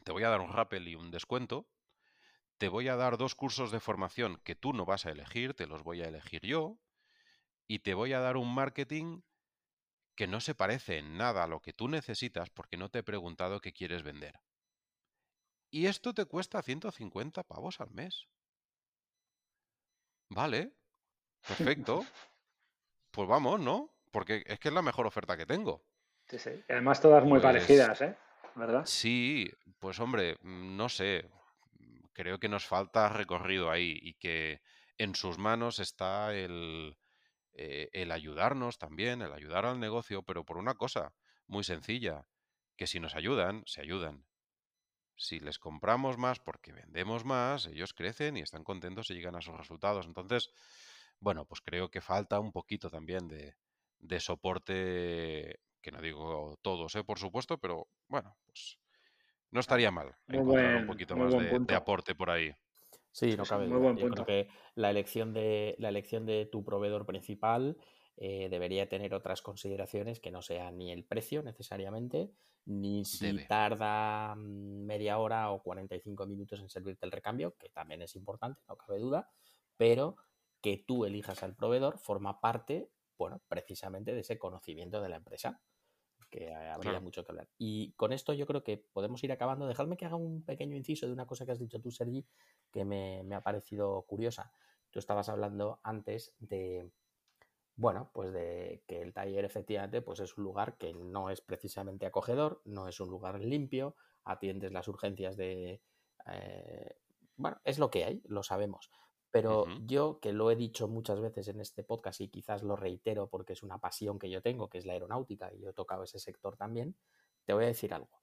te 0.05 0.13
voy 0.13 0.23
a 0.23 0.29
dar 0.29 0.43
un 0.43 0.53
rappel 0.53 0.87
y 0.87 0.97
un 0.97 1.11
descuento, 1.11 1.67
te 2.59 2.69
voy 2.69 2.89
a 2.89 2.97
dar 2.97 3.17
dos 3.17 3.35
cursos 3.35 3.71
de 3.71 3.81
formación 3.81 4.39
que 4.45 4.55
tú 4.55 4.75
no 4.75 4.85
vas 4.85 5.07
a 5.07 5.13
elegir, 5.13 5.55
te 5.55 5.67
los 5.67 5.83
voy 5.83 6.03
a 6.03 6.09
elegir 6.09 6.43
yo, 6.43 6.79
y 7.67 7.79
te 7.79 7.95
voy 7.95 8.13
a 8.13 8.21
dar 8.21 8.37
un 8.37 8.55
marketing 8.55 9.23
que 10.15 10.27
no 10.27 10.43
se 10.43 10.55
parece 10.55 10.99
en 10.99 11.17
nada 11.17 11.45
a 11.45 11.49
lo 11.49 11.63
que 11.63 11.73
tú 11.73 11.89
necesitas 11.89 12.51
porque 12.51 12.77
no 12.77 12.91
te 12.91 12.99
he 12.99 13.03
preguntado 13.03 13.63
qué 13.63 13.73
quieres 13.73 14.03
vender. 14.03 14.43
Y 15.71 15.87
esto 15.87 16.13
te 16.13 16.27
cuesta 16.27 16.61
150 16.61 17.45
pavos 17.45 17.81
al 17.81 17.91
mes. 17.93 18.29
Vale, 20.29 20.75
perfecto. 21.49 22.05
Pues 23.11 23.27
vamos, 23.27 23.59
¿no? 23.59 23.94
Porque 24.15 24.45
es 24.47 24.61
que 24.61 24.69
es 24.69 24.75
la 24.75 24.81
mejor 24.81 25.09
oferta 25.09 25.37
que 25.37 25.45
tengo. 25.45 25.83
Sí, 26.29 26.39
sí. 26.39 26.51
Además 26.69 27.01
todas 27.01 27.25
muy 27.25 27.41
pues 27.41 27.43
parecidas, 27.43 28.01
¿eh? 28.01 28.17
¿Verdad? 28.55 28.85
Sí, 28.87 29.51
pues 29.81 29.99
hombre, 29.99 30.37
mm, 30.41 30.77
no 30.77 30.89
sé, 30.89 31.29
creo 32.13 32.39
que 32.39 32.49
nos 32.49 32.65
falta 32.65 33.09
recorrido 33.09 33.73
ahí 33.73 33.99
y 34.01 34.15
que 34.15 34.63
en 34.99 35.17
sus 35.17 35.37
manos 35.37 35.81
está 35.81 36.33
el, 36.33 36.97
eh, 37.55 37.89
el 37.93 38.13
ayudarnos 38.13 38.79
también, 38.79 39.21
el 39.21 39.33
ayudar 39.33 39.67
al 39.67 39.81
negocio, 39.81 40.23
pero 40.23 40.45
por 40.45 40.59
una 40.59 40.75
cosa 40.75 41.13
muy 41.49 41.65
sencilla, 41.65 42.25
que 42.77 42.87
si 42.87 43.01
nos 43.01 43.17
ayudan, 43.17 43.65
se 43.67 43.81
ayudan. 43.81 44.25
Si 45.17 45.41
les 45.41 45.59
compramos 45.59 46.19
más 46.19 46.39
porque 46.39 46.73
vendemos 46.73 47.25
más, 47.25 47.67
ellos 47.67 47.93
crecen 47.93 48.37
y 48.37 48.43
están 48.43 48.63
contentos 48.63 49.11
y 49.11 49.15
llegan 49.15 49.35
a 49.35 49.41
sus 49.41 49.57
resultados. 49.57 50.07
Entonces, 50.07 50.51
bueno, 51.19 51.47
pues 51.47 51.61
creo 51.63 51.91
que 51.91 52.01
falta 52.01 52.39
un 52.39 52.53
poquito 52.53 52.91
también 52.91 53.27
de, 53.27 53.57
de 53.99 54.21
soporte, 54.21 55.61
que 55.81 55.91
no 55.91 56.01
digo 56.01 56.59
todos, 56.63 56.95
¿eh? 56.97 57.05
por 57.05 57.19
supuesto, 57.19 57.59
pero 57.59 57.89
bueno, 58.09 58.37
pues 58.45 58.79
no 59.51 59.61
estaría 59.61 59.91
mal 59.91 60.15
encontrar 60.27 60.83
un 60.83 60.87
poquito 60.87 61.17
más 61.17 61.33
de, 61.33 61.75
aporte 61.75 62.15
por 62.15 62.31
ahí. 62.31 62.51
Sí, 63.11 63.37
no 63.37 63.45
cabe 63.45 63.67
duda. 63.67 63.95
Yo 63.95 64.09
creo 64.11 64.27
que 64.27 64.49
la 64.75 64.91
elección 64.91 65.33
de, 65.33 65.77
la 65.79 65.89
elección 65.89 66.27
de 66.27 66.47
tu 66.47 66.65
proveedor 66.65 67.07
principal 67.07 67.77
eh, 68.17 68.49
debería 68.49 68.89
tener 68.89 69.13
otras 69.13 69.43
consideraciones 69.43 70.21
que 70.21 70.31
no 70.31 70.41
sean 70.41 70.79
ni 70.79 70.93
el 70.93 71.05
precio 71.05 71.43
necesariamente, 71.43 72.31
ni 72.65 73.05
si 73.05 73.45
tarda 73.47 74.35
mm, 74.37 74.85
media 74.87 75.19
hora 75.19 75.51
o 75.51 75.63
45 75.63 76.27
minutos 76.27 76.61
en 76.61 76.69
servirte 76.69 77.07
el 77.07 77.13
recambio, 77.13 77.57
que 77.59 77.71
también 77.71 78.03
es 78.03 78.15
importante, 78.15 78.61
no 78.69 78.77
cabe 78.77 78.99
duda, 78.99 79.29
pero 79.77 80.17
que 80.61 80.85
tú 80.87 81.05
elijas 81.05 81.43
al 81.43 81.57
proveedor 81.57 81.99
forma 81.99 82.41
parte 82.41 82.89
bueno, 83.19 83.41
precisamente 83.49 84.15
de 84.15 84.21
ese 84.21 84.39
conocimiento 84.39 85.01
de 85.01 85.09
la 85.09 85.17
empresa, 85.17 85.61
que 86.31 86.53
habría 86.53 86.99
mucho 86.99 87.25
que 87.25 87.31
hablar. 87.31 87.49
Y 87.59 87.93
con 87.93 88.13
esto 88.13 88.33
yo 88.33 88.47
creo 88.47 88.65
que 88.65 88.77
podemos 88.77 89.23
ir 89.23 89.31
acabando. 89.31 89.69
Dejadme 89.69 89.97
que 89.97 90.05
haga 90.05 90.17
un 90.17 90.45
pequeño 90.45 90.77
inciso 90.77 91.07
de 91.07 91.13
una 91.13 91.27
cosa 91.27 91.47
que 91.47 91.53
has 91.53 91.61
dicho 91.61 91.81
tú, 91.81 91.93
Sergi, 91.93 92.27
que 92.73 92.85
me, 92.85 93.23
me 93.23 93.37
ha 93.37 93.41
parecido 93.41 94.03
curiosa. 94.03 94.53
Tú 94.91 94.99
estabas 94.99 95.29
hablando 95.29 95.79
antes 95.85 96.35
de, 96.41 96.91
bueno, 97.77 98.11
pues 98.13 98.33
de 98.33 98.83
que 98.87 99.03
el 99.03 99.13
taller 99.13 99.45
efectivamente 99.45 100.03
pues 100.03 100.21
es 100.21 100.37
un 100.37 100.45
lugar 100.45 100.77
que 100.77 100.93
no 100.95 101.31
es 101.31 101.41
precisamente 101.41 102.07
acogedor, 102.07 102.63
no 102.65 102.89
es 102.89 103.01
un 103.01 103.11
lugar 103.11 103.41
limpio, 103.41 103.97
atiendes 104.25 104.73
las 104.73 104.89
urgencias 104.89 105.37
de... 105.37 105.83
Eh, 106.27 106.97
bueno, 107.37 107.61
es 107.65 107.79
lo 107.79 107.91
que 107.91 108.05
hay, 108.05 108.23
lo 108.27 108.43
sabemos. 108.43 108.91
Pero 109.35 109.67
yo, 109.85 110.21
que 110.21 110.33
lo 110.33 110.53
he 110.53 110.55
dicho 110.55 110.87
muchas 110.87 111.19
veces 111.19 111.49
en 111.49 111.61
este 111.61 111.83
podcast 111.83 112.21
y 112.21 112.29
quizás 112.29 112.63
lo 112.63 112.77
reitero 112.77 113.29
porque 113.29 113.55
es 113.55 113.65
una 113.65 113.79
pasión 113.79 114.17
que 114.17 114.31
yo 114.31 114.41
tengo, 114.41 114.71
que 114.71 114.79
es 114.79 114.87
la 114.87 114.93
aeronáutica, 114.93 115.53
y 115.53 115.59
yo 115.59 115.71
he 115.71 115.73
tocado 115.73 116.05
ese 116.05 116.21
sector 116.21 116.57
también, 116.57 116.97
te 117.45 117.53
voy 117.53 117.65
a 117.65 117.67
decir 117.67 117.93
algo. 117.93 118.23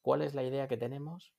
¿Cuál 0.00 0.22
es 0.22 0.34
la 0.34 0.42
idea 0.42 0.66
que 0.66 0.76
tenemos 0.76 1.32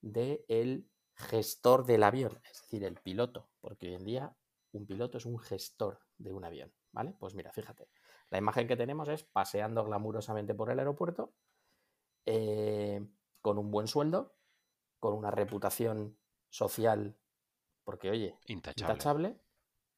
del 0.00 0.44
el 0.48 0.90
gestor 1.14 1.86
del 1.86 2.02
avión? 2.02 2.40
Es 2.50 2.62
decir, 2.62 2.82
el 2.82 2.96
piloto, 2.96 3.48
porque 3.60 3.86
hoy 3.86 3.94
en 3.94 4.04
día 4.04 4.36
un 4.72 4.86
piloto 4.88 5.18
es 5.18 5.26
un 5.26 5.38
gestor 5.38 6.00
de 6.16 6.32
un 6.32 6.44
avión, 6.44 6.74
¿vale? 6.90 7.14
Pues 7.16 7.36
mira, 7.36 7.52
fíjate, 7.52 7.88
la 8.28 8.38
imagen 8.38 8.66
que 8.66 8.76
tenemos 8.76 9.06
es 9.06 9.22
paseando 9.22 9.84
glamurosamente 9.84 10.52
por 10.52 10.72
el 10.72 10.80
aeropuerto, 10.80 11.32
eh, 12.26 13.06
con 13.40 13.56
un 13.56 13.70
buen 13.70 13.86
sueldo, 13.86 14.34
con 14.98 15.14
una 15.14 15.30
reputación 15.30 16.18
social 16.50 17.16
porque, 17.88 18.10
oye, 18.10 18.36
intachable. 18.44 19.40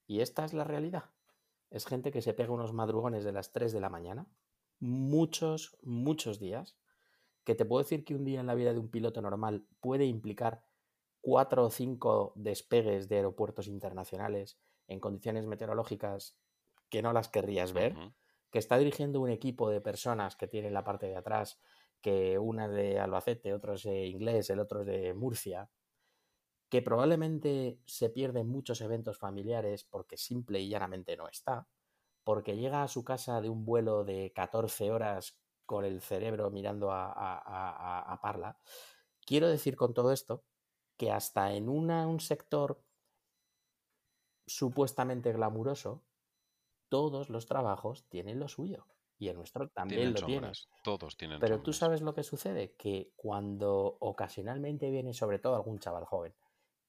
Y 0.06 0.20
esta 0.20 0.44
es 0.44 0.52
la 0.52 0.62
realidad. 0.62 1.10
Es 1.70 1.86
gente 1.86 2.12
que 2.12 2.22
se 2.22 2.34
pega 2.34 2.52
unos 2.52 2.72
madrugones 2.72 3.24
de 3.24 3.32
las 3.32 3.50
3 3.50 3.72
de 3.72 3.80
la 3.80 3.88
mañana, 3.88 4.28
muchos, 4.78 5.76
muchos 5.82 6.38
días, 6.38 6.78
que 7.42 7.56
te 7.56 7.64
puedo 7.64 7.82
decir 7.82 8.04
que 8.04 8.14
un 8.14 8.24
día 8.24 8.38
en 8.38 8.46
la 8.46 8.54
vida 8.54 8.72
de 8.72 8.78
un 8.78 8.92
piloto 8.92 9.20
normal 9.20 9.66
puede 9.80 10.04
implicar 10.04 10.62
cuatro 11.20 11.64
o 11.64 11.70
cinco 11.70 12.32
despegues 12.36 13.08
de 13.08 13.16
aeropuertos 13.16 13.66
internacionales 13.66 14.60
en 14.86 15.00
condiciones 15.00 15.46
meteorológicas 15.46 16.38
que 16.90 17.02
no 17.02 17.12
las 17.12 17.28
querrías 17.28 17.72
ver, 17.72 17.96
que 18.52 18.60
está 18.60 18.78
dirigiendo 18.78 19.20
un 19.20 19.30
equipo 19.30 19.68
de 19.68 19.80
personas 19.80 20.36
que 20.36 20.46
tiene 20.46 20.70
la 20.70 20.84
parte 20.84 21.06
de 21.06 21.16
atrás, 21.16 21.60
que 22.00 22.38
una 22.38 22.66
es 22.66 22.70
de 22.70 23.00
Albacete, 23.00 23.52
otro 23.52 23.74
es 23.74 23.82
de 23.82 24.06
inglés, 24.06 24.48
el 24.48 24.60
otro 24.60 24.82
es 24.82 24.86
de 24.86 25.12
Murcia, 25.12 25.68
que 26.70 26.82
probablemente 26.82 27.80
se 27.84 28.08
pierden 28.10 28.48
muchos 28.48 28.80
eventos 28.80 29.18
familiares 29.18 29.84
porque 29.84 30.16
simple 30.16 30.60
y 30.60 30.68
llanamente 30.68 31.16
no 31.16 31.28
está, 31.28 31.66
porque 32.22 32.56
llega 32.56 32.84
a 32.84 32.88
su 32.88 33.04
casa 33.04 33.40
de 33.40 33.48
un 33.48 33.64
vuelo 33.64 34.04
de 34.04 34.32
14 34.32 34.92
horas 34.92 35.36
con 35.66 35.84
el 35.84 36.00
cerebro 36.00 36.50
mirando 36.50 36.90
a, 36.92 38.18
Parla. 38.22 38.56
Quiero 39.26 39.48
decir 39.48 39.76
con 39.76 39.92
todo 39.94 40.12
esto 40.12 40.44
que 40.96 41.10
hasta 41.10 41.52
en 41.54 41.68
un 41.68 42.20
sector 42.20 42.84
supuestamente 44.46 45.32
glamuroso, 45.32 46.04
todos 46.88 47.30
los 47.30 47.46
trabajos 47.46 48.04
tienen 48.08 48.38
lo 48.38 48.48
suyo. 48.48 48.86
Y 49.18 49.28
el 49.28 49.36
nuestro 49.36 49.68
también 49.68 50.14
lo 50.14 50.24
tiene. 50.24 50.52
Todos 50.82 51.16
tienen. 51.16 51.40
Pero 51.40 51.60
tú 51.60 51.72
sabes 51.72 52.00
lo 52.00 52.14
que 52.14 52.22
sucede, 52.22 52.74
que 52.76 53.12
cuando 53.16 53.98
ocasionalmente 54.00 54.90
viene 54.90 55.12
sobre 55.12 55.38
todo 55.38 55.56
algún 55.56 55.78
chaval 55.78 56.06
joven, 56.06 56.34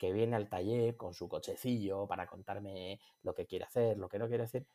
que 0.02 0.12
viene 0.12 0.36
al 0.36 0.49
taller 0.49 0.97
con 0.97 1.14
su 1.14 1.30
cochecillo 1.30 2.08
para 2.08 2.26
contarme 2.26 2.99
lo 3.22 3.36
que 3.36 3.45
quiere 3.45 3.66
hacer, 3.66 3.99
lo 3.99 4.10
que 4.10 4.18
no 4.18 4.28
quiere 4.28 4.45
hacer, 4.45 4.66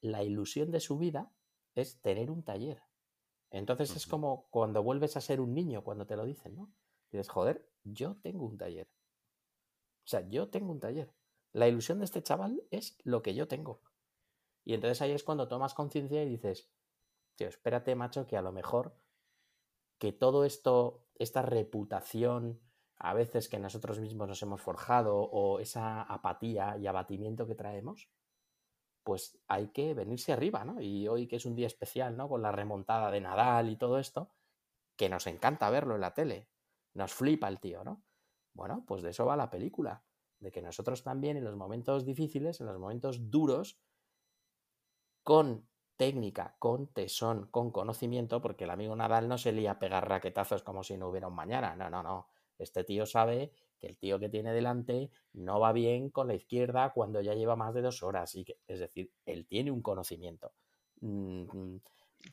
la 0.00 0.24
ilusión 0.24 0.72
de 0.72 0.80
su 0.80 0.98
vida 0.98 1.30
es 1.76 2.00
tener 2.02 2.28
un 2.28 2.42
taller. 2.42 2.82
Entonces 3.52 3.94
es 3.94 4.04
como 4.04 4.48
cuando 4.50 4.82
vuelves 4.82 5.16
a 5.16 5.20
ser 5.20 5.40
un 5.40 5.54
niño, 5.54 5.84
cuando 5.84 6.08
te 6.08 6.16
lo 6.16 6.24
dicen, 6.24 6.56
¿no? 6.56 6.72
Dices, 7.12 7.28
joder, 7.28 7.70
yo 7.84 8.16
tengo 8.16 8.44
un 8.44 8.58
taller. 8.58 8.88
O 10.04 10.08
sea, 10.08 10.28
yo 10.28 10.48
tengo 10.48 10.72
un 10.72 10.80
taller. 10.80 11.14
La 11.52 11.68
ilusión 11.68 12.00
de 12.00 12.06
este 12.06 12.24
chaval 12.24 12.64
es 12.72 12.98
lo 13.04 13.22
que 13.22 13.34
yo 13.36 13.46
tengo. 13.46 13.80
Y 14.64 14.74
entonces 14.74 15.00
ahí 15.02 15.12
es 15.12 15.22
cuando 15.22 15.46
tomas 15.46 15.72
conciencia 15.72 16.20
y 16.24 16.28
dices, 16.28 16.68
tío, 17.36 17.46
espérate, 17.46 17.94
macho, 17.94 18.26
que 18.26 18.36
a 18.36 18.42
lo 18.42 18.50
mejor 18.50 18.96
que 19.98 20.10
todo 20.10 20.44
esto, 20.44 21.06
esta 21.14 21.42
reputación, 21.42 22.60
a 23.04 23.14
veces 23.14 23.48
que 23.48 23.58
nosotros 23.58 23.98
mismos 23.98 24.28
nos 24.28 24.42
hemos 24.42 24.62
forjado, 24.62 25.16
o 25.16 25.58
esa 25.58 26.02
apatía 26.02 26.76
y 26.78 26.86
abatimiento 26.86 27.48
que 27.48 27.56
traemos, 27.56 28.08
pues 29.02 29.36
hay 29.48 29.68
que 29.68 29.92
venirse 29.92 30.32
arriba, 30.32 30.64
¿no? 30.64 30.80
Y 30.80 31.08
hoy 31.08 31.26
que 31.26 31.34
es 31.34 31.44
un 31.44 31.56
día 31.56 31.66
especial, 31.66 32.16
¿no? 32.16 32.28
Con 32.28 32.42
la 32.42 32.52
remontada 32.52 33.10
de 33.10 33.20
Nadal 33.20 33.70
y 33.70 33.76
todo 33.76 33.98
esto, 33.98 34.30
que 34.96 35.08
nos 35.08 35.26
encanta 35.26 35.68
verlo 35.68 35.96
en 35.96 36.00
la 36.00 36.14
tele, 36.14 36.48
nos 36.94 37.12
flipa 37.12 37.48
el 37.48 37.58
tío, 37.58 37.82
¿no? 37.82 38.04
Bueno, 38.54 38.84
pues 38.86 39.02
de 39.02 39.10
eso 39.10 39.26
va 39.26 39.36
la 39.36 39.50
película, 39.50 40.04
de 40.38 40.52
que 40.52 40.62
nosotros 40.62 41.02
también 41.02 41.36
en 41.36 41.42
los 41.42 41.56
momentos 41.56 42.06
difíciles, 42.06 42.60
en 42.60 42.68
los 42.68 42.78
momentos 42.78 43.32
duros, 43.32 43.80
con 45.24 45.66
técnica, 45.96 46.54
con 46.60 46.86
tesón, 46.86 47.48
con 47.50 47.72
conocimiento, 47.72 48.40
porque 48.40 48.62
el 48.62 48.70
amigo 48.70 48.94
Nadal 48.94 49.28
no 49.28 49.38
se 49.38 49.50
lía 49.50 49.72
a 49.72 49.78
pegar 49.80 50.08
raquetazos 50.08 50.62
como 50.62 50.84
si 50.84 50.96
no 50.96 51.08
hubiera 51.08 51.26
un 51.26 51.34
mañana, 51.34 51.74
no, 51.74 51.90
no, 51.90 52.04
no. 52.04 52.31
Este 52.58 52.84
tío 52.84 53.06
sabe 53.06 53.52
que 53.78 53.88
el 53.88 53.96
tío 53.96 54.18
que 54.18 54.28
tiene 54.28 54.52
delante 54.52 55.10
no 55.32 55.58
va 55.58 55.72
bien 55.72 56.10
con 56.10 56.28
la 56.28 56.34
izquierda 56.34 56.92
cuando 56.92 57.20
ya 57.20 57.34
lleva 57.34 57.56
más 57.56 57.74
de 57.74 57.82
dos 57.82 58.02
horas. 58.02 58.34
Y 58.34 58.44
que, 58.44 58.58
es 58.66 58.78
decir, 58.78 59.10
él 59.26 59.46
tiene 59.46 59.70
un 59.70 59.82
conocimiento. 59.82 60.52
Mm, 61.00 61.78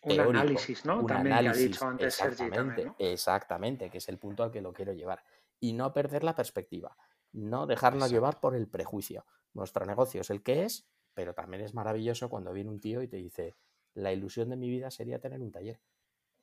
un 0.04 0.20
análisis, 0.20 0.86
¿no? 0.86 1.00
Un 1.00 1.08
también 1.08 1.34
análisis, 1.34 1.64
ha 1.64 1.68
dicho 1.68 1.86
antes 1.88 2.08
exactamente, 2.08 2.94
exactamente, 3.00 3.90
que 3.90 3.98
es 3.98 4.10
el 4.10 4.18
punto 4.18 4.44
al 4.44 4.52
que 4.52 4.62
lo 4.62 4.74
quiero 4.74 4.94
llevar. 4.94 5.24
Y 5.60 5.74
no 5.74 5.92
perder 5.94 6.24
la 6.24 6.36
perspectiva, 6.36 6.96
no 7.32 7.66
dejarnos 7.66 8.12
llevar 8.12 8.40
por 8.40 8.56
el 8.56 8.68
prejuicio. 8.68 9.26
Nuestro 9.54 9.86
negocio 9.86 10.22
es 10.22 10.30
el 10.30 10.44
que 10.44 10.64
es, 10.64 10.88
pero 11.14 11.34
también 11.34 11.64
es 11.64 11.74
maravilloso 11.74 12.30
cuando 12.30 12.54
viene 12.54 12.70
un 12.70 12.80
tío 12.80 13.02
y 13.02 13.08
te 13.08 13.18
dice, 13.18 13.58
la 13.96 14.14
ilusión 14.14 14.50
de 14.50 14.56
mi 14.56 14.70
vida 14.70 14.92
sería 14.92 15.20
tener 15.20 15.42
un 15.42 15.52
taller. 15.52 15.82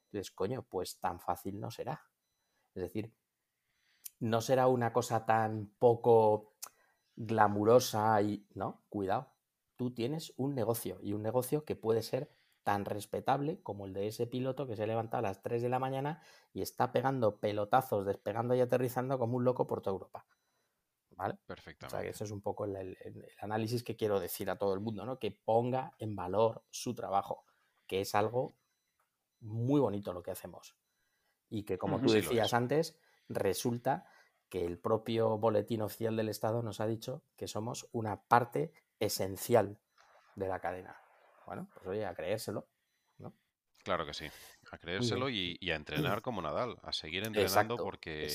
Entonces, 0.07 0.31
coño, 0.33 0.67
pues 0.69 0.99
tan 0.99 1.21
fácil 1.21 1.59
no 1.61 1.71
será. 1.71 2.03
Es 2.75 2.83
decir, 2.83 3.13
no 4.21 4.41
será 4.41 4.67
una 4.67 4.93
cosa 4.93 5.27
tan 5.27 5.71
poco 5.79 6.55
glamurosa 7.17 8.21
y... 8.23 8.47
No, 8.55 8.83
cuidado. 8.89 9.33
Tú 9.77 9.93
tienes 9.93 10.33
un 10.37 10.55
negocio 10.55 10.99
y 11.03 11.13
un 11.13 11.23
negocio 11.23 11.65
que 11.65 11.77
puede 11.77 12.03
ser 12.03 12.31
tan 12.63 12.85
respetable 12.85 13.63
como 13.63 13.87
el 13.87 13.93
de 13.93 14.09
ese 14.09 14.27
piloto 14.27 14.67
que 14.67 14.75
se 14.75 14.89
levanta 14.89 15.19
a 15.19 15.23
las 15.23 15.41
3 15.41 15.63
de 15.63 15.69
la 15.69 15.79
mañana 15.79 16.21
y 16.53 16.63
está 16.63 16.91
pegando 16.91 17.39
pelotazos, 17.39 18.05
despegando 18.05 18.57
y 18.57 18.61
aterrizando 18.61 19.19
como 19.19 19.37
un 19.37 19.45
loco 19.45 19.67
por 19.67 19.83
toda 19.83 19.95
Europa. 19.95 20.27
¿Vale? 21.11 21.39
Perfectamente. 21.47 21.87
O 21.87 21.91
sea, 21.91 22.03
que 22.03 22.09
ese 22.11 22.25
es 22.25 22.31
un 22.31 22.41
poco 22.41 22.65
el, 22.65 22.99
análisis 23.41 23.85
que 23.85 23.97
quiero 23.97 24.19
decir 24.19 24.51
a 24.51 24.59
todo 24.59 24.75
el 24.75 24.81
mundo, 24.81 25.07
¿no? 25.07 25.19
Que 25.19 25.31
ponga 25.31 25.95
en 25.99 26.17
valor 26.17 26.65
su 26.71 26.95
trabajo, 26.95 27.45
que 27.87 28.01
es 28.01 28.15
algo 28.15 28.57
muy 29.41 29.81
bonito 29.81 30.13
lo 30.13 30.23
que 30.23 30.33
hacemos. 30.33 30.77
Y 31.49 31.63
que, 31.63 31.79
como 31.79 32.01
tú 32.01 32.11
decías 32.11 32.53
antes, 32.53 32.99
resulta 33.29 34.07
que 34.49 34.65
el 34.65 34.79
propio 34.79 35.39
Boletín 35.39 35.83
Oficial 35.83 36.17
del 36.17 36.29
Estado 36.29 36.63
nos 36.63 36.81
ha 36.81 36.87
dicho 36.87 37.23
que 37.37 37.49
somos 37.49 37.89
una 37.93 38.23
parte 38.23 38.73
esencial 39.01 39.79
de 40.37 40.49
la 40.49 40.61
cadena. 40.61 40.97
Bueno, 41.47 41.69
pues 41.75 41.87
oye, 41.87 42.07
a 42.07 42.15
creérselo, 42.15 42.69
¿no? 43.19 43.35
Claro 43.83 44.07
que 44.07 44.15
sí, 44.15 44.27
a 44.71 44.79
creérselo 44.79 45.29
y, 45.29 45.59
a 45.71 45.77
entrenar 45.77 46.23
como 46.23 46.43
Nadal, 46.43 46.77
a 46.83 46.93
seguir 46.93 47.25
entrenando 47.27 47.77
porque 47.77 48.29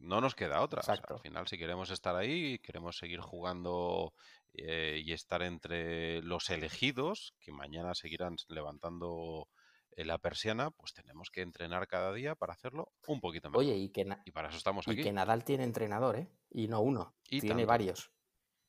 no 0.00 0.20
nos 0.20 0.34
queda 0.34 0.60
otra. 0.60 0.82
al 0.86 1.20
final, 1.20 1.48
si 1.48 1.58
queremos 1.58 1.90
estar 1.90 2.14
ahí, 2.14 2.58
queremos 2.58 2.98
seguir 2.98 3.20
jugando 3.20 4.12
eh, 4.52 5.00
y 5.02 5.12
estar 5.12 5.42
entre 5.42 6.22
los 6.22 6.50
elegidos, 6.50 7.34
que 7.40 7.52
mañana 7.52 7.94
seguirán 7.94 8.36
levantando 8.48 9.48
la 9.96 10.18
persiana, 10.18 10.70
pues 10.70 10.92
tenemos 10.92 11.30
que 11.30 11.42
entrenar 11.42 11.86
cada 11.86 12.12
día 12.12 12.34
para 12.34 12.52
hacerlo 12.52 12.92
un 13.06 13.20
poquito 13.20 13.48
mejor. 13.50 13.64
Oye, 13.64 13.76
y 13.76 13.90
que, 13.90 14.06
y 14.24 14.30
para 14.32 14.48
eso 14.48 14.56
estamos 14.56 14.88
aquí. 14.88 15.00
Y 15.00 15.04
que 15.04 15.12
Nadal 15.12 15.44
tiene 15.44 15.64
entrenador, 15.64 16.16
¿eh? 16.16 16.28
Y 16.50 16.68
no 16.68 16.80
uno, 16.80 17.14
tiene 17.28 17.64
varios. 17.64 18.10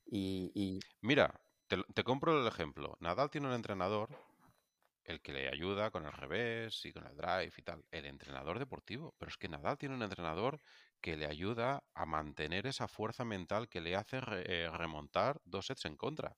Y, 0.05 0.79
Mira, 1.01 1.39
te, 1.67 2.03
compro 2.03 2.39
el 2.39 2.47
ejemplo. 2.47 2.95
Nadal 2.99 3.29
tiene 3.29 3.47
un 3.47 3.53
entrenador, 3.53 4.09
el 5.03 5.21
que 5.21 5.33
le 5.33 5.47
ayuda 5.47 5.91
con 5.91 6.05
el 6.05 6.13
revés 6.13 6.85
y 6.85 6.93
con 6.93 7.05
el 7.07 7.15
drive 7.15 7.53
y 7.57 7.61
tal, 7.61 7.83
el 7.91 8.05
entrenador 8.05 8.59
deportivo. 8.59 9.15
Pero 9.17 9.29
es 9.29 9.37
que 9.37 9.49
Nadal 9.49 9.77
tiene 9.77 9.95
un 9.95 10.03
entrenador 10.03 10.61
que 11.01 11.17
le 11.17 11.25
ayuda 11.25 11.83
a 11.93 12.05
mantener 12.05 12.67
esa 12.67 12.87
fuerza 12.87 13.25
mental 13.25 13.69
que 13.69 13.81
le 13.81 13.95
hace 13.95 14.19
eh, 14.27 14.69
remontar 14.71 15.41
dos 15.43 15.67
sets 15.67 15.85
en 15.85 15.97
contra. 15.97 16.37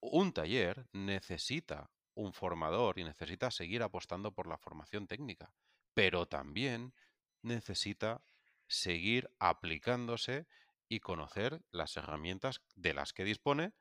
Un 0.00 0.32
taller 0.32 0.86
necesita 0.92 1.90
un 2.14 2.32
formador 2.32 2.98
y 2.98 3.04
necesita 3.04 3.50
seguir 3.50 3.82
apostando 3.82 4.32
por 4.32 4.46
la 4.46 4.58
formación 4.58 5.06
técnica, 5.06 5.52
pero 5.94 6.26
también 6.26 6.94
necesita 7.42 8.22
seguir 8.66 9.30
aplicándose 9.38 10.46
y 10.88 11.00
conocer 11.00 11.60
las 11.70 11.96
herramientas 11.96 12.62
de 12.74 12.94
las 12.94 13.12
que 13.12 13.24
dispone 13.24 13.72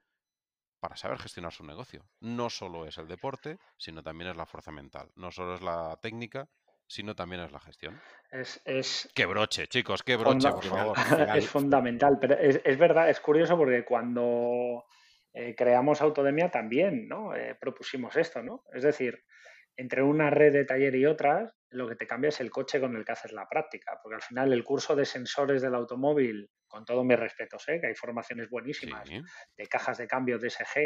para 0.80 0.98
saber 0.98 1.18
gestionar 1.20 1.54
su 1.54 1.64
negocio. 1.64 2.06
No 2.20 2.50
solo 2.50 2.86
es 2.86 2.98
el 2.98 3.08
deporte, 3.08 3.58
sino 3.78 4.04
también 4.04 4.32
es 4.32 4.38
la 4.38 4.46
fuerza 4.46 4.72
mental. 4.72 5.12
No 5.16 5.32
solo 5.32 5.56
es 5.56 5.62
la 5.62 5.98
técnica, 6.02 6.50
sino 6.88 7.16
también 7.16 7.42
es 7.42 7.52
la 7.52 7.60
gestión. 7.60 8.02
Es, 8.32 8.62
es 8.66 9.10
qué 9.16 9.26
broche, 9.26 9.68
chicos, 9.68 10.04
qué 10.04 10.18
broche, 10.18 10.50
por 10.50 10.64
favor. 10.66 10.98
es 11.36 11.48
fundamental, 11.48 12.18
pero 12.20 12.38
es, 12.38 12.60
es, 12.64 12.78
verdad, 12.78 13.10
es 13.10 13.20
curioso 13.20 13.58
porque 13.58 13.86
cuando 13.86 14.84
eh, 15.34 15.56
creamos 15.56 16.02
Autodemia 16.02 16.50
también, 16.50 17.08
¿no? 17.08 17.36
Eh, 17.36 17.56
propusimos 17.60 18.16
esto, 18.16 18.44
¿no? 18.44 18.64
Es 18.74 18.84
decir, 18.84 19.24
entre 19.76 20.04
una 20.04 20.30
red 20.30 20.54
de 20.54 20.66
taller 20.66 20.96
y 20.96 21.06
otras, 21.06 21.56
lo 21.70 21.90
que 21.90 21.96
te 21.96 22.06
cambia 22.06 22.30
es 22.30 22.40
el 22.40 22.52
coche 22.52 22.80
con 22.80 22.96
el 22.96 23.04
que 23.04 23.14
haces 23.14 23.32
la 23.32 23.50
práctica, 23.50 24.00
porque 24.02 24.16
al 24.16 24.22
final 24.22 24.54
el 24.54 24.64
curso 24.64 24.96
de 24.96 25.06
sensores 25.06 25.62
del 25.62 25.74
automóvil, 25.74 26.50
con 26.68 26.86
todos 26.86 27.04
mis 27.04 27.20
respetos, 27.20 27.68
¿eh? 27.70 27.80
que 27.82 27.88
hay 27.88 27.96
formaciones 27.96 28.50
buenísimas 28.50 29.10
de 29.10 29.68
cajas 29.68 29.98
de 29.98 30.08
cambio 30.08 30.38
DSG, 30.38 30.78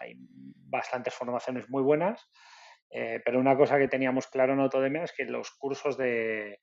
hay 0.00 0.14
bastantes 0.16 1.14
formaciones 1.14 1.70
muy 1.70 1.82
buenas, 1.82 2.28
pero 2.90 3.40
una 3.40 3.56
cosa 3.56 3.78
que 3.78 3.88
teníamos 3.88 4.26
claro 4.26 4.52
en 4.52 4.60
Autodemia 4.60 5.04
es 5.04 5.12
que 5.12 5.24
los 5.24 5.50
cursos 5.52 5.96
de, 5.96 6.52
eh, 6.52 6.60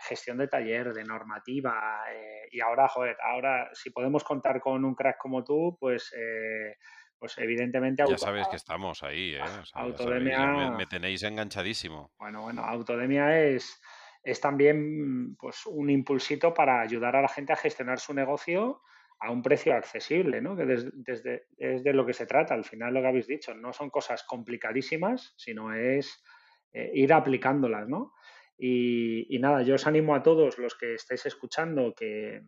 gestión 0.00 0.38
de 0.38 0.48
taller, 0.48 0.92
de 0.92 1.04
normativa, 1.04 2.02
eh, 2.12 2.48
y 2.50 2.60
ahora, 2.60 2.88
joder, 2.88 3.16
ahora 3.22 3.70
si 3.72 3.90
podemos 3.90 4.24
contar 4.24 4.60
con 4.60 4.84
un 4.84 4.94
crack 4.94 5.18
como 5.18 5.44
tú, 5.44 5.76
pues, 5.78 6.12
eh, 6.16 6.76
pues 7.18 7.36
evidentemente... 7.38 8.04
Ya 8.08 8.18
sabéis 8.18 8.48
que 8.48 8.56
estamos 8.56 9.02
ahí, 9.02 9.34
¿eh? 9.34 9.42
Autodemia... 9.74 10.70
me, 10.70 10.86
tenéis 10.86 11.22
enganchadísimo. 11.22 12.12
Bueno, 12.18 12.42
bueno, 12.42 12.64
Autodemia 12.64 13.38
es, 13.40 13.80
es 14.22 14.40
también 14.40 15.36
pues, 15.36 15.66
un 15.66 15.90
impulsito 15.90 16.54
para 16.54 16.80
ayudar 16.80 17.16
a 17.16 17.22
la 17.22 17.28
gente 17.28 17.52
a 17.52 17.56
gestionar 17.56 18.00
su 18.00 18.14
negocio 18.14 18.82
a 19.22 19.30
un 19.30 19.42
precio 19.42 19.74
accesible, 19.74 20.40
¿no? 20.40 20.56
Que 20.56 20.64
desde, 20.64 21.46
es 21.58 21.84
de 21.84 21.92
lo 21.92 22.06
que 22.06 22.14
se 22.14 22.24
trata, 22.24 22.54
al 22.54 22.64
final 22.64 22.94
lo 22.94 23.02
que 23.02 23.08
habéis 23.08 23.26
dicho, 23.26 23.54
no 23.54 23.70
son 23.74 23.90
cosas 23.90 24.22
complicadísimas, 24.22 25.34
sino 25.36 25.74
es 25.74 26.24
ir 26.72 27.12
aplicándolas, 27.12 27.86
¿no? 27.86 28.14
Y, 28.62 29.38
nada, 29.40 29.62
yo 29.62 29.76
os 29.76 29.86
animo 29.86 30.14
a 30.14 30.22
todos 30.22 30.58
los 30.58 30.74
que 30.74 30.92
estáis 30.94 31.24
escuchando 31.24 31.94
que, 31.94 32.42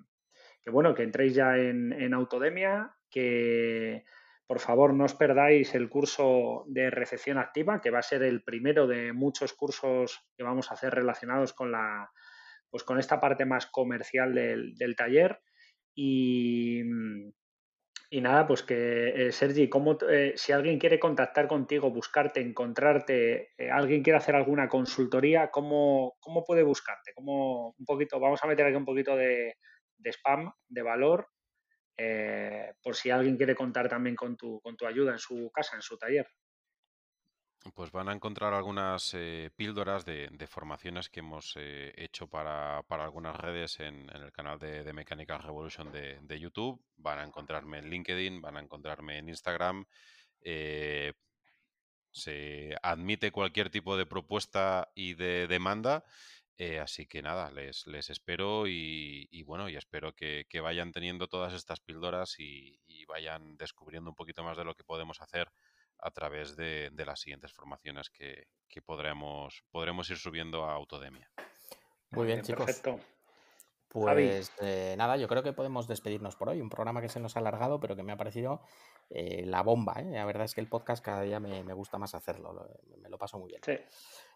bueno, 0.67 0.95
que 0.95 1.05
entréis 1.05 1.35
ya 1.35 1.57
en, 1.57 2.13
Autodemia, 2.13 2.95
que 3.11 4.05
por 4.47 4.61
favor 4.61 4.93
no 4.93 5.05
os 5.05 5.15
perdáis 5.15 5.75
el 5.75 5.89
curso 5.89 6.65
de 6.69 6.91
recepción 6.91 7.39
activa, 7.39 7.81
que 7.81 7.91
va 7.91 8.01
a 8.01 8.03
ser 8.03 8.23
el 8.23 8.43
primero 8.43 8.87
de 8.87 9.15
muchos 9.15 9.55
cursos 9.55 10.21
que 10.37 10.43
vamos 10.43 10.71
a 10.71 10.75
hacer 10.75 10.93
relacionados 10.95 11.55
con 11.55 11.73
la 11.73 12.11
pues 12.69 12.85
con 12.85 12.99
esta 12.99 13.21
parte 13.21 13.45
más 13.45 13.67
comercial 13.67 14.35
del, 14.35 14.75
del 14.77 14.97
taller. 14.97 15.41
Y, 15.95 16.83
y 18.13 18.21
nada, 18.21 18.47
pues 18.47 18.63
que, 18.63 19.29
eh, 19.29 19.33
Sergi, 19.33 19.71
¿cómo, 19.71 19.97
eh, 20.07 20.35
si 20.37 20.53
alguien 20.53 20.79
quiere 20.79 21.01
contactar 21.01 21.49
contigo, 21.49 21.91
buscarte, 21.91 22.43
encontrarte, 22.43 23.55
eh, 23.57 23.71
alguien 23.71 24.03
quiere 24.03 24.19
hacer 24.19 24.37
alguna 24.37 24.69
consultoría, 24.69 25.51
¿cómo, 25.51 26.17
cómo 26.21 26.45
puede 26.45 26.63
buscarte? 26.63 27.15
¿Cómo, 27.15 27.75
un 27.79 27.87
poquito, 27.87 28.21
vamos 28.21 28.45
a 28.45 28.47
meter 28.47 28.67
aquí 28.67 28.77
un 28.77 28.85
poquito 28.85 29.17
de, 29.17 29.57
spam, 30.05 30.53
de 30.69 30.83
valor, 30.83 31.27
por 32.83 32.97
si 32.97 33.09
alguien 33.11 33.39
quiere 33.39 33.55
contar 33.55 33.89
también 33.89 34.15
con 34.15 34.37
tu, 34.37 34.61
con 34.61 34.77
tu 34.77 34.87
ayuda 34.87 35.13
en 35.13 35.19
su 35.19 35.51
casa, 35.51 35.77
en 35.77 35.83
su 35.83 35.97
taller. 35.97 36.27
Pues 37.71 37.93
van 37.93 38.09
a 38.09 38.13
encontrar 38.13 38.55
algunas 38.55 39.15
eh, 39.15 39.51
píldoras 39.55 40.05
de, 40.05 40.47
formaciones 40.49 41.09
que 41.09 41.21
hemos 41.21 41.55
eh, 41.57 41.93
hecho 41.97 42.27
para, 42.27 42.79
algunas 42.79 43.37
redes 43.37 43.79
en, 43.79 44.11
el 44.11 44.33
canal 44.33 44.59
de, 44.59 44.93
Mechanical 44.93 45.43
Revolution 45.43 45.93
de, 45.93 46.41
YouTube. 46.41 46.83
Van 46.97 47.21
a 47.21 47.25
encontrarme 47.25 47.79
en 47.79 47.89
LinkedIn, 47.89 48.41
van 48.41 48.57
a 48.57 48.61
encontrarme 48.61 49.19
en 49.19 49.29
Instagram. 49.29 49.85
Eh, 50.41 51.13
se 52.11 52.77
admite 52.83 53.31
cualquier 53.31 53.71
tipo 53.71 53.97
de 53.97 54.07
propuesta 54.07 54.91
y 54.95 55.15
de 55.15 55.47
demanda. 55.47 56.05
Eh, 56.59 56.79
así 56.79 57.07
que 57.07 57.23
nada, 57.23 57.51
les, 57.51 57.87
les 57.87 58.11
espero 58.11 58.67
y, 58.69 59.43
bueno, 59.45 59.69
y 59.69 59.77
espero 59.77 60.15
que, 60.15 60.47
vayan 60.63 60.93
teniendo 60.93 61.27
todas 61.29 61.55
estas 61.55 61.81
píldoras 61.81 62.39
y, 62.39 62.79
vayan 63.09 63.57
descubriendo 63.57 64.11
un 64.11 64.17
poquito 64.17 64.43
más 64.43 64.57
de 64.57 64.65
lo 64.65 64.75
que 64.75 64.85
podemos 64.85 65.21
hacer 65.21 65.53
a 66.03 66.11
través 66.11 66.57
de, 66.57 66.91
las 67.07 67.21
siguientes 67.21 67.53
formaciones 67.53 68.11
que, 68.11 68.47
podremos, 68.85 69.65
podremos 69.71 70.11
ir 70.11 70.19
subiendo 70.19 70.65
a 70.65 70.75
Autodemia. 70.75 71.31
Muy 72.11 72.27
bien, 72.27 72.43
chicos. 72.43 72.67
Perfecto. 72.67 72.99
Pues 73.89 74.51
eh, 74.61 74.95
nada, 74.97 75.17
yo 75.17 75.29
creo 75.29 75.43
que 75.43 75.53
podemos 75.53 75.87
despedirnos 75.87 76.35
por 76.35 76.49
hoy. 76.49 76.61
Un 76.61 76.71
programa 76.71 77.01
que 77.01 77.09
se 77.09 77.21
nos 77.21 77.37
ha 77.37 77.41
alargado, 77.41 77.79
pero 77.79 77.95
que 77.95 78.03
me 78.03 78.13
ha 78.13 78.17
parecido 78.17 78.63
eh, 79.11 79.45
la 79.47 79.63
bomba. 79.63 80.01
¿eh? 80.01 80.11
La 80.11 80.25
verdad 80.25 80.45
es 80.45 80.55
que 80.55 80.63
el 80.63 80.69
podcast 80.69 81.05
cada 81.05 81.23
día 81.23 81.39
me, 81.39 81.63
gusta 81.75 81.99
más 81.99 82.15
hacerlo. 82.15 82.69
me 83.01 83.09
lo 83.09 83.19
paso 83.19 83.39
muy 83.39 83.49
bien. 83.49 83.61
Sí. 83.65 83.79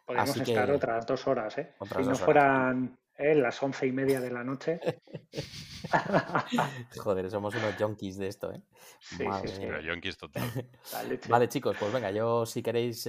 Podríamos 0.05 0.37
estar 0.37 0.71
otras 0.71 1.07
dos 1.07 1.27
horas, 1.27 1.59
¿eh? 1.59 1.75
si 1.97 2.03
no 2.05 2.15
fueran 2.15 2.97
las 3.19 3.63
once 3.63 3.87
y 3.87 3.93
media 3.93 4.21
de 4.21 4.31
la 4.31 4.45
noche. 4.45 4.81
Joder, 6.99 7.31
somos 7.31 7.55
unos 7.55 7.75
junkies 7.77 8.19
de 8.19 8.29
esto, 8.29 8.53
¿eh? 8.53 8.63
Sí, 9.01 9.25
sí, 9.43 9.49
sí. 9.49 9.61
Pero 9.61 9.81
junkies 9.83 10.17
total. 10.17 10.69
vale, 11.29 11.49
chicos, 11.49 11.77
pues 11.79 11.93
venga, 11.93 12.11
yo 12.11 12.45
si 12.47 12.63
queréis 12.63 13.07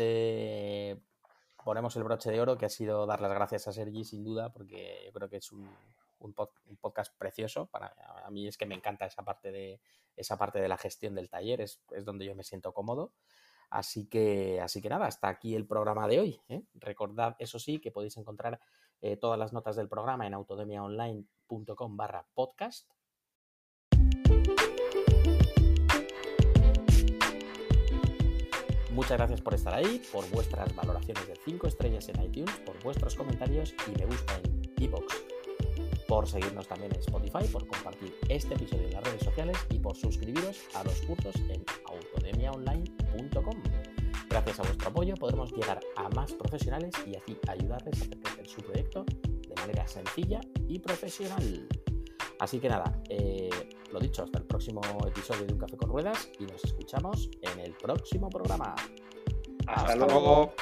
ponemos 1.67 1.93
el 1.97 2.05
broche 2.05 2.31
de 2.31 2.39
oro, 2.39 2.57
que 2.57 2.65
ha 2.65 2.69
sido 2.69 3.05
dar 3.05 3.19
las 3.19 3.33
gracias 3.33 3.67
a 3.67 3.73
Sergi, 3.73 4.05
sin 4.05 4.23
duda, 4.23 4.53
porque 4.53 5.01
yo 5.05 5.11
creo 5.11 5.29
que 5.29 5.35
es 5.35 5.51
un, 5.51 5.69
un, 6.19 6.33
podcast 6.33 7.13
precioso. 7.17 7.65
Para, 7.65 7.93
a 8.23 8.31
mí 8.31 8.47
es 8.47 8.55
que 8.55 8.65
me 8.65 8.73
encanta 8.73 9.05
esa 9.05 9.25
parte 9.25 9.51
de, 9.51 9.81
esa 10.15 10.37
parte 10.37 10.61
de 10.61 10.69
la 10.69 10.77
gestión 10.77 11.13
del 11.13 11.29
taller, 11.29 11.59
es, 11.59 11.81
donde 12.05 12.25
yo 12.25 12.35
me 12.35 12.43
siento 12.43 12.73
cómodo. 12.73 13.11
Así 13.69 14.07
que, 14.07 14.61
así 14.61 14.81
que 14.81 14.87
nada, 14.87 15.07
hasta 15.07 15.27
aquí 15.27 15.55
el 15.55 15.67
programa 15.67 16.07
de 16.07 16.21
hoy. 16.21 16.41
¿eh? 16.47 16.63
Recordad, 16.75 17.35
eso 17.37 17.59
sí, 17.59 17.79
que 17.79 17.91
podéis 17.91 18.15
encontrar 18.15 18.61
eh, 19.01 19.17
todas 19.17 19.37
las 19.39 19.53
notas 19.53 19.75
del 19.75 19.89
programa 19.89 20.27
en 20.27 20.33
autodemiaonline.com 20.33 21.97
barra 21.97 22.25
podcast. 22.33 22.89
Muchas 28.91 29.17
gracias 29.17 29.41
por 29.41 29.53
estar 29.53 29.75
ahí, 29.75 30.01
por 30.11 30.27
vuestras 30.31 30.75
valoraciones 30.75 31.27
de 31.27 31.35
5 31.35 31.67
estrellas 31.67 32.09
en 32.09 32.23
iTunes, 32.23 32.57
por 32.65 32.81
vuestros 32.83 33.15
comentarios 33.15 33.75
y 33.87 33.91
me 33.99 34.05
gusta 34.07 34.39
en 34.43 34.73
iBox 34.79 35.27
por 36.07 36.27
seguirnos 36.27 36.67
también 36.67 36.93
en 36.93 36.99
Spotify, 36.99 37.45
por 37.51 37.67
compartir 37.67 38.15
este 38.29 38.55
episodio 38.55 38.87
en 38.87 38.93
las 38.93 39.03
redes 39.03 39.23
sociales 39.23 39.57
y 39.69 39.79
por 39.79 39.95
suscribiros 39.95 40.63
a 40.73 40.83
los 40.83 41.01
cursos 41.01 41.35
en 41.35 41.63
autodemiaonline.com. 41.85 43.61
Gracias 44.29 44.59
a 44.59 44.63
vuestro 44.63 44.89
apoyo 44.89 45.15
podremos 45.15 45.51
llegar 45.53 45.79
a 45.95 46.09
más 46.09 46.33
profesionales 46.33 46.93
y 47.05 47.15
así 47.15 47.37
ayudarles 47.47 48.01
a 48.03 48.09
crecer 48.09 48.47
su 48.47 48.61
proyecto 48.61 49.05
de 49.47 49.55
manera 49.55 49.87
sencilla 49.87 50.41
y 50.67 50.79
profesional. 50.79 51.67
Así 52.39 52.59
que 52.59 52.69
nada, 52.69 53.01
eh, 53.09 53.49
lo 53.91 53.99
dicho, 53.99 54.23
hasta 54.23 54.39
el 54.39 54.45
próximo 54.45 54.81
episodio 55.07 55.45
de 55.45 55.53
Un 55.53 55.59
Café 55.59 55.77
con 55.77 55.89
Ruedas 55.89 56.29
y 56.39 56.45
nos 56.45 56.63
escuchamos 56.63 57.29
en 57.41 57.59
el 57.59 57.71
próximo 57.73 58.29
programa. 58.29 58.75
Hasta, 59.65 59.95
luego. 59.95 60.53